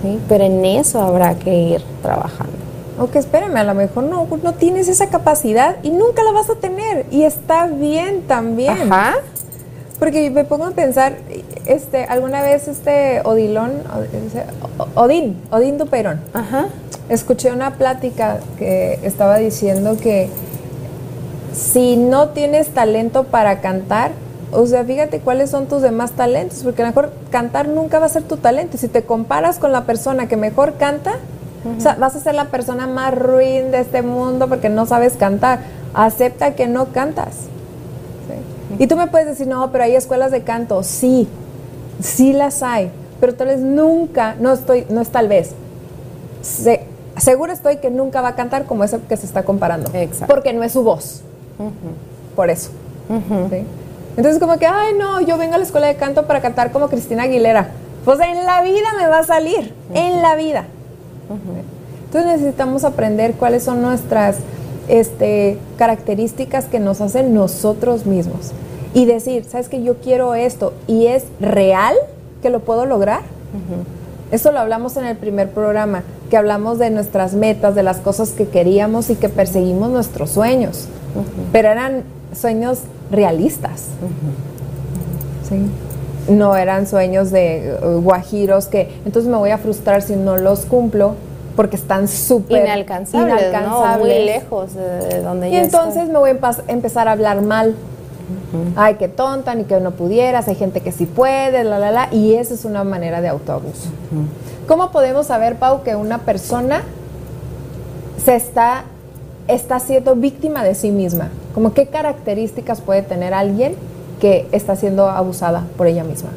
¿Sí? 0.01 0.19
Pero 0.28 0.43
en 0.43 0.65
eso 0.65 0.99
habrá 0.99 1.36
que 1.36 1.53
ir 1.53 1.84
trabajando. 2.01 2.70
Ok, 3.00 3.16
espérame, 3.16 3.58
a 3.58 3.64
lo 3.64 3.74
mejor 3.74 4.04
no, 4.04 4.28
no 4.44 4.54
tienes 4.54 4.88
esa 4.88 5.08
capacidad 5.08 5.78
y 5.84 5.89
nunca 5.92 6.24
la 6.24 6.32
vas 6.32 6.50
a 6.50 6.56
tener. 6.56 7.06
Y 7.12 7.24
está 7.24 7.68
bien 7.68 8.22
también. 8.24 8.92
Ajá. 8.92 9.16
Porque 10.00 10.32
me 10.32 10.44
pongo 10.46 10.66
a 10.66 10.72
pensar, 10.72 11.14
este, 11.68 12.06
alguna 12.06 12.42
vez 12.42 12.68
este 12.68 13.22
Odilón, 13.24 13.72
Odín, 14.96 15.39
Odín 15.52 15.78
Duperón, 15.78 16.22
Ajá. 16.34 16.70
escuché 17.08 17.52
una 17.52 17.76
plática 17.76 18.39
que 18.58 18.98
estaba 19.04 19.38
diciendo 19.38 19.98
que 20.02 20.28
si 21.54 21.98
no 21.98 22.30
tienes 22.30 22.70
talento 22.70 23.26
para 23.26 23.62
cantar, 23.62 24.12
o 24.52 24.66
sea, 24.66 24.84
fíjate 24.84 25.20
cuáles 25.20 25.52
son 25.52 25.68
tus 25.68 25.84
demás 25.84 26.14
talentos, 26.14 26.64
porque 26.64 26.82
a 26.82 26.86
lo 26.86 26.89
mejor 26.89 27.14
cantar 27.30 27.68
nunca 27.68 28.00
va 28.00 28.08
a 28.08 28.10
ser 28.10 28.24
tu 28.24 28.38
talento. 28.38 28.78
Si 28.78 28.88
te 28.88 29.04
comparas 29.04 29.60
con 29.60 29.72
la 29.72 29.86
persona 29.86 30.28
que 30.28 30.36
mejor 30.36 30.78
canta, 30.78 31.14
o 31.64 31.80
sea, 31.80 31.95
vas 31.95 32.16
a 32.16 32.20
ser 32.20 32.36
la 32.36 32.45
persona 32.45 32.88
más 32.88 33.14
ruin 33.14 33.72
de 33.72 33.82
este 33.82 34.01
mundo 34.01 34.47
porque 34.47 34.70
no 34.70 34.86
sabes 34.86 35.14
cantar. 35.14 35.59
Acepta 35.93 36.55
que 36.55 36.68
no 36.68 36.88
cantas. 36.88 37.47
Y 38.80 38.88
tú 38.88 38.95
me 38.95 39.07
puedes 39.07 39.28
decir, 39.28 39.47
no, 39.47 39.72
pero 39.72 39.84
hay 39.84 39.95
escuelas 39.95 40.32
de 40.32 40.41
canto. 40.41 40.82
Sí, 40.84 41.28
sí 42.01 42.34
las 42.34 42.64
hay, 42.64 42.89
pero 43.20 43.36
tal 43.36 43.47
vez 43.47 43.59
nunca, 43.59 44.36
no 44.39 44.53
estoy, 44.53 44.86
no 44.89 45.01
es 45.01 45.09
tal 45.09 45.28
vez. 45.28 45.51
seguro 47.18 47.51
estoy 47.51 47.78
que 47.78 47.91
nunca 47.91 48.22
va 48.22 48.30
a 48.30 48.36
cantar 48.36 48.66
como 48.66 48.84
ese 48.84 48.99
que 49.01 49.18
se 49.18 49.26
está 49.26 49.43
comparando. 49.43 49.91
Exacto. 49.93 50.34
Porque 50.34 50.53
no 50.53 50.64
es 50.64 50.72
su 50.72 50.84
voz. 50.84 51.22
Por 52.36 52.49
eso. 52.49 52.72
Entonces 54.18 54.39
como 54.39 54.57
que, 54.57 54.66
ay 54.66 54.93
no, 54.97 55.22
yo 55.22 55.38
vengo 55.38 55.55
a 55.55 55.57
la 55.57 55.64
escuela 55.64 55.88
de 55.88 55.95
canto 55.95 56.26
para 56.26 56.41
cantar 56.41 56.72
como 56.72 56.88
Cristina 56.88 57.24
Aguilera. 57.24 57.70
Pues 58.03 58.20
en 58.20 58.45
la 58.45 58.64
vida 58.64 58.93
me 58.97 59.07
va 59.07 59.20
a 59.20 59.24
salir, 59.24 59.76
en 59.93 60.22
la 60.22 60.36
vida. 60.36 60.66
Entonces 62.05 62.32
necesitamos 62.32 62.84
aprender 62.84 63.34
cuáles 63.34 63.63
son 63.63 63.82
nuestras 63.82 64.38
este, 64.88 65.57
características 65.77 66.65
que 66.65 66.79
nos 66.79 67.01
hacen 67.01 67.34
nosotros 67.34 68.05
mismos. 68.05 68.51
Y 68.93 69.05
decir, 69.05 69.45
¿sabes 69.45 69.69
que 69.69 69.84
yo 69.84 69.95
quiero 69.97 70.36
esto? 70.36 70.73
¿Y 70.88 71.07
es 71.07 71.23
real 71.39 71.95
que 72.41 72.49
lo 72.49 72.59
puedo 72.59 72.86
lograr? 72.86 73.21
Eso 74.32 74.51
lo 74.51 74.59
hablamos 74.59 74.97
en 74.97 75.05
el 75.05 75.17
primer 75.17 75.51
programa, 75.51 76.03
que 76.29 76.38
hablamos 76.38 76.79
de 76.79 76.89
nuestras 76.89 77.34
metas, 77.34 77.75
de 77.75 77.84
las 77.84 77.97
cosas 77.97 78.32
que 78.32 78.47
queríamos 78.47 79.09
y 79.09 79.15
que 79.15 79.29
perseguimos 79.29 79.89
nuestros 79.89 80.32
sueños. 80.32 80.88
Pero 81.51 81.69
eran 81.69 82.03
sueños 82.34 82.79
realistas. 83.11 83.86
No 86.30 86.55
eran 86.55 86.88
sueños 86.88 87.32
de 87.32 87.78
uh, 87.82 88.01
guajiros 88.01 88.67
que 88.67 88.89
entonces 89.05 89.30
me 89.30 89.38
voy 89.38 89.49
a 89.49 89.57
frustrar 89.57 90.01
si 90.01 90.15
no 90.15 90.38
los 90.38 90.65
cumplo 90.65 91.15
porque 91.55 91.76
están 91.76 92.07
súper 92.07 92.63
inalcanzables, 92.63 93.99
muy 93.99 94.09
lejos 94.09 94.74
de, 94.74 95.22
donde 95.22 95.49
y 95.49 95.55
entonces 95.55 96.07
me 96.07 96.17
voy 96.17 96.32
a 96.32 96.55
empezar 96.67 97.07
a 97.07 97.11
hablar 97.11 97.41
mal. 97.41 97.76
Ay, 98.76 98.95
qué 98.95 99.07
tonta, 99.07 99.55
ni 99.55 99.65
que 99.65 99.80
no 99.80 99.91
pudieras, 99.91 100.47
hay 100.47 100.55
gente 100.55 100.82
que 100.82 100.91
sí 100.91 101.05
puede, 101.05 101.63
la, 101.63 101.80
la, 101.80 101.91
la, 101.91 102.07
y 102.13 102.36
esa 102.36 102.53
es 102.53 102.65
una 102.65 102.84
manera 102.84 103.22
de 103.22 103.28
autoabuso. 103.28 103.89
¿Cómo 104.67 104.91
podemos 104.91 105.28
saber, 105.28 105.55
Pau, 105.55 105.84
que 105.84 105.95
una 105.95 106.19
persona 106.19 106.84
se 108.24 108.36
está, 108.36 108.84
está 109.47 109.80
siendo 109.80 110.15
víctima 110.15 110.63
de 110.63 110.76
sí 110.76 110.91
misma? 110.91 111.30
Como 111.53 111.74
qué 111.74 111.88
características 111.88 112.80
puede 112.80 113.01
tener 113.01 113.34
alguien 113.34 113.76
que 114.22 114.47
está 114.53 114.78
siendo 114.78 115.09
abusada 115.09 115.65
por 115.76 115.88
ella 115.88 116.05
misma. 116.05 116.30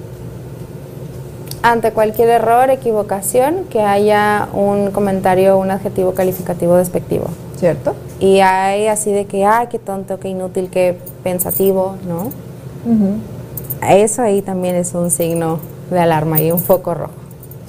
Ante 1.62 1.92
cualquier 1.92 2.30
error, 2.30 2.70
equivocación, 2.70 3.64
que 3.70 3.80
haya 3.80 4.48
un 4.52 4.90
comentario, 4.90 5.56
un 5.56 5.70
adjetivo 5.70 6.14
calificativo 6.14 6.76
despectivo. 6.76 7.26
¿Cierto? 7.56 7.94
Y 8.18 8.40
hay 8.40 8.88
así 8.88 9.12
de 9.12 9.26
que, 9.26 9.44
ay, 9.44 9.68
qué 9.70 9.78
tonto, 9.78 10.18
qué 10.18 10.28
inútil, 10.28 10.68
qué 10.70 10.98
pensativo, 11.22 11.96
¿no? 12.08 12.30
Eso 13.88 14.22
ahí 14.22 14.42
también 14.42 14.74
es 14.74 14.94
un 14.94 15.10
signo 15.10 15.60
de 15.90 16.00
alarma 16.00 16.40
y 16.40 16.50
un 16.50 16.58
foco 16.58 16.94
rojo. 16.94 17.12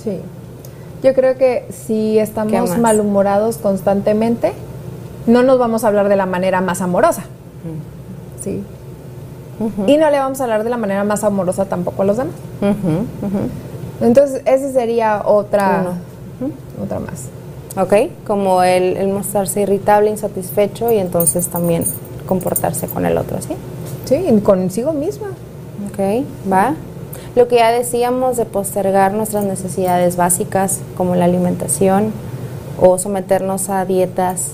Sí. 0.04 0.20
Yo 1.04 1.14
creo 1.14 1.38
que 1.38 1.66
si 1.70 2.18
estamos 2.20 2.78
malhumorados 2.78 3.58
constantemente, 3.58 4.54
no 5.28 5.44
nos 5.44 5.60
vamos 5.60 5.84
a 5.84 5.88
hablar 5.88 6.10
de 6.10 6.16
la 6.16 6.26
manera 6.26 6.62
más 6.62 6.82
amorosa. 6.82 7.24
Sí. 8.44 8.64
Y 9.88 9.98
no 9.98 10.10
le 10.10 10.20
vamos 10.20 10.42
a 10.42 10.44
hablar 10.44 10.64
de 10.64 10.70
la 10.70 10.78
manera 10.78 11.04
más 11.04 11.24
amorosa 11.24 11.66
tampoco 11.66 12.02
a 12.02 12.06
los 12.06 12.18
demás. 12.18 12.36
Entonces, 14.02 14.42
esa 14.46 14.72
sería 14.72 15.22
otra, 15.26 15.94
otra 16.82 17.00
más. 17.00 17.30
Ok, 17.78 17.94
como 18.26 18.64
el, 18.64 19.08
mostrarse 19.10 19.62
irritable, 19.62 20.10
insatisfecho 20.10 20.92
y 20.92 20.98
entonces 20.98 21.48
también 21.48 21.84
comportarse 22.26 22.88
con 22.88 23.06
el 23.06 23.18
otro, 23.18 23.42
¿sí? 23.42 23.56
Sí, 24.06 24.42
consigo 24.42 24.94
misma. 24.94 25.28
Ok, 25.92 26.26
va. 26.52 26.76
Lo 27.36 27.50
que 27.50 27.56
ya 27.56 27.72
decíamos 27.72 28.38
de 28.38 28.46
postergar 28.46 29.14
nuestras 29.14 29.44
necesidades 29.44 30.16
básicas 30.16 30.80
como 30.96 31.16
la 31.16 31.26
alimentación 31.26 32.14
o 32.80 32.98
someternos 32.98 33.70
a 33.70 33.84
dietas 33.84 34.52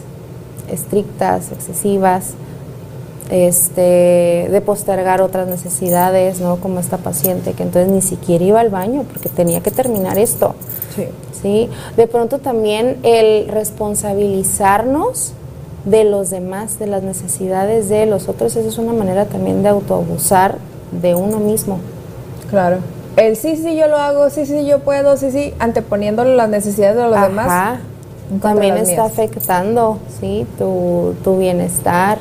estrictas, 0.71 1.51
excesivas, 1.51 2.33
este, 3.31 4.49
de 4.51 4.61
postergar 4.63 5.21
otras 5.21 5.47
necesidades, 5.47 6.41
¿no? 6.41 6.57
Como 6.57 6.79
esta 6.79 6.97
paciente 6.97 7.53
que 7.53 7.63
entonces 7.63 7.91
ni 7.91 8.01
siquiera 8.01 8.43
iba 8.43 8.59
al 8.59 8.69
baño 8.69 9.05
porque 9.11 9.29
tenía 9.29 9.61
que 9.61 9.71
terminar 9.71 10.19
esto. 10.19 10.53
Sí. 10.95 11.05
¿sí? 11.41 11.69
De 11.95 12.07
pronto 12.07 12.39
también 12.39 12.97
el 13.03 13.47
responsabilizarnos 13.47 15.31
de 15.85 16.03
los 16.03 16.29
demás, 16.29 16.77
de 16.77 16.87
las 16.87 17.03
necesidades 17.03 17.89
de 17.89 18.05
los 18.05 18.27
otros, 18.27 18.55
eso 18.55 18.67
es 18.67 18.77
una 18.77 18.93
manera 18.93 19.25
también 19.25 19.63
de 19.63 19.69
autoabusar 19.69 20.57
de 20.91 21.15
uno 21.15 21.39
mismo. 21.39 21.79
Claro. 22.49 22.77
El 23.15 23.37
sí, 23.37 23.55
sí, 23.55 23.75
yo 23.75 23.87
lo 23.87 23.97
hago, 23.97 24.29
sí, 24.29 24.45
sí, 24.45 24.65
yo 24.65 24.79
puedo, 24.79 25.15
sí, 25.17 25.31
sí, 25.31 25.53
anteponiéndole 25.59 26.35
las 26.35 26.49
necesidades 26.49 26.97
de 26.97 27.03
los 27.03 27.15
Ajá. 27.15 27.27
demás 27.27 27.79
también 28.41 28.77
está 28.77 29.05
afectando, 29.05 29.97
¿sí? 30.19 30.45
Tu, 30.57 31.15
tu 31.23 31.37
bienestar, 31.37 32.19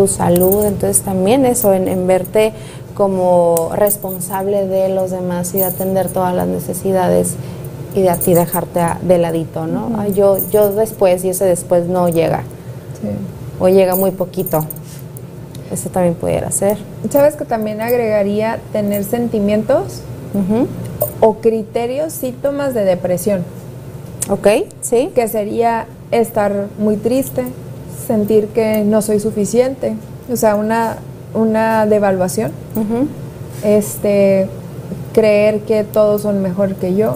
tu 0.00 0.06
salud. 0.06 0.64
Entonces 0.64 1.02
también 1.02 1.44
eso, 1.44 1.74
en, 1.74 2.06
verte 2.06 2.54
como 2.94 3.70
responsable 3.74 4.66
de 4.66 4.88
los 4.88 5.10
demás 5.10 5.54
y 5.54 5.58
de 5.58 5.64
atender 5.64 6.08
todas 6.08 6.34
las 6.34 6.46
necesidades 6.46 7.34
y 7.94 8.00
de 8.00 8.08
a 8.08 8.16
ti 8.16 8.32
dejarte 8.32 8.80
de 9.02 9.18
ladito, 9.18 9.66
¿no? 9.66 10.06
yo, 10.08 10.38
yo 10.50 10.72
después 10.72 11.24
y 11.24 11.30
ese 11.30 11.44
después 11.44 11.86
no 11.86 12.08
llega. 12.08 12.44
O 13.58 13.68
llega 13.68 13.94
muy 13.94 14.10
poquito. 14.10 14.64
Eso 15.70 15.90
también 15.90 16.14
pudiera 16.14 16.50
ser. 16.50 16.78
¿Sabes 17.10 17.36
que 17.36 17.44
también 17.44 17.82
agregaría 17.82 18.58
tener 18.72 19.04
sentimientos 19.04 20.00
o 21.20 21.34
criterios, 21.34 22.14
síntomas 22.14 22.72
de 22.72 22.84
depresión? 22.84 23.44
Ok, 24.30 24.48
sí. 24.80 25.10
Que 25.14 25.28
sería 25.28 25.86
estar 26.10 26.68
muy 26.78 26.96
triste, 26.96 27.44
sentir 28.10 28.48
que 28.48 28.82
no 28.82 29.02
soy 29.02 29.20
suficiente, 29.20 29.94
o 30.32 30.34
sea, 30.34 30.56
una, 30.56 30.96
una 31.32 31.86
devaluación. 31.86 32.50
Este, 33.62 34.48
creer 35.12 35.60
que 35.60 35.84
todos 35.84 36.22
son 36.22 36.42
mejor 36.42 36.74
que 36.74 36.96
yo. 36.96 37.14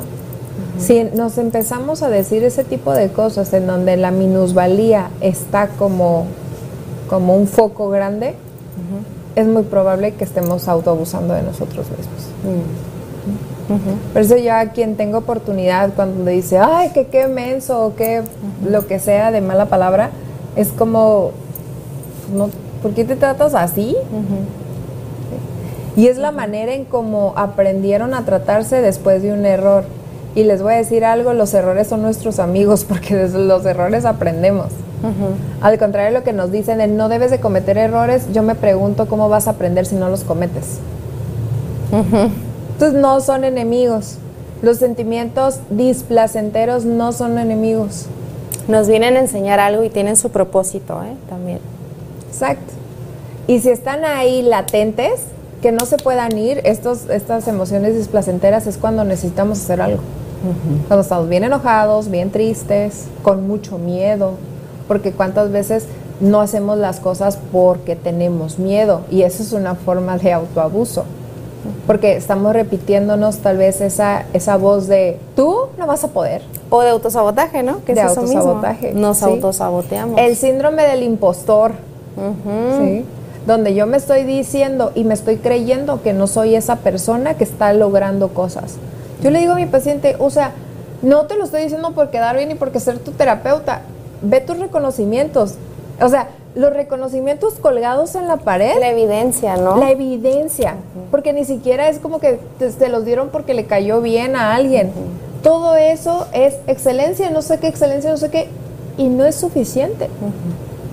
Si 0.78 1.02
nos 1.02 1.36
empezamos 1.38 2.04
a 2.04 2.10
decir 2.10 2.44
ese 2.44 2.62
tipo 2.62 2.92
de 2.92 3.08
cosas 3.08 3.52
en 3.54 3.66
donde 3.66 3.96
la 3.96 4.12
minusvalía 4.12 5.10
está 5.20 5.66
como, 5.66 6.26
como 7.10 7.36
un 7.36 7.48
foco 7.48 7.88
grande, 7.88 8.36
es 9.34 9.48
muy 9.48 9.64
probable 9.64 10.14
que 10.14 10.22
estemos 10.22 10.68
autoabusando 10.68 11.34
de 11.34 11.42
nosotros 11.42 11.86
mismos. 11.90 12.22
Mm. 12.44 14.12
Por 14.12 14.22
eso 14.22 14.36
yo 14.36 14.54
a 14.54 14.66
quien 14.66 14.94
tengo 14.94 15.18
oportunidad 15.18 15.90
cuando 15.96 16.22
le 16.22 16.30
dice, 16.30 16.58
ay, 16.58 16.90
que 16.90 17.08
qué 17.08 17.26
menso 17.26 17.84
o 17.84 17.96
qué 17.96 18.22
lo 18.64 18.86
que 18.86 19.00
sea 19.00 19.32
de 19.32 19.40
mala 19.40 19.66
palabra, 19.66 20.10
es 20.56 20.68
como, 20.68 21.30
no, 22.34 22.48
¿por 22.82 22.92
qué 22.92 23.04
te 23.04 23.16
tratas 23.16 23.54
así? 23.54 23.96
Y 25.96 26.08
es 26.08 26.18
la 26.18 26.32
manera 26.32 26.74
en 26.74 26.84
cómo 26.84 27.34
aprendieron 27.36 28.14
a 28.14 28.24
tratarse 28.24 28.80
después 28.80 29.22
de 29.22 29.32
un 29.32 29.46
error. 29.46 29.84
Y 30.34 30.42
les 30.44 30.62
voy 30.62 30.74
a 30.74 30.76
decir 30.76 31.04
algo, 31.04 31.32
los 31.32 31.54
errores 31.54 31.86
son 31.86 32.02
nuestros 32.02 32.38
amigos 32.40 32.84
porque 32.88 33.14
desde 33.14 33.38
los 33.38 33.64
errores 33.64 34.04
aprendemos. 34.04 34.68
Al 35.60 35.78
contrario 35.78 36.12
de 36.12 36.18
lo 36.18 36.24
que 36.24 36.32
nos 36.32 36.50
dicen 36.50 36.78
de 36.78 36.86
no 36.86 37.10
debes 37.10 37.30
de 37.30 37.38
cometer 37.38 37.76
errores, 37.76 38.26
yo 38.32 38.42
me 38.42 38.54
pregunto 38.54 39.06
cómo 39.06 39.28
vas 39.28 39.48
a 39.48 39.50
aprender 39.50 39.84
si 39.84 39.96
no 39.96 40.08
los 40.08 40.24
cometes. 40.24 40.78
Entonces 42.72 42.98
no 42.98 43.20
son 43.20 43.44
enemigos. 43.44 44.16
Los 44.62 44.78
sentimientos 44.78 45.60
displacenteros 45.68 46.86
no 46.86 47.12
son 47.12 47.38
enemigos. 47.38 48.06
Nos 48.68 48.88
vienen 48.88 49.16
a 49.16 49.20
enseñar 49.20 49.60
algo 49.60 49.84
y 49.84 49.90
tienen 49.90 50.16
su 50.16 50.30
propósito, 50.30 51.02
¿eh? 51.02 51.14
También. 51.28 51.60
Exacto. 52.28 52.72
Y 53.46 53.60
si 53.60 53.68
están 53.70 54.04
ahí 54.04 54.42
latentes, 54.42 55.20
que 55.60 55.72
no 55.72 55.86
se 55.86 55.96
puedan 55.96 56.36
ir, 56.36 56.60
estos, 56.64 57.08
estas 57.10 57.48
emociones 57.48 57.94
displacenteras 57.94 58.66
es 58.66 58.76
cuando 58.76 59.04
necesitamos 59.04 59.60
hacer 59.60 59.80
algo. 59.80 60.02
Cuando 60.88 61.02
estamos 61.02 61.28
bien 61.30 61.42
enojados, 61.44 62.10
bien 62.10 62.30
tristes, 62.30 63.06
con 63.22 63.46
mucho 63.46 63.78
miedo, 63.78 64.32
porque 64.86 65.12
cuántas 65.12 65.50
veces 65.50 65.86
no 66.20 66.42
hacemos 66.42 66.78
las 66.78 67.00
cosas 67.00 67.38
porque 67.50 67.96
tenemos 67.96 68.58
miedo 68.58 69.02
y 69.10 69.22
eso 69.22 69.42
es 69.42 69.52
una 69.52 69.74
forma 69.74 70.18
de 70.18 70.32
autoabuso 70.34 71.04
porque 71.86 72.16
estamos 72.16 72.52
repitiéndonos 72.52 73.38
tal 73.38 73.58
vez 73.58 73.80
esa, 73.80 74.24
esa 74.32 74.56
voz 74.56 74.86
de 74.86 75.18
tú 75.36 75.68
no 75.78 75.86
vas 75.86 76.04
a 76.04 76.08
poder. 76.08 76.42
O 76.70 76.80
de 76.82 76.90
autosabotaje, 76.90 77.62
¿no? 77.62 77.84
Que 77.84 77.94
de 77.94 78.02
autosabotaje. 78.02 78.92
Nos 78.92 79.22
autosaboteamos. 79.22 80.18
El 80.18 80.36
síndrome 80.36 80.84
del 80.84 81.02
impostor, 81.02 81.72
¿sí? 82.78 83.04
Donde 83.46 83.74
yo 83.74 83.86
me 83.86 83.98
estoy 83.98 84.24
diciendo 84.24 84.92
y 84.94 85.04
me 85.04 85.14
estoy 85.14 85.36
creyendo 85.36 86.02
que 86.02 86.12
no 86.12 86.26
soy 86.26 86.54
esa 86.54 86.76
persona 86.76 87.34
que 87.34 87.44
está 87.44 87.72
logrando 87.74 88.28
cosas. 88.28 88.76
Yo 89.22 89.30
le 89.30 89.40
digo 89.40 89.52
a 89.52 89.56
mi 89.56 89.66
paciente, 89.66 90.16
o 90.18 90.30
sea, 90.30 90.52
no 91.02 91.26
te 91.26 91.36
lo 91.36 91.44
estoy 91.44 91.62
diciendo 91.62 91.92
por 91.92 92.10
quedar 92.10 92.36
bien 92.36 92.50
y 92.50 92.54
porque 92.54 92.80
ser 92.80 92.98
tu 92.98 93.12
terapeuta. 93.12 93.82
Ve 94.22 94.40
tus 94.40 94.58
reconocimientos. 94.58 95.54
O 96.00 96.08
sea, 96.08 96.28
los 96.54 96.72
reconocimientos 96.72 97.54
colgados 97.54 98.14
en 98.14 98.28
la 98.28 98.36
pared. 98.36 98.78
La 98.78 98.90
evidencia, 98.90 99.56
¿no? 99.56 99.76
La 99.76 99.90
evidencia. 99.90 100.76
Porque 101.10 101.32
ni 101.32 101.44
siquiera 101.44 101.88
es 101.88 101.98
como 101.98 102.20
que 102.20 102.38
te, 102.58 102.88
los 102.88 103.04
dieron 103.04 103.30
porque 103.30 103.54
le 103.54 103.66
cayó 103.66 104.00
bien 104.00 104.36
a 104.36 104.54
alguien. 104.54 104.92
todo 105.42 105.76
eso 105.76 106.26
es 106.32 106.54
excelencia, 106.66 107.30
no 107.30 107.42
sé 107.42 107.58
qué, 107.58 107.68
excelencia, 107.68 108.10
no 108.10 108.16
sé 108.16 108.30
qué, 108.30 108.48
y 108.96 109.08
no 109.08 109.24
es 109.24 109.34
suficiente. 109.34 110.08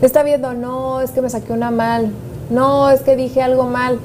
Está 0.01 0.23
viendo, 0.23 0.53
no, 0.53 1.01
es 1.01 1.11
que 1.11 1.21
me 1.21 1.29
saqué 1.29 1.53
una 1.53 1.71
mal, 1.71 2.11
no, 2.49 2.89
es 2.89 3.01
que 3.01 3.15
dije 3.15 3.41
algo 3.41 3.63
mal. 3.63 3.99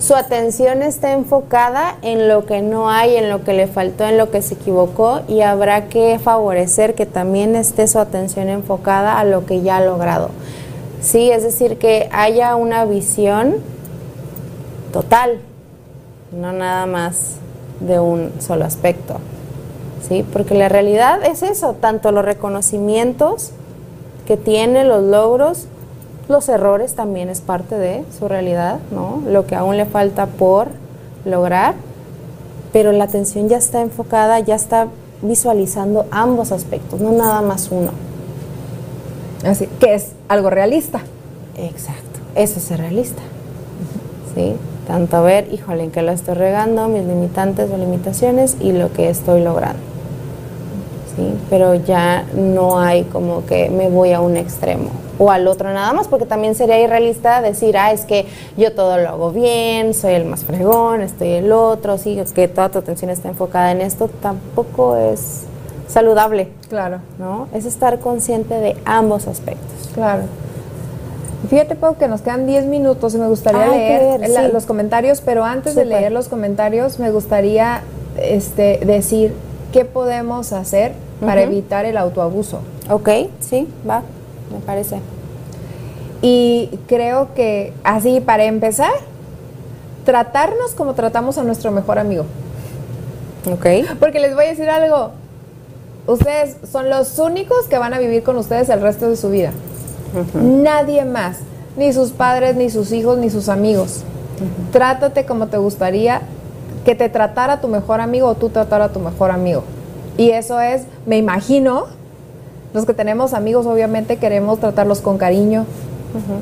Su 0.00 0.16
atención 0.16 0.82
está 0.82 1.12
enfocada 1.12 1.94
en 2.02 2.26
lo 2.28 2.44
que 2.44 2.60
no 2.60 2.90
hay, 2.90 3.14
en 3.14 3.30
lo 3.30 3.44
que 3.44 3.52
le 3.52 3.68
faltó, 3.68 4.04
en 4.04 4.18
lo 4.18 4.32
que 4.32 4.42
se 4.42 4.54
equivocó 4.54 5.20
y 5.28 5.42
habrá 5.42 5.84
que 5.84 6.18
favorecer 6.18 6.94
que 6.94 7.06
también 7.06 7.54
esté 7.54 7.86
su 7.86 8.00
atención 8.00 8.48
enfocada 8.48 9.20
a 9.20 9.24
lo 9.24 9.46
que 9.46 9.62
ya 9.62 9.76
ha 9.76 9.84
logrado. 9.84 10.30
Sí, 11.02 11.30
es 11.30 11.42
decir, 11.42 11.78
que 11.78 12.08
haya 12.12 12.54
una 12.54 12.84
visión 12.84 13.56
total, 14.92 15.40
no 16.30 16.52
nada 16.52 16.86
más 16.86 17.36
de 17.80 17.98
un 17.98 18.30
solo 18.38 18.64
aspecto. 18.64 19.16
¿Sí? 20.08 20.24
Porque 20.32 20.54
la 20.54 20.68
realidad 20.68 21.24
es 21.24 21.42
eso, 21.42 21.74
tanto 21.74 22.12
los 22.12 22.24
reconocimientos 22.24 23.50
que 24.26 24.36
tiene, 24.36 24.84
los 24.84 25.02
logros, 25.02 25.66
los 26.28 26.48
errores 26.48 26.94
también 26.94 27.28
es 27.28 27.40
parte 27.40 27.76
de 27.76 28.04
su 28.16 28.28
realidad, 28.28 28.78
¿no? 28.90 29.22
Lo 29.28 29.46
que 29.46 29.54
aún 29.54 29.76
le 29.76 29.86
falta 29.86 30.26
por 30.26 30.68
lograr, 31.24 31.74
pero 32.72 32.92
la 32.92 33.04
atención 33.04 33.48
ya 33.48 33.58
está 33.58 33.80
enfocada, 33.80 34.38
ya 34.40 34.54
está 34.54 34.88
visualizando 35.20 36.06
ambos 36.10 36.52
aspectos, 36.52 37.00
no 37.00 37.12
nada 37.12 37.42
más 37.42 37.68
uno. 37.70 37.90
Así 39.44 39.66
que 39.80 39.94
es 39.94 40.12
algo 40.28 40.50
realista. 40.50 41.00
Exacto, 41.56 42.20
eso 42.34 42.58
es 42.58 42.64
ser 42.64 42.80
realista. 42.80 43.22
¿Sí? 44.34 44.54
Tanto 44.86 45.22
ver, 45.22 45.52
híjole, 45.52 45.84
en 45.84 45.90
qué 45.90 46.02
lo 46.02 46.12
estoy 46.12 46.34
regando, 46.34 46.88
mis 46.88 47.04
limitantes 47.04 47.70
o 47.70 47.76
limitaciones 47.76 48.56
y 48.60 48.72
lo 48.72 48.92
que 48.92 49.10
estoy 49.10 49.42
logrando. 49.42 49.80
¿Sí? 51.16 51.34
Pero 51.50 51.74
ya 51.74 52.24
no 52.34 52.78
hay 52.78 53.04
como 53.04 53.44
que 53.44 53.68
me 53.68 53.88
voy 53.88 54.12
a 54.12 54.20
un 54.20 54.36
extremo 54.36 54.90
o 55.18 55.30
al 55.30 55.46
otro 55.46 55.72
nada 55.72 55.92
más, 55.92 56.08
porque 56.08 56.26
también 56.26 56.54
sería 56.54 56.80
irrealista 56.80 57.42
decir, 57.42 57.76
ah, 57.76 57.92
es 57.92 58.04
que 58.04 58.26
yo 58.56 58.72
todo 58.72 58.98
lo 58.98 59.08
hago 59.08 59.30
bien, 59.30 59.94
soy 59.94 60.14
el 60.14 60.24
más 60.24 60.44
fregón, 60.44 61.02
estoy 61.02 61.28
el 61.28 61.52
otro, 61.52 61.98
sí, 61.98 62.20
que 62.34 62.48
toda 62.48 62.70
tu 62.70 62.78
atención 62.78 63.10
está 63.10 63.28
enfocada 63.28 63.72
en 63.72 63.82
esto, 63.82 64.08
tampoco 64.20 64.96
es 64.96 65.44
saludable. 65.92 66.48
Claro. 66.68 66.98
¿No? 67.18 67.48
Es 67.52 67.64
estar 67.64 68.00
consciente 68.00 68.54
de 68.54 68.76
ambos 68.84 69.26
aspectos. 69.26 69.90
Claro. 69.94 70.22
Fíjate, 71.48 71.74
Pau, 71.74 71.96
que 71.96 72.08
nos 72.08 72.22
quedan 72.22 72.46
10 72.46 72.66
minutos 72.66 73.14
y 73.14 73.18
me 73.18 73.26
gustaría 73.26 73.66
leer 73.68 74.52
los 74.52 74.64
comentarios, 74.64 75.20
pero 75.20 75.44
antes 75.44 75.74
de 75.74 75.84
leer 75.84 76.12
los 76.12 76.28
comentarios 76.28 76.98
me 76.98 77.10
gustaría 77.10 77.82
este, 78.16 78.78
decir 78.84 79.34
qué 79.72 79.84
podemos 79.84 80.52
hacer 80.52 80.92
para 81.20 81.42
evitar 81.42 81.84
el 81.84 81.96
autoabuso. 81.96 82.60
Ok, 82.88 83.08
sí, 83.40 83.68
va 83.88 84.02
me 84.52 84.60
parece. 84.60 85.00
Y 86.20 86.78
creo 86.86 87.34
que 87.34 87.72
así, 87.82 88.20
para 88.20 88.44
empezar, 88.44 88.92
tratarnos 90.04 90.72
como 90.76 90.94
tratamos 90.94 91.38
a 91.38 91.42
nuestro 91.42 91.72
mejor 91.72 91.98
amigo. 91.98 92.24
Ok. 93.50 93.66
Porque 93.98 94.20
les 94.20 94.34
voy 94.34 94.44
a 94.44 94.48
decir 94.48 94.68
algo. 94.68 95.12
Ustedes 96.06 96.56
son 96.70 96.90
los 96.90 97.18
únicos 97.18 97.66
que 97.68 97.78
van 97.78 97.94
a 97.94 97.98
vivir 97.98 98.22
con 98.22 98.36
ustedes 98.36 98.68
el 98.68 98.80
resto 98.80 99.08
de 99.08 99.16
su 99.16 99.30
vida. 99.30 99.52
Nadie 100.34 101.04
más. 101.04 101.38
Ni 101.76 101.92
sus 101.92 102.10
padres, 102.10 102.56
ni 102.56 102.70
sus 102.70 102.92
hijos, 102.92 103.18
ni 103.18 103.30
sus 103.30 103.48
amigos. 103.48 104.02
Trátate 104.72 105.24
como 105.24 105.46
te 105.46 105.58
gustaría 105.58 106.22
que 106.84 106.94
te 106.94 107.08
tratara 107.08 107.60
tu 107.60 107.68
mejor 107.68 108.00
amigo 108.00 108.28
o 108.28 108.34
tú 108.34 108.48
tratar 108.48 108.82
a 108.82 108.88
tu 108.88 108.98
mejor 108.98 109.30
amigo. 109.30 109.62
Y 110.16 110.30
eso 110.30 110.60
es, 110.60 110.82
me 111.06 111.16
imagino, 111.16 111.86
los 112.74 112.84
que 112.84 112.94
tenemos 112.94 113.34
amigos 113.34 113.66
obviamente 113.66 114.16
queremos 114.16 114.58
tratarlos 114.58 115.00
con 115.00 115.16
cariño, 115.16 115.64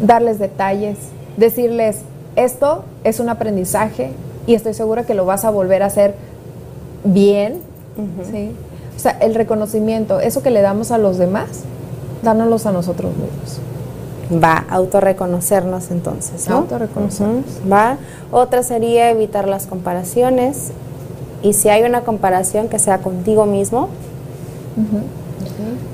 darles 0.02 0.38
detalles, 0.38 0.96
decirles, 1.36 1.98
esto 2.36 2.84
es 3.04 3.20
un 3.20 3.28
aprendizaje 3.28 4.12
y 4.46 4.54
estoy 4.54 4.74
segura 4.74 5.04
que 5.04 5.14
lo 5.14 5.26
vas 5.26 5.44
a 5.44 5.50
volver 5.50 5.82
a 5.82 5.86
hacer 5.86 6.14
bien. 7.04 7.60
¿sí? 8.30 8.52
O 9.00 9.02
sea, 9.02 9.12
el 9.12 9.34
reconocimiento, 9.34 10.20
eso 10.20 10.42
que 10.42 10.50
le 10.50 10.60
damos 10.60 10.90
a 10.90 10.98
los 10.98 11.16
demás, 11.16 11.46
dándolos 12.22 12.66
a 12.66 12.70
nosotros 12.70 13.12
mismos. 13.12 14.44
Va, 14.44 14.66
autorreconocernos 14.68 15.90
entonces, 15.90 16.46
¿no? 16.50 16.56
Autorreconocernos. 16.56 17.46
Va. 17.72 17.96
Otra 18.30 18.62
sería 18.62 19.08
evitar 19.08 19.48
las 19.48 19.66
comparaciones. 19.66 20.72
Y 21.42 21.54
si 21.54 21.70
hay 21.70 21.82
una 21.82 22.02
comparación, 22.02 22.68
que 22.68 22.78
sea 22.78 22.98
contigo 22.98 23.46
mismo. 23.46 23.88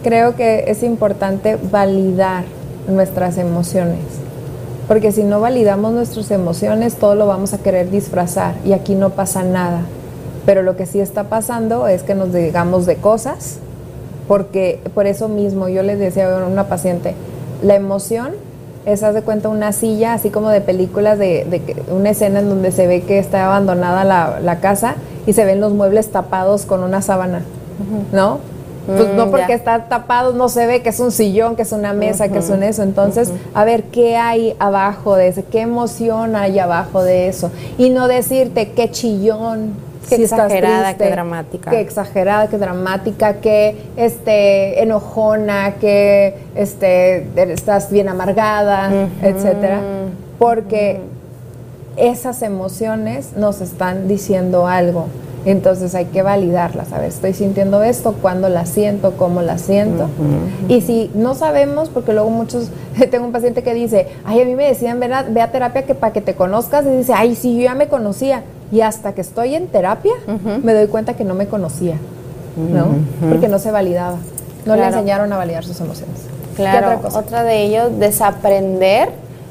Creo 0.02 0.34
que 0.34 0.64
es 0.66 0.82
importante 0.82 1.58
validar 1.70 2.42
nuestras 2.88 3.38
emociones, 3.38 4.00
porque 4.88 5.12
si 5.12 5.22
no 5.22 5.38
validamos 5.38 5.92
nuestras 5.92 6.32
emociones, 6.32 6.96
todo 6.96 7.14
lo 7.14 7.28
vamos 7.28 7.52
a 7.52 7.58
querer 7.58 7.88
disfrazar 7.88 8.56
y 8.64 8.72
aquí 8.72 8.96
no 8.96 9.10
pasa 9.10 9.44
nada. 9.44 9.82
Pero 10.46 10.62
lo 10.62 10.76
que 10.76 10.86
sí 10.86 11.00
está 11.00 11.24
pasando 11.24 11.88
es 11.88 12.02
que 12.02 12.14
nos 12.14 12.32
digamos 12.32 12.86
de 12.86 12.96
cosas, 12.96 13.58
porque 14.28 14.80
por 14.94 15.06
eso 15.06 15.28
mismo 15.28 15.68
yo 15.68 15.82
les 15.82 15.98
decía 15.98 16.34
a 16.34 16.46
una 16.46 16.64
paciente, 16.64 17.14
la 17.62 17.74
emoción 17.74 18.32
es, 18.86 19.02
haz 19.02 19.14
de 19.14 19.22
cuenta, 19.22 19.48
una 19.48 19.72
silla, 19.72 20.14
así 20.14 20.30
como 20.30 20.48
de 20.48 20.60
películas, 20.60 21.18
de, 21.18 21.60
una 21.90 22.10
escena 22.10 22.38
en 22.38 22.48
donde 22.48 22.70
se 22.70 22.86
ve 22.86 23.02
que 23.02 23.18
está 23.18 23.46
abandonada 23.46 24.04
la, 24.40 24.60
casa 24.60 24.94
y 25.26 25.32
se 25.32 25.44
ven 25.44 25.60
los 25.60 25.72
muebles 25.72 26.10
tapados 26.12 26.64
con 26.64 26.84
una 26.84 27.02
sábana, 27.02 27.42
¿no? 28.12 28.38
Pues 28.86 29.12
no 29.14 29.26
mm, 29.26 29.30
porque 29.30 29.52
está 29.52 29.88
tapado, 29.88 30.32
no 30.32 30.48
se 30.48 30.64
ve 30.66 30.80
que 30.80 30.90
es 30.90 31.00
un 31.00 31.10
sillón, 31.10 31.56
que 31.56 31.62
es 31.62 31.72
una 31.72 31.92
mesa, 31.92 32.28
que 32.28 32.38
es 32.38 32.50
un 32.50 32.62
eso. 32.62 32.84
Entonces, 32.84 33.32
a 33.52 33.64
ver 33.64 33.84
qué 33.84 34.16
hay 34.16 34.54
abajo 34.60 35.16
de 35.16 35.28
eso, 35.28 35.42
qué 35.50 35.62
emoción 35.62 36.36
hay 36.36 36.60
abajo 36.60 37.02
de 37.02 37.26
eso. 37.26 37.50
Y 37.78 37.90
no 37.90 38.06
decirte 38.06 38.70
qué 38.70 38.88
chillón, 38.90 39.74
qué 40.08 40.16
exagerada, 40.16 40.96
qué 40.96 41.10
dramática. 41.10 41.70
Qué 41.70 41.80
exagerada, 41.80 42.48
qué 42.48 42.58
dramática, 42.58 43.34
qué 43.34 43.76
este, 43.96 44.82
enojona, 44.82 45.74
qué 45.80 46.34
este, 46.54 47.26
estás 47.52 47.90
bien 47.90 48.08
amargada, 48.08 49.08
etcétera. 49.22 49.80
Porque 50.38 51.00
esas 51.96 52.42
emociones 52.42 53.36
nos 53.36 53.60
están 53.60 54.08
diciendo 54.08 54.66
algo. 54.66 55.06
Entonces 55.46 55.94
hay 55.94 56.06
que 56.06 56.22
validarlas, 56.22 56.92
a 56.92 56.98
ver, 56.98 57.08
estoy 57.08 57.32
sintiendo 57.32 57.84
esto, 57.84 58.16
cuándo 58.20 58.48
la 58.48 58.66
siento, 58.66 59.12
cómo 59.16 59.42
la 59.42 59.58
siento. 59.58 60.08
Y 60.66 60.80
si 60.80 61.08
no 61.14 61.36
sabemos, 61.36 61.88
porque 61.88 62.12
luego 62.12 62.30
muchos, 62.30 62.68
tengo 63.12 63.24
un 63.26 63.32
paciente 63.32 63.62
que 63.62 63.72
dice, 63.72 64.08
ay, 64.24 64.40
a 64.40 64.44
mí 64.44 64.56
me 64.56 64.66
decían, 64.66 64.98
ve 64.98 65.06
a, 65.06 65.22
ve 65.22 65.40
a 65.40 65.52
terapia 65.52 65.84
que 65.84 65.94
para 65.94 66.12
que 66.12 66.20
te 66.20 66.34
conozcas, 66.34 66.84
y 66.84 66.96
dice, 66.96 67.12
ay, 67.14 67.36
sí, 67.36 67.56
yo 67.56 67.62
ya 67.62 67.76
me 67.76 67.86
conocía. 67.86 68.42
Y 68.72 68.80
hasta 68.80 69.14
que 69.14 69.20
estoy 69.20 69.54
en 69.54 69.68
terapia, 69.68 70.14
me 70.62 70.74
doy 70.74 70.88
cuenta 70.88 71.14
que 71.14 71.24
no 71.24 71.34
me 71.34 71.46
conocía, 71.46 71.96
¿no? 72.56 72.86
Porque 73.28 73.48
no 73.48 73.58
se 73.58 73.70
validaba, 73.70 74.16
no 74.64 74.76
le 74.76 74.86
enseñaron 74.86 75.32
a 75.32 75.36
validar 75.36 75.64
sus 75.64 75.80
emociones. 75.80 76.22
Claro, 76.56 76.86
otra, 76.86 76.98
cosa? 77.00 77.18
otra 77.18 77.42
de 77.42 77.62
ellos, 77.62 77.98
desaprender 77.98 79.10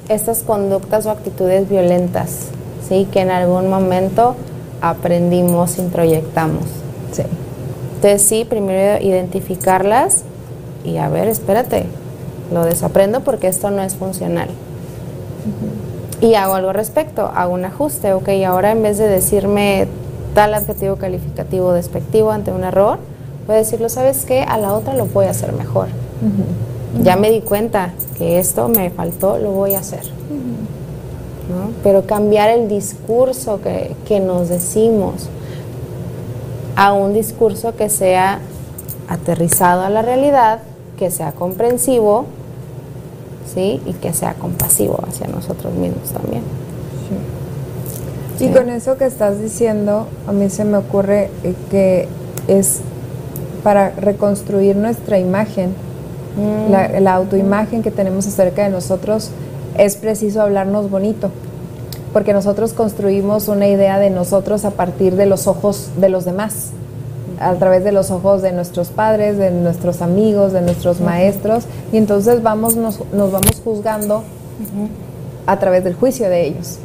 estas 0.09 0.39
conductas 0.39 1.05
o 1.05 1.11
actitudes 1.11 1.69
violentas, 1.69 2.47
¿sí? 2.87 3.07
Que 3.11 3.21
en 3.21 3.29
algún 3.29 3.69
momento 3.69 4.35
aprendimos, 4.81 5.77
introyectamos. 5.77 6.63
Sí. 7.11 7.23
Entonces 7.95 8.21
sí, 8.21 8.45
primero 8.45 9.01
identificarlas 9.03 10.23
y 10.83 10.97
a 10.97 11.09
ver, 11.09 11.27
espérate, 11.27 11.85
lo 12.53 12.63
desaprendo 12.65 13.21
porque 13.21 13.47
esto 13.47 13.71
no 13.71 13.81
es 13.81 13.95
funcional. 13.95 14.49
Y 16.21 16.35
hago 16.35 16.55
algo 16.55 16.69
al 16.69 16.75
respecto, 16.75 17.29
hago 17.33 17.53
un 17.53 17.65
ajuste, 17.65 18.13
ok, 18.13 18.29
ahora 18.45 18.71
en 18.71 18.81
vez 18.81 18.97
de 18.97 19.07
decirme 19.07 19.87
tal 20.33 20.53
adjetivo 20.53 20.95
calificativo 20.95 21.73
despectivo 21.73 22.31
ante 22.31 22.51
un 22.51 22.63
error, 22.63 22.99
voy 23.47 23.55
a 23.55 23.59
decirlo, 23.59 23.89
¿sabes 23.89 24.25
qué? 24.25 24.41
A 24.41 24.57
la 24.57 24.73
otra 24.73 24.93
lo 24.93 25.05
voy 25.05 25.25
a 25.25 25.31
hacer 25.31 25.53
mejor. 25.53 25.87
Ya 27.01 27.15
me 27.17 27.29
di 27.29 27.41
cuenta 27.41 27.93
que 28.17 28.39
esto 28.39 28.67
me 28.69 28.89
faltó, 28.89 29.37
lo 29.37 29.51
voy 29.51 29.75
a 29.75 29.79
hacer. 29.79 30.03
Pero 31.83 32.05
cambiar 32.05 32.49
el 32.49 32.67
discurso 32.67 33.59
que, 33.61 34.19
nos 34.19 34.49
decimos 34.49 35.29
a 36.75 36.93
un 36.93 37.13
discurso 37.13 37.75
que 37.75 37.89
sea 37.89 38.39
aterrizado 39.07 39.83
a 39.83 39.89
la 39.89 40.01
realidad, 40.01 40.59
que 40.97 41.11
sea 41.11 41.31
comprensivo, 41.31 42.25
¿sí? 43.55 43.81
Y 43.85 43.93
que 43.93 44.13
sea 44.13 44.35
compasivo 44.35 44.99
hacia 45.07 45.27
nosotros 45.27 45.73
mismos 45.73 46.11
también. 46.11 46.43
Y 48.39 48.49
con 48.49 48.69
eso 48.69 48.97
que 48.97 49.05
estás 49.05 49.39
diciendo, 49.41 50.07
a 50.27 50.33
mí 50.33 50.49
se 50.49 50.65
me 50.65 50.77
ocurre 50.77 51.29
eh, 51.43 51.53
que 51.71 52.07
es 52.49 52.81
para 53.63 53.91
reconstruir 53.91 54.75
nuestra 54.75 55.17
imagen, 55.19 55.69
mm. 56.37 56.71
la, 56.71 56.99
la 56.99 57.15
autoimagen 57.15 57.81
que 57.81 57.91
tenemos 57.91 58.27
acerca 58.27 58.65
de 58.65 58.69
nosotros, 58.69 59.31
es 59.77 59.95
preciso 59.95 60.41
hablarnos 60.41 60.89
bonito, 60.89 61.31
porque 62.11 62.33
nosotros 62.33 62.73
construimos 62.73 63.47
una 63.47 63.67
idea 63.67 63.99
de 63.99 64.09
nosotros 64.09 64.65
a 64.65 64.71
partir 64.71 65.15
de 65.15 65.25
los 65.25 65.47
ojos 65.47 65.89
de 65.97 66.09
los 66.09 66.25
demás. 66.25 66.71
A 67.39 67.53
través 67.55 67.83
de 67.83 67.91
los 67.91 68.11
ojos 68.11 68.41
de 68.41 68.51
nuestros 68.51 68.89
padres, 68.89 69.37
de 69.37 69.51
nuestros 69.51 70.01
amigos, 70.01 70.53
de 70.53 70.61
nuestros 70.61 71.01
maestros, 71.01 71.65
y 71.91 71.97
entonces 71.97 72.43
vamos, 72.43 72.75
nos, 72.75 72.99
vamos 73.11 73.61
juzgando 73.63 74.23
a 75.45 75.59
través 75.59 75.83
del 75.83 75.95
juicio 75.95 76.29
de 76.29 76.45
ellos. 76.45 76.79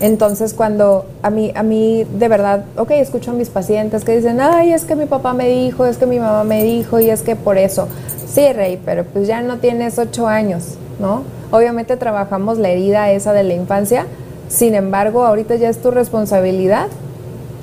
Entonces 0.00 0.54
cuando 0.54 1.04
a 1.22 1.28
mí, 1.30 1.52
a 1.54 1.62
mí 1.62 2.04
de 2.04 2.28
verdad, 2.28 2.64
ok, 2.76 2.92
escucho 2.92 3.32
a 3.32 3.34
mis 3.34 3.50
pacientes 3.50 4.02
que 4.02 4.16
dicen, 4.16 4.40
ay, 4.40 4.72
es 4.72 4.84
que 4.84 4.96
mi 4.96 5.04
papá 5.04 5.34
me 5.34 5.46
dijo, 5.48 5.84
es 5.84 5.98
que 5.98 6.06
mi 6.06 6.18
mamá 6.18 6.42
me 6.42 6.64
dijo 6.64 7.00
y 7.00 7.10
es 7.10 7.22
que 7.22 7.36
por 7.36 7.58
eso. 7.58 7.86
Sí, 8.26 8.50
Rey, 8.52 8.80
pero 8.84 9.04
pues 9.04 9.26
ya 9.26 9.42
no 9.42 9.58
tienes 9.58 9.98
ocho 9.98 10.26
años, 10.26 10.76
¿no? 11.00 11.22
Obviamente 11.50 11.96
trabajamos 11.96 12.58
la 12.58 12.70
herida 12.70 13.10
esa 13.10 13.32
de 13.32 13.42
la 13.42 13.54
infancia, 13.54 14.06
sin 14.48 14.74
embargo, 14.74 15.26
ahorita 15.26 15.56
ya 15.56 15.68
es 15.68 15.82
tu 15.82 15.90
responsabilidad 15.90 16.88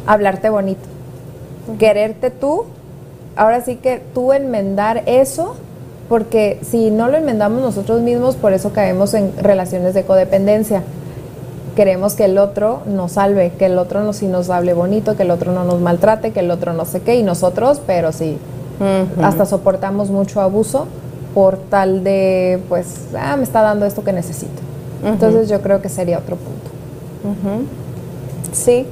hablarte 0.08 0.50
bonito, 0.50 0.88
quererte 1.80 2.30
tú, 2.30 2.66
ahora 3.36 3.62
sí 3.62 3.76
que 3.76 4.02
tú 4.14 4.34
enmendar 4.34 5.04
eso, 5.06 5.56
porque 6.10 6.60
si 6.64 6.92
no 6.92 7.08
lo 7.08 7.18
enmendamos 7.18 7.62
nosotros 7.62 8.02
mismos, 8.02 8.36
por 8.36 8.54
eso 8.54 8.72
caemos 8.72 9.14
en 9.14 9.32
relaciones 9.38 9.94
de 9.94 10.04
codependencia. 10.04 10.84
Queremos 11.76 12.16
que 12.16 12.26
el 12.26 12.38
otro 12.38 12.82
nos 12.88 13.14
salve, 13.14 13.52
que 13.58 13.66
el 13.66 13.78
otro 13.78 14.04
nos, 14.04 14.24
nos 14.24 14.50
hable 14.50 14.74
bonito, 14.74 15.16
que 15.16 15.24
el 15.24 15.32
otro 15.32 15.52
no 15.52 15.64
nos 15.64 15.80
maltrate, 15.80 16.32
que 16.32 16.40
el 16.40 16.50
otro 16.50 16.74
no 16.74 16.86
sé 16.86 17.02
qué, 17.02 17.18
y 17.18 17.24
nosotros, 17.24 17.82
pero 17.86 18.12
sí, 18.12 18.38
hasta 19.22 19.46
soportamos 19.46 20.10
mucho 20.10 20.42
abuso 20.42 20.88
por 21.34 21.58
tal 21.58 22.04
de, 22.04 22.60
pues, 22.70 23.08
ah, 23.16 23.36
me 23.38 23.44
está 23.44 23.62
dando 23.62 23.86
esto 23.86 24.04
que 24.04 24.14
necesito. 24.14 24.62
Entonces 25.04 25.50
yo 25.50 25.62
creo 25.62 25.82
que 25.82 25.90
sería 25.90 26.18
otro 26.18 26.38
punto. 26.38 27.68
Sí. 28.54 28.88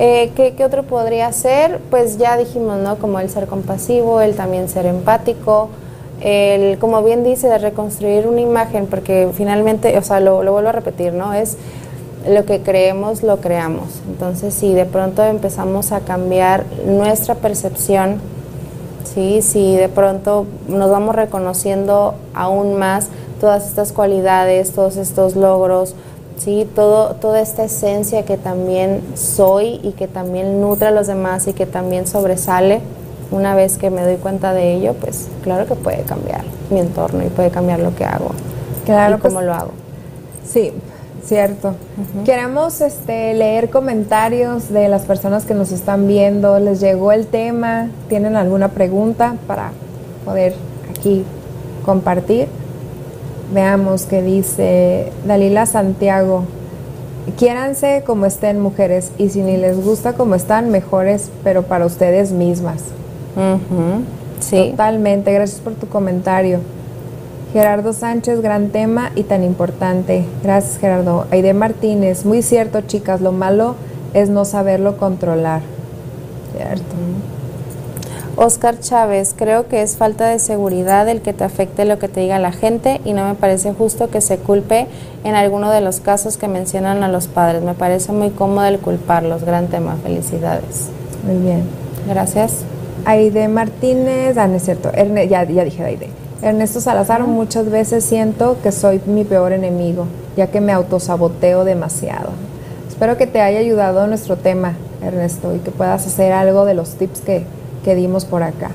Eh, 0.00 0.30
¿qué, 0.36 0.54
¿qué, 0.54 0.64
otro 0.64 0.84
podría 0.84 1.32
ser? 1.32 1.80
Pues 1.90 2.18
ya 2.18 2.36
dijimos, 2.36 2.78
¿no? 2.78 2.98
Como 2.98 3.18
el 3.18 3.28
ser 3.28 3.48
compasivo, 3.48 4.20
el 4.20 4.36
también 4.36 4.68
ser 4.68 4.86
empático, 4.86 5.70
el, 6.20 6.78
como 6.78 7.02
bien 7.02 7.24
dice, 7.24 7.48
de 7.48 7.58
reconstruir 7.58 8.28
una 8.28 8.40
imagen, 8.40 8.86
porque 8.86 9.28
finalmente, 9.34 9.98
o 9.98 10.02
sea, 10.04 10.20
lo, 10.20 10.44
lo 10.44 10.52
vuelvo 10.52 10.68
a 10.68 10.72
repetir, 10.72 11.12
¿no? 11.12 11.34
Es 11.34 11.56
lo 12.28 12.44
que 12.44 12.60
creemos, 12.60 13.24
lo 13.24 13.38
creamos. 13.38 13.88
Entonces, 14.08 14.54
si 14.54 14.72
de 14.72 14.84
pronto 14.84 15.24
empezamos 15.24 15.90
a 15.90 15.98
cambiar 15.98 16.64
nuestra 16.86 17.34
percepción, 17.34 18.20
¿sí? 19.02 19.42
si 19.42 19.74
de 19.74 19.88
pronto 19.88 20.46
nos 20.68 20.90
vamos 20.92 21.16
reconociendo 21.16 22.14
aún 22.34 22.78
más 22.78 23.08
todas 23.40 23.66
estas 23.66 23.92
cualidades, 23.92 24.72
todos 24.72 24.96
estos 24.96 25.36
logros, 25.36 25.94
¿sí? 26.38 26.68
Todo, 26.74 27.14
toda 27.14 27.40
esta 27.40 27.64
esencia 27.64 28.24
que 28.24 28.36
también 28.36 29.02
soy 29.14 29.80
y 29.82 29.92
que 29.92 30.08
también 30.08 30.60
nutre 30.60 30.88
a 30.88 30.90
los 30.90 31.06
demás 31.06 31.46
y 31.48 31.52
que 31.52 31.66
también 31.66 32.06
sobresale, 32.06 32.80
una 33.30 33.54
vez 33.54 33.76
que 33.76 33.90
me 33.90 34.02
doy 34.02 34.16
cuenta 34.16 34.54
de 34.54 34.74
ello, 34.74 34.94
pues 34.94 35.28
claro 35.42 35.66
que 35.66 35.74
puede 35.74 36.02
cambiar 36.02 36.42
mi 36.70 36.80
entorno 36.80 37.24
y 37.24 37.28
puede 37.28 37.50
cambiar 37.50 37.80
lo 37.80 37.94
que 37.94 38.04
hago 38.04 38.30
claro, 38.86 39.16
y 39.16 39.20
cómo 39.20 39.42
lo 39.42 39.52
hago. 39.52 39.70
Sí, 40.50 40.72
cierto. 41.24 41.74
Queremos 42.24 42.80
este, 42.80 43.34
leer 43.34 43.68
comentarios 43.68 44.70
de 44.70 44.88
las 44.88 45.02
personas 45.02 45.44
que 45.44 45.54
nos 45.54 45.72
están 45.72 46.06
viendo. 46.08 46.58
¿Les 46.58 46.80
llegó 46.80 47.12
el 47.12 47.26
tema? 47.26 47.90
¿Tienen 48.08 48.34
alguna 48.34 48.68
pregunta 48.68 49.36
para 49.46 49.72
poder 50.24 50.54
aquí 50.90 51.24
compartir? 51.84 52.48
Veamos 53.52 54.04
qué 54.04 54.22
dice 54.22 55.12
Dalila 55.26 55.66
Santiago. 55.66 56.44
Quiéranse 57.36 58.02
como 58.06 58.26
estén 58.26 58.60
mujeres 58.60 59.10
y 59.18 59.30
si 59.30 59.42
ni 59.42 59.56
les 59.56 59.82
gusta 59.82 60.14
como 60.14 60.34
están, 60.34 60.70
mejores, 60.70 61.30
pero 61.44 61.62
para 61.62 61.86
ustedes 61.86 62.32
mismas. 62.32 62.82
Sí. 64.40 64.70
Totalmente, 64.70 65.32
gracias 65.32 65.60
por 65.60 65.74
tu 65.74 65.88
comentario. 65.88 66.60
Gerardo 67.52 67.92
Sánchez, 67.92 68.42
gran 68.42 68.68
tema 68.68 69.10
y 69.14 69.22
tan 69.22 69.42
importante. 69.42 70.24
Gracias 70.42 70.78
Gerardo. 70.78 71.26
Aide 71.30 71.54
Martínez, 71.54 72.24
muy 72.24 72.42
cierto 72.42 72.82
chicas, 72.82 73.20
lo 73.20 73.32
malo 73.32 73.74
es 74.14 74.28
no 74.28 74.44
saberlo 74.44 74.96
controlar. 74.96 75.62
Cierto. 76.54 76.94
Oscar 78.40 78.78
Chávez, 78.78 79.34
creo 79.36 79.66
que 79.66 79.82
es 79.82 79.96
falta 79.96 80.28
de 80.28 80.38
seguridad 80.38 81.08
el 81.08 81.22
que 81.22 81.32
te 81.32 81.42
afecte 81.42 81.84
lo 81.84 81.98
que 81.98 82.06
te 82.06 82.20
diga 82.20 82.38
la 82.38 82.52
gente 82.52 83.00
y 83.04 83.12
no 83.12 83.26
me 83.26 83.34
parece 83.34 83.74
justo 83.74 84.10
que 84.10 84.20
se 84.20 84.38
culpe 84.38 84.86
en 85.24 85.34
alguno 85.34 85.72
de 85.72 85.80
los 85.80 85.98
casos 85.98 86.36
que 86.36 86.46
mencionan 86.46 87.02
a 87.02 87.08
los 87.08 87.26
padres. 87.26 87.64
Me 87.64 87.74
parece 87.74 88.12
muy 88.12 88.30
cómodo 88.30 88.66
el 88.66 88.78
culparlos. 88.78 89.42
Gran 89.42 89.66
tema, 89.66 89.96
felicidades. 90.04 90.86
Muy 91.26 91.38
bien. 91.38 91.64
Gracias. 92.08 92.58
Aide 93.06 93.48
Martínez, 93.48 94.38
ah, 94.38 94.46
no 94.46 94.54
es 94.54 94.62
cierto, 94.62 94.92
ya, 94.92 95.42
ya 95.42 95.64
dije 95.64 95.82
Aide. 95.82 96.08
Ernesto 96.40 96.80
Salazar, 96.80 97.24
muchas 97.24 97.68
veces 97.68 98.04
siento 98.04 98.56
que 98.62 98.70
soy 98.70 99.00
mi 99.06 99.24
peor 99.24 99.50
enemigo, 99.50 100.06
ya 100.36 100.46
que 100.46 100.60
me 100.60 100.72
autosaboteo 100.72 101.64
demasiado. 101.64 102.30
Espero 102.88 103.16
que 103.16 103.26
te 103.26 103.40
haya 103.40 103.58
ayudado 103.58 104.06
nuestro 104.06 104.36
tema, 104.36 104.74
Ernesto, 105.02 105.56
y 105.56 105.58
que 105.58 105.72
puedas 105.72 106.06
hacer 106.06 106.32
algo 106.32 106.64
de 106.66 106.74
los 106.74 106.90
tips 106.90 107.20
que, 107.22 107.44
que 107.88 107.94
dimos 107.94 108.26
por 108.26 108.42
acá. 108.42 108.70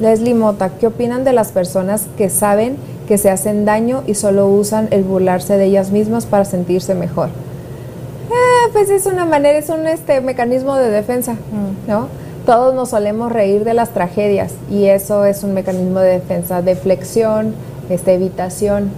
Leslie 0.00 0.32
Mota, 0.32 0.70
¿qué 0.78 0.86
opinan 0.86 1.24
de 1.24 1.32
las 1.32 1.50
personas 1.50 2.06
que 2.16 2.28
saben 2.28 2.76
que 3.08 3.18
se 3.18 3.28
hacen 3.28 3.64
daño 3.64 4.04
y 4.06 4.14
solo 4.14 4.46
usan 4.46 4.86
el 4.92 5.02
burlarse 5.02 5.56
de 5.56 5.64
ellas 5.64 5.90
mismas 5.90 6.24
para 6.24 6.44
sentirse 6.44 6.94
mejor? 6.94 7.30
Eh, 7.30 8.70
pues 8.72 8.90
es 8.90 9.06
una 9.06 9.24
manera, 9.24 9.58
es 9.58 9.70
un 9.70 9.88
este 9.88 10.20
mecanismo 10.20 10.76
de 10.76 10.88
defensa, 10.88 11.32
mm. 11.32 11.90
¿no? 11.90 12.06
Todos 12.46 12.76
nos 12.76 12.90
solemos 12.90 13.32
reír 13.32 13.64
de 13.64 13.74
las 13.74 13.90
tragedias 13.90 14.52
y 14.70 14.84
eso 14.84 15.24
es 15.24 15.42
un 15.42 15.52
mecanismo 15.52 15.98
de 15.98 16.10
defensa, 16.10 16.62
de 16.62 16.76
flexión, 16.76 17.56
este, 17.90 18.14
evitación 18.14 18.90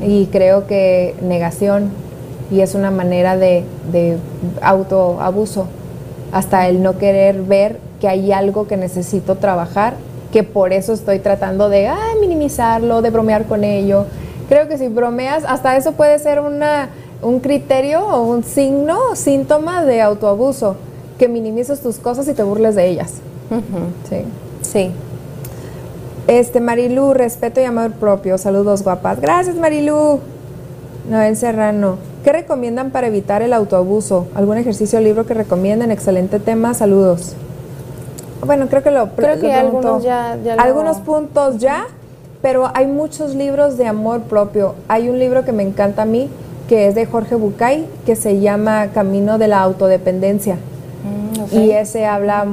y 0.00 0.28
creo 0.32 0.66
que 0.66 1.14
negación 1.20 1.90
y 2.50 2.62
es 2.62 2.74
una 2.74 2.90
manera 2.90 3.36
de, 3.36 3.64
de 3.92 4.16
autoabuso, 4.62 5.66
hasta 6.32 6.68
el 6.68 6.82
no 6.82 6.96
querer 6.96 7.42
ver 7.42 7.78
que 8.04 8.08
hay 8.08 8.32
algo 8.32 8.66
que 8.66 8.76
necesito 8.76 9.36
trabajar, 9.36 9.94
que 10.30 10.42
por 10.42 10.74
eso 10.74 10.92
estoy 10.92 11.20
tratando 11.20 11.70
de 11.70 11.90
minimizarlo, 12.20 13.00
de 13.00 13.08
bromear 13.08 13.46
con 13.46 13.64
ello. 13.64 14.04
Creo 14.46 14.68
que 14.68 14.76
si 14.76 14.88
bromeas, 14.88 15.42
hasta 15.48 15.74
eso 15.78 15.92
puede 15.92 16.18
ser 16.18 16.40
una, 16.40 16.90
un 17.22 17.40
criterio 17.40 18.06
o 18.06 18.24
un 18.24 18.44
signo, 18.44 19.16
síntoma 19.16 19.86
de 19.86 20.02
autoabuso, 20.02 20.76
que 21.18 21.28
minimices 21.28 21.80
tus 21.80 21.96
cosas 21.96 22.28
y 22.28 22.34
te 22.34 22.42
burles 22.42 22.74
de 22.74 22.88
ellas. 22.88 23.14
Sí. 24.10 24.16
Sí. 24.60 24.90
Este, 26.26 26.60
Marilu, 26.60 27.14
respeto 27.14 27.62
y 27.62 27.64
amor 27.64 27.92
propio. 27.92 28.36
Saludos, 28.36 28.82
guapas. 28.82 29.18
Gracias, 29.18 29.56
Marilu. 29.56 30.20
Noel 31.08 31.38
Serrano. 31.38 31.96
¿Qué 32.22 32.32
recomiendan 32.32 32.90
para 32.90 33.06
evitar 33.06 33.40
el 33.40 33.54
autoabuso? 33.54 34.26
¿Algún 34.34 34.58
ejercicio 34.58 34.98
o 34.98 35.02
libro 35.02 35.24
que 35.24 35.32
recomienden? 35.32 35.90
Excelente 35.90 36.38
tema. 36.38 36.74
Saludos. 36.74 37.34
Bueno, 38.46 38.68
creo 38.68 38.82
que 38.82 38.90
lo 38.90 39.08
Creo 39.10 39.40
que 39.40 39.52
algunos 39.52 40.02
ya, 40.02 40.36
Algunos 40.58 40.98
puntos 40.98 41.58
ya, 41.58 41.86
pero 42.42 42.70
hay 42.74 42.86
muchos 42.86 43.34
libros 43.34 43.76
de 43.76 43.86
amor 43.86 44.22
propio. 44.22 44.74
Hay 44.88 45.08
un 45.08 45.18
libro 45.18 45.44
que 45.44 45.52
me 45.52 45.62
encanta 45.62 46.02
a 46.02 46.04
mí, 46.04 46.28
que 46.68 46.88
es 46.88 46.94
de 46.94 47.06
Jorge 47.06 47.34
Bucay, 47.34 47.86
que 48.06 48.16
se 48.16 48.40
llama 48.40 48.88
Camino 48.88 49.38
de 49.38 49.48
la 49.48 49.60
Autodependencia. 49.60 50.56
Mm, 51.04 51.58
y 51.58 51.70
ese 51.72 52.06
habla 52.06 52.46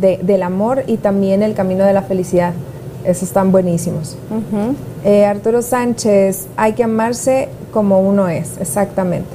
de, 0.00 0.18
del 0.22 0.42
amor 0.42 0.84
y 0.86 0.96
también 0.96 1.42
el 1.42 1.54
camino 1.54 1.84
de 1.84 1.92
la 1.92 2.02
felicidad. 2.02 2.52
Esos 3.04 3.24
están 3.24 3.52
buenísimos. 3.52 4.16
Eh, 5.04 5.24
Arturo 5.24 5.62
Sánchez, 5.62 6.46
hay 6.56 6.72
que 6.72 6.84
amarse 6.84 7.48
como 7.72 8.00
uno 8.00 8.28
es, 8.28 8.58
exactamente. 8.60 9.30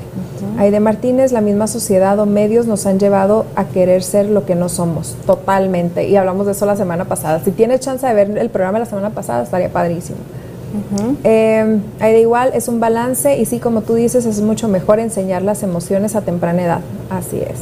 Aide 0.58 0.80
Martínez, 0.80 1.32
la 1.32 1.42
misma 1.42 1.68
sociedad 1.68 2.20
o 2.20 2.26
medios 2.26 2.68
nos 2.68 2.86
han 2.86 3.00
llevado 3.00 3.46
a 3.56 3.66
querer 3.66 4.04
ser 4.04 4.28
lo 4.28 4.46
que 4.46 4.56
no 4.56 4.70
somos, 4.70 5.16
totalmente. 5.26 6.08
Y 6.08 6.16
hablamos 6.16 6.46
de 6.46 6.54
eso 6.54 6.66
la 6.66 6.76
semana 6.76 7.06
pasada. 7.06 7.40
Si 7.44 7.52
tienes 7.52 7.80
chance 7.80 8.06
de 8.06 8.14
ver 8.14 8.38
el 8.38 8.50
programa 8.50 8.80
la 8.80 8.86
semana 8.86 9.10
pasada, 9.10 9.44
estaría 9.44 9.70
padrísimo. 9.70 10.18
Eh, 11.24 11.80
de 12.00 12.20
igual 12.20 12.52
es 12.54 12.68
un 12.68 12.80
balance 12.80 13.38
y 13.38 13.46
sí, 13.46 13.60
como 13.60 13.82
tú 13.82 13.94
dices, 13.94 14.26
es 14.26 14.42
mucho 14.42 14.68
mejor 14.68 15.00
enseñar 15.00 15.42
las 15.42 15.64
emociones 15.64 16.16
a 16.16 16.22
temprana 16.22 16.64
edad. 16.64 16.82
Así 17.10 17.38
es. 17.38 17.60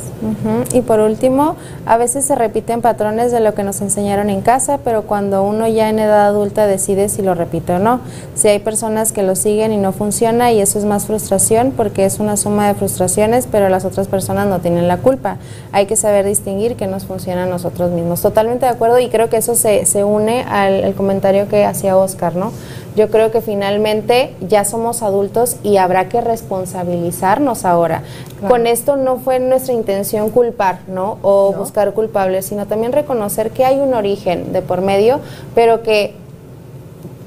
Y 0.74 0.82
por 0.82 1.00
último, 1.00 1.56
a 1.86 1.98
veces 1.98 2.24
se 2.26 2.36
repiten 2.36 2.82
patrones 2.82 3.32
de 3.32 3.42
lo 3.42 3.54
que 3.54 3.64
nos 3.64 3.82
enseñaron 3.82 4.30
en 4.30 4.42
casa, 4.42 4.80
pero 4.84 5.04
cuando 5.04 5.44
uno 5.44 5.68
ya 5.68 5.90
en 5.90 6.00
edad 6.00 6.28
adulta 6.28 6.68
decide 6.68 7.10
si 7.10 7.22
lo 7.22 7.34
repite 7.34 7.74
o 7.74 7.80
no. 7.80 8.00
Si 8.34 8.48
hay 8.48 8.60
personas 8.60 9.12
que 9.12 9.24
lo 9.24 9.36
siguen 9.36 9.74
y 9.74 9.78
no 9.78 9.92
funciona 9.92 10.52
y 10.52 10.62
eso 10.62 10.80
es 10.80 10.86
más 10.86 11.06
frustración 11.06 11.74
porque 11.76 12.06
es 12.06 12.20
una 12.20 12.38
suma 12.38 12.68
de 12.68 12.76
frustraciones, 12.76 13.48
pero 13.52 13.68
las 13.68 13.84
otras 13.84 14.08
personas 14.08 14.48
no 14.48 14.60
tienen 14.60 14.88
la 14.88 14.98
culpa. 14.98 15.38
Hay 15.74 15.86
que 15.86 15.96
saber 15.96 16.26
distinguir 16.26 16.76
que 16.76 16.88
nos 16.88 17.06
funciona 17.06 17.44
a 17.44 17.48
nosotros 17.48 17.92
mismos. 17.92 18.22
Totalmente 18.22 18.66
de 18.66 18.72
acuerdo 18.72 19.00
y 19.00 19.10
creo 19.10 19.30
que 19.30 19.38
eso 19.38 19.56
se, 19.56 19.86
se 19.86 20.04
une 20.04 20.44
al 20.44 20.94
comentario 20.94 21.50
que 21.50 21.66
hacía 21.66 21.98
Oscar, 21.98 22.36
¿no? 22.36 22.52
Yo 22.96 23.10
creo 23.10 23.32
que 23.32 23.42
finalmente 23.42 24.36
ya 24.42 24.66
somos 24.66 25.02
adultos 25.02 25.56
y 25.64 25.78
habrá 25.78 26.10
que 26.10 26.20
responsabilizarnos 26.20 27.64
ahora. 27.64 28.04
Con 28.48 28.68
esto 28.68 28.98
no 28.98 29.18
fue 29.18 29.40
nuestra 29.40 29.74
intención 29.74 30.30
culpar, 30.30 30.80
¿no? 30.88 31.18
O 31.22 31.54
buscar 31.54 31.94
culpables, 31.94 32.46
sino 32.46 32.66
también 32.66 32.92
reconocer 32.92 33.52
que 33.52 33.64
hay 33.66 33.80
un 33.80 33.94
origen 33.94 34.52
de 34.52 34.62
por 34.62 34.82
medio, 34.82 35.22
pero 35.56 35.84
que 35.84 36.16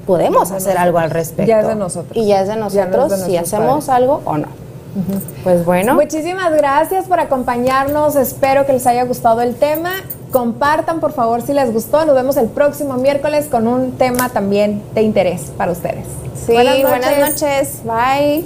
podemos 0.05 0.51
hacer 0.51 0.77
algo 0.77 0.99
al 0.99 1.09
respecto. 1.09 1.49
Ya 1.49 1.61
es 1.61 1.67
de 1.67 1.75
nosotros. 1.75 2.15
Y 2.15 2.27
ya 2.27 2.41
es 2.41 2.47
de 2.47 2.57
nosotros 2.57 3.13
si 3.25 3.37
hacemos 3.37 3.89
algo 3.89 4.21
o 4.25 4.37
no. 4.37 4.64
Pues 5.43 5.65
bueno. 5.65 5.95
Muchísimas 5.95 6.53
gracias 6.53 7.05
por 7.05 7.19
acompañarnos. 7.19 8.15
Espero 8.15 8.65
que 8.65 8.73
les 8.73 8.87
haya 8.87 9.03
gustado 9.03 9.41
el 9.41 9.55
tema. 9.55 9.91
Compartan, 10.31 10.99
por 10.99 11.13
favor, 11.13 11.41
si 11.41 11.53
les 11.53 11.71
gustó. 11.71 12.05
Nos 12.05 12.15
vemos 12.15 12.37
el 12.37 12.47
próximo 12.47 12.95
miércoles 12.95 13.47
con 13.49 13.67
un 13.67 13.93
tema 13.93 14.29
también 14.29 14.81
de 14.93 15.01
interés 15.01 15.51
para 15.57 15.71
ustedes. 15.71 16.05
Sí, 16.45 16.53
buenas 16.53 16.79
noches. 16.79 16.89
Buenas 16.89 17.41
noches. 17.41 17.81
Bye. 17.85 18.45